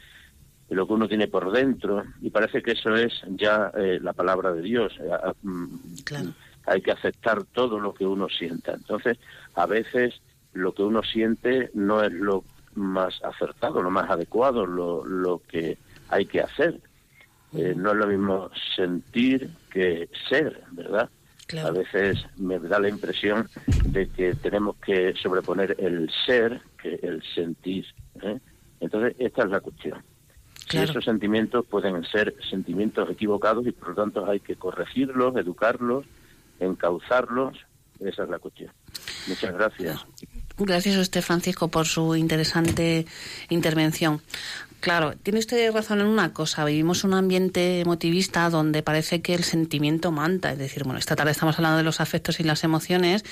lo 0.69 0.87
que 0.87 0.93
uno 0.93 1.09
tiene 1.09 1.29
por 1.29 1.51
dentro, 1.53 2.05
y 2.21 2.31
parece 2.31 2.63
que 2.63 2.73
eso 2.73 2.95
es 2.95 3.13
ya 3.29 3.73
eh, 3.77 3.99
la 4.01 4.13
palabra 4.13 4.53
de 4.53 4.63
Dios. 4.63 4.93
Eh, 5.01 5.33
mm, 5.43 5.77
hay 6.67 6.83
que 6.83 6.93
aceptar 6.93 7.45
todo 7.45 7.81
lo 7.81 7.93
que 7.95 8.07
uno 8.07 8.29
sienta. 8.29 8.75
Entonces, 8.75 9.19
a 9.55 9.67
veces 9.67 10.21
lo 10.53 10.73
que 10.73 10.83
uno 10.83 11.03
siente 11.03 11.71
no 11.75 12.03
es 12.03 12.13
lo 12.13 12.45
más 12.75 13.23
acertado, 13.25 13.83
lo 13.83 13.91
más 13.91 14.09
adecuado, 14.11 14.67
lo, 14.67 15.05
lo 15.05 15.43
que 15.49 15.79
hay 16.11 16.27
que 16.27 16.41
hacer. 16.41 16.81
Eh, 17.53 17.75
no 17.77 17.91
es 17.91 17.97
lo 17.97 18.07
mismo 18.07 18.51
sentir 18.77 19.51
que 19.71 20.09
ser, 20.29 20.63
¿verdad? 20.73 21.09
A 21.65 21.71
veces 21.71 22.25
me 22.37 22.61
da 22.61 22.79
la 22.79 22.89
impresión 22.89 23.49
de 23.87 24.09
que 24.09 24.35
tenemos 24.37 24.77
que 24.77 25.15
sobreponer 25.21 25.75
el 25.81 26.09
ser 26.25 26.61
que 26.81 26.95
el 27.03 27.23
sentir. 27.35 27.87
¿eh? 28.23 28.39
Entonces, 28.79 29.17
esta 29.19 29.43
es 29.43 29.51
la 29.51 29.61
cuestión. 29.61 30.01
Si 30.69 30.79
esos 30.79 31.05
sentimientos 31.05 31.67
pueden 31.67 32.05
ser 32.05 32.37
sentimientos 32.49 33.11
equivocados 33.11 33.67
y 33.67 33.73
por 33.73 33.89
lo 33.89 33.95
tanto 33.97 34.31
hay 34.31 34.39
que 34.39 34.55
corregirlos, 34.55 35.35
educarlos, 35.37 36.07
encauzarlos, 36.61 37.59
esa 37.99 38.23
es 38.23 38.29
la 38.29 38.39
cuestión. 38.39 38.71
Muchas 39.27 39.53
gracias. 39.53 40.07
Gracias 40.57 40.97
a 40.97 41.01
usted, 41.01 41.23
Francisco, 41.23 41.69
por 41.69 41.87
su 41.87 42.15
interesante 42.15 43.07
intervención. 43.49 44.21
Claro, 44.81 45.15
tiene 45.15 45.41
usted 45.41 45.73
razón 45.73 46.01
en 46.01 46.07
una 46.07 46.33
cosa. 46.33 46.65
Vivimos 46.65 47.05
un 47.05 47.13
ambiente 47.13 47.81
emotivista 47.81 48.49
donde 48.49 48.83
parece 48.83 49.21
que 49.21 49.35
el 49.35 49.45
sentimiento 49.45 50.11
manta. 50.11 50.53
Es 50.53 50.59
decir, 50.59 50.85
bueno, 50.85 50.99
esta 50.99 51.17
tarde 51.17 51.33
estamos 51.33 51.57
hablando 51.59 51.77
de 51.77 51.83
los 51.83 52.01
afectos 52.01 52.41
y 52.41 52.45
las 52.45 52.65
emociones, 52.65 53.23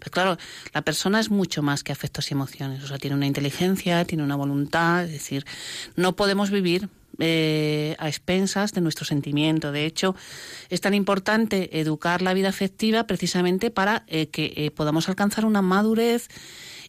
pero 0.00 0.10
claro, 0.10 0.38
la 0.74 0.82
persona 0.82 1.20
es 1.20 1.30
mucho 1.30 1.62
más 1.62 1.84
que 1.84 1.92
afectos 1.92 2.30
y 2.30 2.34
emociones. 2.34 2.82
O 2.82 2.88
sea, 2.88 2.98
tiene 2.98 3.14
una 3.14 3.26
inteligencia, 3.26 4.04
tiene 4.04 4.24
una 4.24 4.34
voluntad. 4.34 5.04
Es 5.04 5.12
decir, 5.12 5.46
no 5.94 6.16
podemos 6.16 6.50
vivir 6.50 6.88
eh, 7.20 7.94
a 8.00 8.08
expensas 8.08 8.72
de 8.72 8.80
nuestro 8.80 9.04
sentimiento. 9.04 9.70
De 9.70 9.86
hecho, 9.86 10.16
es 10.70 10.80
tan 10.80 10.92
importante 10.92 11.78
educar 11.80 12.20
la 12.20 12.34
vida 12.34 12.48
afectiva 12.48 13.06
precisamente 13.06 13.70
para 13.70 14.02
eh, 14.08 14.26
que 14.26 14.52
eh, 14.56 14.72
podamos 14.72 15.08
alcanzar 15.08 15.44
una 15.44 15.62
madurez 15.62 16.28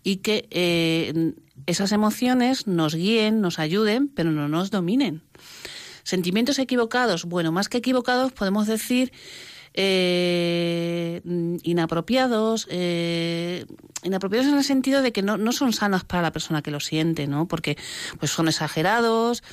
y 0.03 0.17
que 0.17 0.47
eh, 0.51 1.33
esas 1.65 1.91
emociones 1.91 2.67
nos 2.67 2.95
guíen, 2.95 3.41
nos 3.41 3.59
ayuden, 3.59 4.07
pero 4.07 4.31
no 4.31 4.47
nos 4.47 4.71
dominen. 4.71 5.23
Sentimientos 6.03 6.59
equivocados, 6.59 7.25
bueno, 7.25 7.51
más 7.51 7.67
que 7.67 7.79
equivocados 7.79 8.31
podemos 8.31 8.67
decir 8.67 9.11
eh, 9.79 11.21
inapropiados, 11.63 12.67
eh, 12.71 13.65
inapropiados 14.03 14.47
en 14.47 14.57
el 14.57 14.63
sentido 14.63 15.01
de 15.01 15.11
que 15.11 15.21
no, 15.21 15.37
no 15.37 15.51
son 15.51 15.71
sanos 15.71 16.03
para 16.03 16.23
la 16.23 16.31
persona 16.31 16.61
que 16.61 16.71
lo 16.71 16.79
siente, 16.79 17.27
¿no? 17.27 17.47
Porque 17.47 17.77
pues 18.19 18.31
son 18.31 18.47
exagerados 18.47 19.43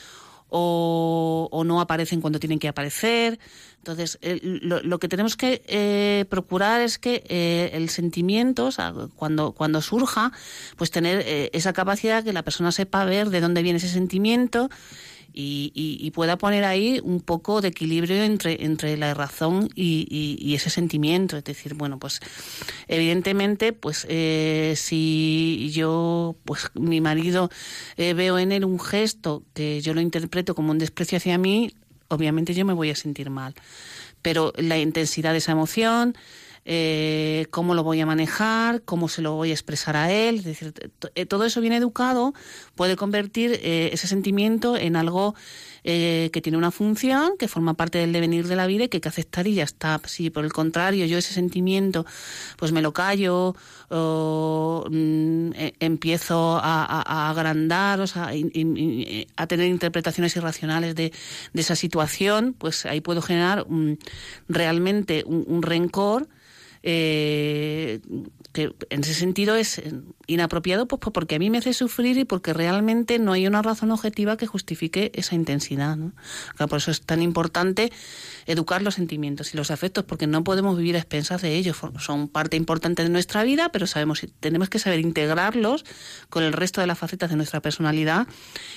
o, 0.56 1.62
no 1.66 1.80
aparecen 1.80 2.20
cuando 2.20 2.38
tienen 2.38 2.58
que 2.58 2.68
aparecer. 2.68 3.38
Entonces, 3.78 4.18
lo, 4.22 4.98
que 4.98 5.08
tenemos 5.08 5.36
que 5.36 5.62
eh, 5.66 6.24
procurar 6.30 6.80
es 6.80 6.98
que 6.98 7.24
eh, 7.28 7.70
el 7.74 7.90
sentimiento, 7.90 8.70
cuando, 9.16 9.52
cuando 9.52 9.82
surja, 9.82 10.32
pues 10.76 10.90
tener 10.90 11.22
eh, 11.26 11.50
esa 11.52 11.72
capacidad 11.72 12.22
que 12.24 12.32
la 12.32 12.42
persona 12.42 12.72
sepa 12.72 13.04
ver 13.04 13.30
de 13.30 13.40
dónde 13.40 13.62
viene 13.62 13.78
ese 13.78 13.88
sentimiento 13.88 14.70
y, 15.34 16.10
pueda 16.14 16.38
poner 16.38 16.64
ahí 16.64 17.00
un 17.02 17.20
poco 17.20 17.60
de 17.60 17.68
equilibrio 17.68 18.22
entre, 18.22 18.64
entre 18.64 18.96
la 18.96 19.14
razón 19.14 19.68
y, 19.74 20.54
ese 20.54 20.70
sentimiento. 20.70 21.36
Es 21.36 21.44
decir, 21.44 21.74
bueno, 21.74 21.98
pues 21.98 22.20
evidentemente, 22.86 23.72
pues 23.72 24.06
eh, 24.08 24.74
si 24.76 25.70
yo, 25.72 26.36
pues 26.44 26.70
mi 26.74 27.00
marido 27.00 27.50
eh, 27.96 28.14
veo 28.14 28.38
en 28.38 28.52
él 28.52 28.64
un 28.64 28.78
gesto 28.78 29.42
que 29.54 29.80
yo 29.80 29.94
lo 29.94 30.00
interpreto 30.00 30.54
como 30.54 30.70
un 30.70 30.78
desprecio 30.78 31.18
hacia 31.18 31.38
mí, 31.38 31.74
obviamente 32.08 32.54
yo 32.54 32.64
me 32.64 32.72
voy 32.72 32.90
a 32.90 32.96
sentir 32.96 33.30
mal. 33.30 33.54
Pero 34.22 34.52
la 34.56 34.78
intensidad 34.78 35.32
de 35.32 35.38
esa 35.38 35.52
emoción, 35.52 36.16
eh, 36.66 37.46
cómo 37.50 37.74
lo 37.74 37.84
voy 37.84 38.00
a 38.00 38.06
manejar, 38.06 38.80
cómo 38.82 39.08
se 39.08 39.20
lo 39.20 39.34
voy 39.34 39.50
a 39.50 39.52
expresar 39.52 39.96
a 39.96 40.10
él. 40.10 40.36
Es 40.36 40.44
decir, 40.44 40.72
eh, 41.14 41.26
todo 41.26 41.44
eso 41.44 41.60
bien 41.60 41.74
educado 41.74 42.32
puede 42.74 42.96
convertir 42.96 43.60
eh, 43.62 43.90
ese 43.92 44.06
sentimiento 44.06 44.76
en 44.76 44.96
algo 44.96 45.34
que 45.86 46.40
tiene 46.42 46.56
una 46.56 46.70
función, 46.70 47.36
que 47.38 47.46
forma 47.46 47.74
parte 47.74 47.98
del 47.98 48.14
devenir 48.14 48.48
de 48.48 48.56
la 48.56 48.66
vida 48.66 48.84
y 48.84 48.88
que 48.88 48.96
hay 48.96 49.00
que 49.02 49.08
aceptar 49.10 49.46
y 49.46 49.52
ya 49.56 49.64
está. 49.64 50.00
Si 50.06 50.30
por 50.30 50.46
el 50.46 50.50
contrario 50.50 51.04
yo 51.04 51.18
ese 51.18 51.34
sentimiento 51.34 52.06
pues 52.56 52.72
me 52.72 52.80
lo 52.80 52.94
callo 52.94 53.54
o 53.90 54.86
mm, 54.90 55.50
empiezo 55.80 56.58
a, 56.62 57.28
agrandar, 57.28 58.00
o 58.00 58.06
sea, 58.06 58.30
a 59.36 59.46
tener 59.46 59.68
interpretaciones 59.68 60.34
irracionales 60.36 60.94
de, 60.94 61.12
esa 61.52 61.76
situación, 61.76 62.54
pues 62.56 62.86
ahí 62.86 63.02
puedo 63.02 63.20
generar 63.20 63.66
realmente 64.48 65.22
un 65.26 65.60
rencor 65.60 66.28
eh, 66.86 68.00
que 68.52 68.74
en 68.90 69.00
ese 69.00 69.14
sentido 69.14 69.56
es 69.56 69.82
inapropiado 70.26 70.86
pues, 70.86 71.00
pues 71.00 71.12
porque 71.14 71.34
a 71.34 71.38
mí 71.38 71.48
me 71.48 71.58
hace 71.58 71.72
sufrir 71.72 72.18
y 72.18 72.24
porque 72.24 72.52
realmente 72.52 73.18
no 73.18 73.32
hay 73.32 73.46
una 73.46 73.62
razón 73.62 73.90
objetiva 73.90 74.36
que 74.36 74.46
justifique 74.46 75.10
esa 75.14 75.34
intensidad. 75.34 75.96
¿no? 75.96 76.12
por 76.68 76.76
eso 76.76 76.90
es 76.90 77.00
tan 77.00 77.22
importante 77.22 77.90
educar 78.44 78.82
los 78.82 78.94
sentimientos 78.94 79.54
y 79.54 79.56
los 79.56 79.70
afectos, 79.70 80.04
porque 80.04 80.26
no 80.26 80.44
podemos 80.44 80.76
vivir 80.76 80.96
a 80.96 80.98
expensas 80.98 81.40
de 81.40 81.56
ellos. 81.56 81.78
Son 81.98 82.28
parte 82.28 82.56
importante 82.58 83.02
de 83.02 83.08
nuestra 83.08 83.44
vida, 83.44 83.70
pero 83.70 83.86
sabemos 83.86 84.20
tenemos 84.40 84.68
que 84.68 84.78
saber 84.78 85.00
integrarlos 85.00 85.86
con 86.28 86.44
el 86.44 86.52
resto 86.52 86.82
de 86.82 86.86
las 86.86 86.98
facetas 86.98 87.30
de 87.30 87.36
nuestra 87.36 87.60
personalidad 87.60 88.28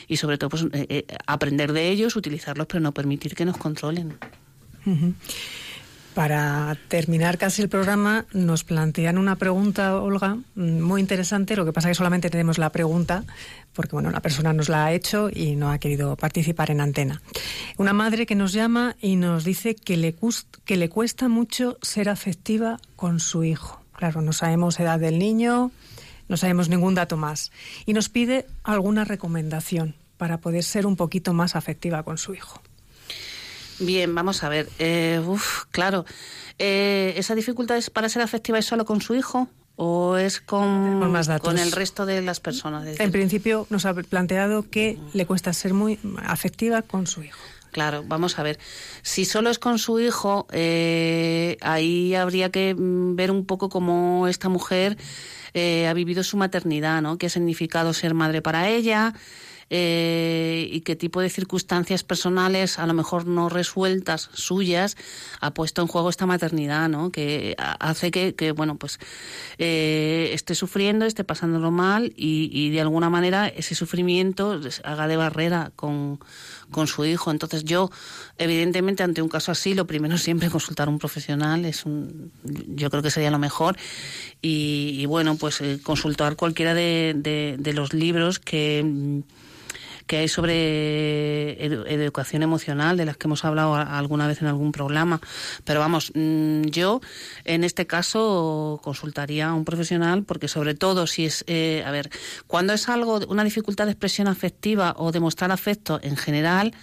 y 0.08 0.16
sobre 0.18 0.38
todo 0.38 0.50
pues, 0.50 0.64
eh, 0.72 0.88
eh, 0.90 1.06
aprender 1.28 1.74
de 1.74 1.90
ellos, 1.90 2.16
utilizarlos, 2.16 2.68
pero 2.68 2.80
no 2.80 2.94
permitir 2.94 3.36
que 3.36 3.44
nos 3.44 3.58
controlen. 3.58 4.18
Para 6.18 6.76
terminar 6.88 7.38
casi 7.38 7.62
el 7.62 7.70
programa, 7.70 8.26
nos 8.34 8.64
plantean 8.64 9.20
una 9.20 9.36
pregunta, 9.36 10.02
Olga, 10.02 10.40
muy 10.56 11.00
interesante. 11.00 11.56
Lo 11.56 11.64
que 11.64 11.72
pasa 11.72 11.90
es 11.90 11.92
que 11.92 11.98
solamente 12.00 12.32
tenemos 12.32 12.58
la 12.58 12.72
pregunta, 12.72 13.24
porque 13.74 13.92
bueno, 13.92 14.10
la 14.10 14.20
persona 14.20 14.52
nos 14.52 14.68
la 14.68 14.86
ha 14.86 14.94
hecho 14.94 15.30
y 15.32 15.56
no 15.56 15.70
ha 15.70 15.78
querido 15.78 16.16
participar 16.16 16.72
en 16.72 16.82
antena. 16.82 17.22
Una 17.78 17.94
madre 17.94 18.26
que 18.26 18.34
nos 18.34 18.52
llama 18.52 18.96
y 19.00 19.16
nos 19.16 19.44
dice 19.44 19.76
que 19.76 19.96
le, 19.96 20.16
que 20.66 20.76
le 20.76 20.90
cuesta 20.90 21.28
mucho 21.30 21.78
ser 21.84 22.10
afectiva 22.10 22.80
con 22.96 23.20
su 23.20 23.44
hijo. 23.44 23.80
Claro, 23.94 24.24
no 24.24 24.34
sabemos 24.34 24.80
edad 24.80 24.98
del 24.98 25.20
niño, 25.20 25.70
no 26.30 26.36
sabemos 26.36 26.68
ningún 26.68 26.96
dato 26.96 27.16
más. 27.16 27.52
Y 27.86 27.94
nos 27.94 28.10
pide 28.10 28.48
alguna 28.64 29.06
recomendación 29.06 29.94
para 30.18 30.40
poder 30.40 30.64
ser 30.64 30.88
un 30.88 30.96
poquito 30.96 31.34
más 31.34 31.56
afectiva 31.56 32.02
con 32.02 32.18
su 32.18 32.34
hijo. 32.34 32.60
Bien, 33.80 34.14
vamos 34.14 34.44
a 34.44 34.50
ver. 34.50 34.70
Eh, 34.80 35.22
uf, 35.26 35.66
claro. 35.72 36.06
Eh, 36.58 37.14
¿Esa 37.18 37.36
dificultad 37.36 37.78
es 37.78 37.90
para 37.90 38.10
ser 38.10 38.22
afectiva 38.22 38.58
es 38.58 38.66
solo 38.66 38.86
con 38.86 39.02
su 39.02 39.16
hijo? 39.16 39.48
¿O 39.76 40.18
es 40.18 40.42
con, 40.42 41.14
con 41.42 41.60
el 41.60 41.72
resto 41.72 42.08
de 42.08 42.24
las 42.24 42.40
personas? 42.40 43.00
En 43.00 43.12
principio 43.12 43.68
nos 43.70 43.86
ha 43.86 43.94
planteado 43.94 44.68
que 44.68 44.98
le 45.14 45.28
cuesta 45.28 45.54
ser 45.54 45.76
muy 45.76 46.00
afectiva 46.26 46.82
con 46.82 47.06
su 47.06 47.22
hijo. 47.22 47.38
Claro, 47.72 48.04
vamos 48.08 48.40
a 48.40 48.44
ver. 48.44 48.58
Si 49.04 49.24
solo 49.24 49.52
es 49.52 49.60
con 49.60 49.78
su 49.78 50.00
hijo, 50.00 50.48
eh, 50.52 51.58
ahí 51.62 52.16
habría 52.16 52.50
que 52.50 52.74
mm, 52.74 53.16
ver 53.16 53.30
un 53.30 53.46
poco 53.46 53.70
cómo 53.70 54.28
esta 54.28 54.50
mujer 54.50 54.98
ha 55.54 55.94
vivido 55.94 56.24
su 56.24 56.38
maternidad, 56.38 57.02
¿no? 57.02 57.18
¿Qué 57.18 57.26
ha 57.26 57.30
significado 57.30 57.92
ser 57.92 58.14
madre 58.14 58.44
para 58.44 58.70
ella? 58.70 59.16
Eh, 59.70 60.70
y 60.72 60.82
qué 60.82 60.96
tipo 60.96 61.22
de 61.22 61.30
circunstancias 61.30 62.04
personales, 62.04 62.80
a 62.80 62.88
lo 62.88 62.94
mejor 62.94 63.26
no 63.28 63.50
resueltas 63.50 64.30
suyas, 64.34 64.96
ha 65.42 65.54
puesto 65.54 65.82
en 65.82 65.88
juego 65.88 66.10
esta 66.10 66.26
maternidad, 66.26 66.90
¿no? 66.90 67.12
Que 67.12 67.56
hace 67.58 68.12
que, 68.12 68.36
que 68.36 68.52
bueno, 68.52 68.78
pues 68.78 69.00
eh, 69.58 70.30
esté 70.34 70.56
sufriendo, 70.56 71.06
esté 71.06 71.24
pasándolo 71.24 71.72
mal 71.72 72.14
y, 72.16 72.50
y 72.52 72.70
de 72.70 72.82
alguna 72.82 73.10
manera 73.10 73.48
ese 73.48 73.76
sufrimiento 73.76 74.60
haga 74.84 75.08
de 75.08 75.18
barrera 75.18 75.72
con, 75.76 76.20
con 76.72 76.88
su 76.88 77.06
hijo. 77.06 77.32
Entonces 77.32 77.64
yo, 77.64 77.90
evidentemente, 78.38 79.04
ante 79.04 79.22
un 79.22 79.30
caso 79.30 79.52
así, 79.52 79.74
lo 79.74 79.88
primero 79.88 80.18
siempre 80.18 80.50
consultar 80.50 80.88
a 80.88 80.92
un 80.92 81.00
profesional 81.00 81.66
es 81.66 81.86
un, 81.86 82.32
yo 82.44 82.90
creo 82.90 83.04
que 83.04 83.12
sería 83.12 83.32
lo 83.32 83.40
mejor. 83.40 83.78
Y, 84.42 84.96
y 84.98 85.06
bueno, 85.06 85.36
pues 85.36 85.62
eh, 85.62 85.80
consultar 85.84 86.36
cualquiera 86.36 86.74
de, 86.74 87.14
de, 87.16 87.56
de 87.60 87.74
los 87.74 87.94
libros 87.94 88.40
que 88.40 89.24
que 90.08 90.18
hay 90.18 90.28
sobre 90.28 91.64
educación 91.94 92.42
emocional, 92.42 92.98
de 92.98 93.06
las 93.06 93.18
que 93.18 93.28
hemos 93.28 93.44
hablado 93.46 93.76
alguna 93.76 94.28
vez 94.28 94.42
en 94.42 94.48
algún 94.48 94.72
programa. 94.72 95.20
Pero 95.66 95.80
vamos, 95.82 96.12
mm, 96.16 96.64
yo 96.64 97.02
en 97.44 97.64
este 97.64 97.86
caso 97.86 98.80
consultaría 98.84 99.50
a 99.50 99.54
un 99.54 99.66
profesional 99.66 100.24
porque 100.24 100.48
sobre 100.48 100.74
todo 100.76 101.08
si 101.08 101.26
es, 101.26 101.44
eh, 101.48 101.84
a 101.86 101.92
ver, 101.92 102.10
cuando 102.48 102.74
es 102.74 102.88
algo, 102.90 103.20
una 103.28 103.44
dificultad 103.44 103.86
de 103.86 103.92
expresión 103.92 104.28
afectiva 104.28 104.96
o 104.98 105.12
de 105.12 105.20
mostrar 105.20 105.52
afecto 105.52 106.00
en 106.02 106.16
general, 106.16 106.74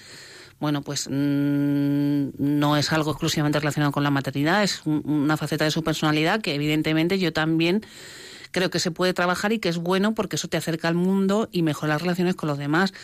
bueno, 0.61 0.83
pues 0.83 1.09
mm, 1.11 2.29
no 2.39 2.77
es 2.77 2.93
algo 2.93 3.11
exclusivamente 3.11 3.59
relacionado 3.59 3.93
con 3.93 4.03
la 4.03 4.11
maternidad, 4.11 4.63
es 4.63 4.83
una 4.85 5.37
faceta 5.37 5.65
de 5.65 5.71
su 5.71 5.83
personalidad 5.83 6.41
que 6.41 6.55
evidentemente 6.55 7.19
yo 7.19 7.33
también 7.33 7.85
creo 8.55 8.71
que 8.71 8.79
se 8.79 8.93
puede 8.93 9.13
trabajar 9.13 9.53
y 9.53 9.59
que 9.59 9.69
es 9.69 9.79
bueno 9.79 10.15
porque 10.15 10.37
eso 10.37 10.47
te 10.47 10.57
acerca 10.57 10.87
al 10.87 10.95
mundo 10.95 11.49
y 11.51 11.63
mejora 11.63 11.95
las 11.95 12.03
relaciones 12.03 12.37
con 12.37 12.49
los 12.49 12.57
demás. 12.57 12.95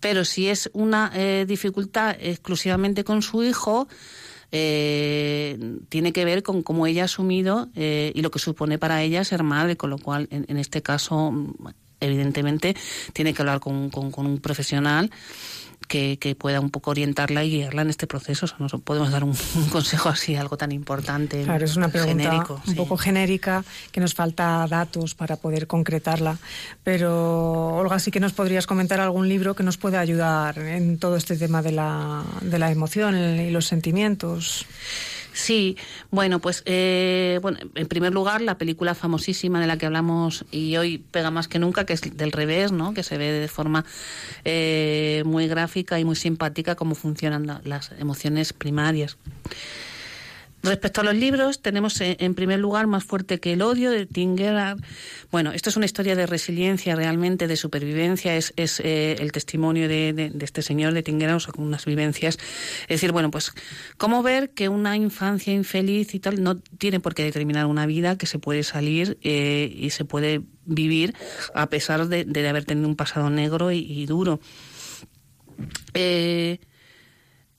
Pero 0.00 0.24
si 0.24 0.48
es 0.48 0.68
una 0.72 1.12
eh, 1.14 1.44
dificultad 1.46 2.16
exclusivamente 2.18 3.04
con 3.04 3.22
su 3.22 3.44
hijo, 3.44 3.86
eh, 4.50 5.56
tiene 5.88 6.12
que 6.12 6.24
ver 6.24 6.42
con 6.42 6.64
cómo 6.64 6.86
ella 6.88 7.02
ha 7.02 7.04
asumido 7.04 7.68
eh, 7.76 8.10
y 8.12 8.22
lo 8.22 8.32
que 8.32 8.40
supone 8.40 8.76
para 8.76 9.00
ella 9.00 9.22
ser 9.22 9.44
madre, 9.44 9.76
con 9.76 9.88
lo 9.88 9.98
cual 9.98 10.26
en, 10.32 10.46
en 10.48 10.58
este 10.58 10.82
caso 10.82 11.32
evidentemente 12.00 12.74
tiene 13.12 13.34
que 13.34 13.42
hablar 13.42 13.60
con, 13.60 13.90
con, 13.90 14.10
con 14.10 14.26
un 14.26 14.38
profesional 14.38 15.10
que, 15.88 16.18
que, 16.18 16.34
pueda 16.34 16.60
un 16.60 16.70
poco 16.70 16.90
orientarla 16.90 17.42
y 17.44 17.50
guiarla 17.50 17.82
en 17.82 17.90
este 17.90 18.06
proceso. 18.06 18.46
O 18.46 18.48
sea, 18.48 18.58
no 18.60 18.68
podemos 18.78 19.10
dar 19.10 19.24
un, 19.24 19.34
un, 19.56 19.68
consejo 19.70 20.08
así, 20.08 20.36
algo 20.36 20.56
tan 20.56 20.72
importante. 20.72 21.42
Claro, 21.42 21.64
es 21.64 21.76
una 21.76 21.88
pregunta 21.88 22.22
genérico, 22.22 22.62
un 22.66 22.72
sí. 22.72 22.76
poco 22.76 22.96
genérica, 22.96 23.64
que 23.90 24.00
nos 24.00 24.14
falta 24.14 24.66
datos 24.68 25.14
para 25.14 25.36
poder 25.36 25.66
concretarla. 25.66 26.38
Pero, 26.84 27.76
Olga, 27.76 27.98
sí 27.98 28.10
que 28.10 28.20
nos 28.20 28.32
podrías 28.32 28.66
comentar 28.66 29.00
algún 29.00 29.28
libro 29.28 29.54
que 29.54 29.62
nos 29.62 29.78
pueda 29.78 30.00
ayudar 30.00 30.58
en 30.58 30.98
todo 30.98 31.16
este 31.16 31.36
tema 31.36 31.62
de 31.62 31.72
la, 31.72 32.22
de 32.42 32.58
la 32.58 32.70
emoción 32.70 33.16
y 33.16 33.50
los 33.50 33.66
sentimientos. 33.66 34.66
Sí, 35.38 35.76
bueno, 36.10 36.40
pues 36.40 36.64
eh, 36.66 37.38
bueno, 37.40 37.58
en 37.76 37.86
primer 37.86 38.12
lugar 38.12 38.40
la 38.40 38.58
película 38.58 38.96
famosísima 38.96 39.60
de 39.60 39.68
la 39.68 39.78
que 39.78 39.86
hablamos 39.86 40.44
y 40.50 40.76
hoy 40.76 40.98
pega 40.98 41.30
más 41.30 41.46
que 41.46 41.60
nunca, 41.60 41.86
que 41.86 41.92
es 41.92 42.00
del 42.16 42.32
revés, 42.32 42.72
¿no? 42.72 42.92
Que 42.92 43.04
se 43.04 43.18
ve 43.18 43.30
de 43.30 43.46
forma 43.46 43.84
eh, 44.44 45.22
muy 45.24 45.46
gráfica 45.46 46.00
y 46.00 46.04
muy 46.04 46.16
simpática 46.16 46.74
cómo 46.74 46.96
funcionan 46.96 47.60
las 47.62 47.92
emociones 48.00 48.52
primarias. 48.52 49.16
Respecto 50.68 51.00
a 51.00 51.04
los 51.04 51.14
libros, 51.14 51.62
tenemos 51.62 51.98
eh, 52.00 52.16
en 52.20 52.34
primer 52.34 52.58
lugar 52.58 52.86
Más 52.86 53.02
fuerte 53.02 53.40
que 53.40 53.54
el 53.54 53.62
odio 53.62 53.90
de 53.90 54.04
Tim. 54.04 54.36
Bueno, 55.30 55.52
esto 55.52 55.70
es 55.70 55.76
una 55.76 55.86
historia 55.86 56.14
de 56.14 56.26
resiliencia 56.26 56.94
realmente, 56.94 57.46
de 57.46 57.56
supervivencia, 57.56 58.36
es, 58.36 58.52
es 58.56 58.80
eh, 58.80 59.16
el 59.18 59.32
testimonio 59.32 59.88
de, 59.88 60.32
este 60.40 60.62
señor 60.62 60.92
de 60.92 61.02
Tim 61.02 61.18
Gerard, 61.18 61.36
o 61.36 61.40
sea, 61.40 61.52
con 61.52 61.64
unas 61.64 61.86
vivencias. 61.86 62.38
Es 62.82 62.88
decir, 62.88 63.12
bueno, 63.12 63.30
pues 63.30 63.52
cómo 63.96 64.22
ver 64.22 64.50
que 64.50 64.68
una 64.68 64.96
infancia 64.96 65.52
infeliz 65.52 66.14
y 66.14 66.20
tal 66.20 66.42
no 66.42 66.56
tiene 66.56 67.00
por 67.00 67.14
qué 67.14 67.24
determinar 67.24 67.66
una 67.66 67.86
vida 67.86 68.18
que 68.18 68.26
se 68.26 68.38
puede 68.38 68.62
salir 68.62 69.18
eh, 69.22 69.72
y 69.74 69.90
se 69.90 70.04
puede 70.04 70.42
vivir 70.66 71.14
a 71.54 71.70
pesar 71.70 72.08
de, 72.08 72.24
de 72.24 72.48
haber 72.48 72.64
tenido 72.66 72.86
un 72.86 72.96
pasado 72.96 73.30
negro 73.30 73.72
y, 73.72 73.78
y 73.78 74.04
duro. 74.04 74.40
Eh, 75.94 76.60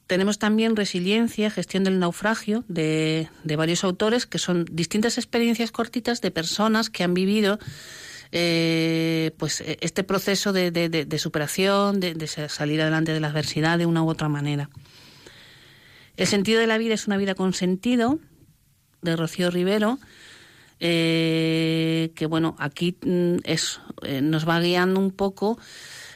tenemos 0.10 0.40
también 0.40 0.76
Resiliencia, 0.76 1.52
Gestión 1.52 1.84
del 1.84 2.00
Naufragio, 2.00 2.66
de, 2.68 3.30
de, 3.44 3.56
varios 3.56 3.84
autores, 3.84 4.26
que 4.26 4.40
son 4.40 4.66
distintas 4.72 5.20
experiencias 5.20 5.72
cortitas 5.72 6.20
de 6.20 6.32
personas 6.32 6.90
que 6.90 7.04
han 7.04 7.14
vivido 7.14 7.60
eh, 8.32 9.32
pues 9.38 9.64
este 9.82 10.04
proceso 10.04 10.52
de 10.52 11.20
superación, 11.20 12.00
de, 12.00 12.28
salir 12.28 12.82
adelante 12.82 13.14
de 13.14 13.20
la 13.20 13.28
adversidad 13.28 13.78
de 13.78 13.86
una 13.86 14.02
u 14.02 14.10
otra 14.10 14.30
manera. 14.30 14.72
El 16.18 16.26
sentido 16.26 16.60
de 16.60 16.66
la 16.66 16.80
vida 16.80 16.96
es 16.96 17.06
una 17.06 17.18
vida 17.18 17.36
con 17.36 17.54
sentido, 17.54 18.18
de 19.04 19.16
Rocío 19.16 19.52
Rivero, 19.52 20.00
eh, 20.80 22.12
que 22.16 22.26
bueno, 22.26 22.56
aquí 22.58 22.98
mm, 23.06 23.38
es, 23.44 23.80
eh, 24.02 24.22
nos 24.22 24.50
va 24.50 24.60
guiando 24.60 25.00
un 25.00 25.12
poco 25.12 25.60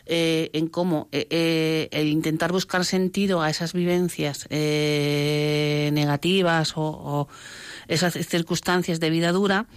eh, 0.05 0.49
en 0.53 0.67
cómo 0.67 1.07
eh, 1.11 1.27
eh, 1.29 1.89
el 1.91 2.07
intentar 2.07 2.51
buscar 2.51 2.85
sentido 2.85 3.41
a 3.41 3.49
esas 3.49 3.73
vivencias 3.73 4.47
eh, 4.49 5.89
negativas 5.93 6.73
o, 6.75 7.27
esas 7.87 8.13
circunstancias 8.13 8.99
de 8.99 9.09
vida 9.09 9.31
dura 9.31 9.67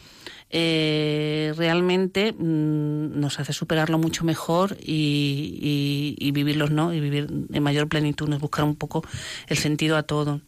eh, 0.50 1.52
realmente 1.56 2.32
mmm, 2.32 3.18
nos 3.18 3.40
hace 3.40 3.52
superarlo 3.52 3.98
mucho 3.98 4.24
mejor 4.24 4.76
y, 4.80 6.16
y, 6.18 6.26
y, 6.26 6.30
vivirlos 6.30 6.70
no 6.70 6.92
y 6.92 7.00
vivir 7.00 7.28
en 7.52 7.62
mayor 7.62 7.88
plenitud 7.88 8.28
nos 8.28 8.40
buscar 8.40 8.64
un 8.64 8.76
poco 8.76 9.02
el 9.48 9.56
sentido 9.56 9.96
a 9.96 10.04
todo 10.04 10.40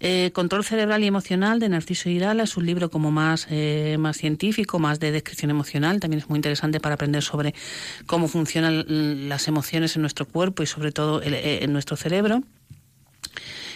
eh, 0.00 0.30
Control 0.32 0.64
cerebral 0.64 1.04
y 1.04 1.06
emocional 1.06 1.60
de 1.60 1.68
Narciso 1.68 2.08
Irala 2.08 2.44
es 2.44 2.56
un 2.56 2.66
libro 2.66 2.90
como 2.90 3.10
más, 3.10 3.46
eh, 3.50 3.96
más 3.98 4.16
científico, 4.16 4.78
más 4.78 4.98
de 4.98 5.12
descripción 5.12 5.50
emocional. 5.50 6.00
También 6.00 6.22
es 6.22 6.28
muy 6.28 6.38
interesante 6.38 6.80
para 6.80 6.94
aprender 6.94 7.22
sobre 7.22 7.54
cómo 8.06 8.26
funcionan 8.26 9.28
las 9.28 9.46
emociones 9.46 9.96
en 9.96 10.02
nuestro 10.02 10.26
cuerpo 10.26 10.62
y 10.62 10.66
sobre 10.66 10.90
todo 10.90 11.22
eh, 11.22 11.60
en 11.62 11.72
nuestro 11.72 11.96
cerebro. 11.96 12.42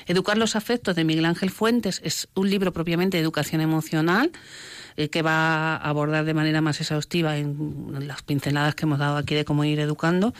Educar 0.07 0.37
los 0.37 0.57
afectos 0.57 0.97
de 0.97 1.05
Miguel 1.05 1.25
Ángel 1.25 1.51
Fuentes 1.51 2.01
es 2.05 2.29
un 2.35 2.51
libro 2.51 2.73
propiamente 2.73 3.17
de 3.17 3.23
educación 3.23 3.61
emocional 3.61 4.31
eh, 4.97 5.09
que 5.09 5.23
va 5.23 5.77
a 5.77 5.89
abordar 5.89 6.25
de 6.25 6.35
manera 6.35 6.61
más 6.61 6.81
exhaustiva 6.81 7.37
en, 7.37 7.93
en 7.97 8.07
las 8.07 8.23
pinceladas 8.23 8.75
que 8.75 8.85
hemos 8.85 8.99
dado 8.99 9.17
aquí 9.17 9.35
de 9.35 9.45
cómo 9.45 9.65
ir 9.65 9.81
educando. 9.81 10.35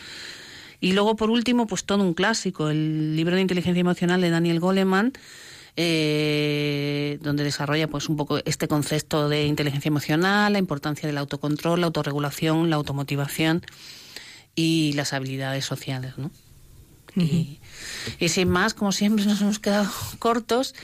Y 0.81 0.93
luego, 0.93 1.17
por 1.17 1.31
último, 1.31 1.67
pues 1.67 1.85
todo 1.85 2.03
un 2.03 2.15
clásico, 2.15 2.69
el 2.69 3.17
libro 3.17 3.37
de 3.37 3.43
inteligencia 3.43 3.81
emocional 3.81 4.21
de 4.21 4.29
Daniel 4.29 4.61
Goleman, 4.61 5.13
eh, 5.77 7.19
donde 7.23 7.43
desarrolla 7.45 7.89
pues 7.89 8.09
un 8.09 8.17
poco 8.17 8.39
este 8.45 8.69
concepto 8.69 9.29
de 9.29 9.47
inteligencia 9.47 9.89
emocional, 9.89 10.53
la 10.53 10.59
importancia 10.59 11.07
del 11.07 11.19
autocontrol, 11.19 11.81
la 11.81 11.87
autorregulación, 11.87 12.71
la 12.71 12.77
automotivación 12.77 13.63
y 14.55 14.93
las 14.93 15.13
habilidades 15.13 15.65
sociales, 15.65 16.17
¿no? 16.17 16.31
Uh 17.17 17.21
-huh. 17.21 17.25
y, 17.25 17.61
y, 18.19 18.29
sin 18.29 18.49
más, 18.49 18.75
como 18.75 18.93
siempre, 18.93 19.25
nos 19.27 19.41
hemos 19.41 19.59
quedado 19.59 19.91
cortos. 20.19 20.75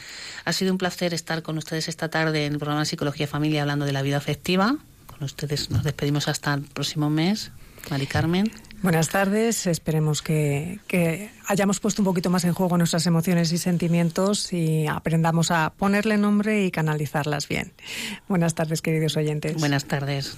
Ha 0.44 0.52
sido 0.52 0.72
un 0.72 0.78
placer 0.78 1.14
estar 1.14 1.42
con 1.42 1.58
ustedes 1.58 1.88
esta 1.88 2.08
tarde 2.08 2.46
en 2.46 2.54
el 2.54 2.58
programa 2.58 2.80
de 2.80 2.86
Psicología 2.86 3.26
Familia 3.26 3.62
hablando 3.62 3.84
de 3.84 3.92
la 3.92 4.02
vida 4.02 4.16
afectiva. 4.16 4.76
Con 5.06 5.22
ustedes 5.22 5.70
nos 5.70 5.84
despedimos 5.84 6.28
hasta 6.28 6.54
el 6.54 6.62
próximo 6.62 7.10
mes. 7.10 7.52
Mari 7.90 8.06
Carmen. 8.06 8.50
Buenas 8.82 9.10
tardes. 9.10 9.66
Esperemos 9.66 10.22
que, 10.22 10.80
que, 10.86 11.30
hayamos 11.46 11.80
puesto 11.80 12.00
un 12.00 12.06
poquito 12.06 12.30
más 12.30 12.44
en 12.44 12.54
juego 12.54 12.78
nuestras 12.78 13.06
emociones 13.06 13.52
y 13.52 13.58
sentimientos 13.58 14.52
y 14.54 14.86
aprendamos 14.86 15.50
a 15.50 15.74
ponerle 15.76 16.16
nombre 16.16 16.64
y 16.64 16.70
canalizarlas 16.70 17.46
bien. 17.46 17.72
Buenas 18.26 18.54
tardes, 18.54 18.80
queridos 18.80 19.16
oyentes. 19.18 19.56
Buenas 19.56 19.84
tardes. 19.84 20.36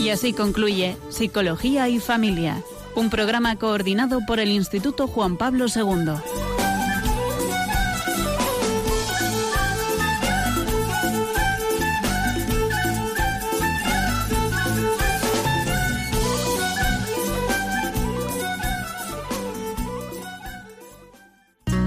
Y 0.00 0.08
así 0.08 0.32
concluye 0.32 0.96
Psicología 1.10 1.88
y 1.88 2.00
Familia 2.00 2.64
un 2.96 3.10
programa 3.10 3.56
coordinado 3.56 4.20
por 4.26 4.40
el 4.40 4.50
Instituto 4.50 5.06
Juan 5.06 5.36
Pablo 5.36 5.66
II. 5.74 6.59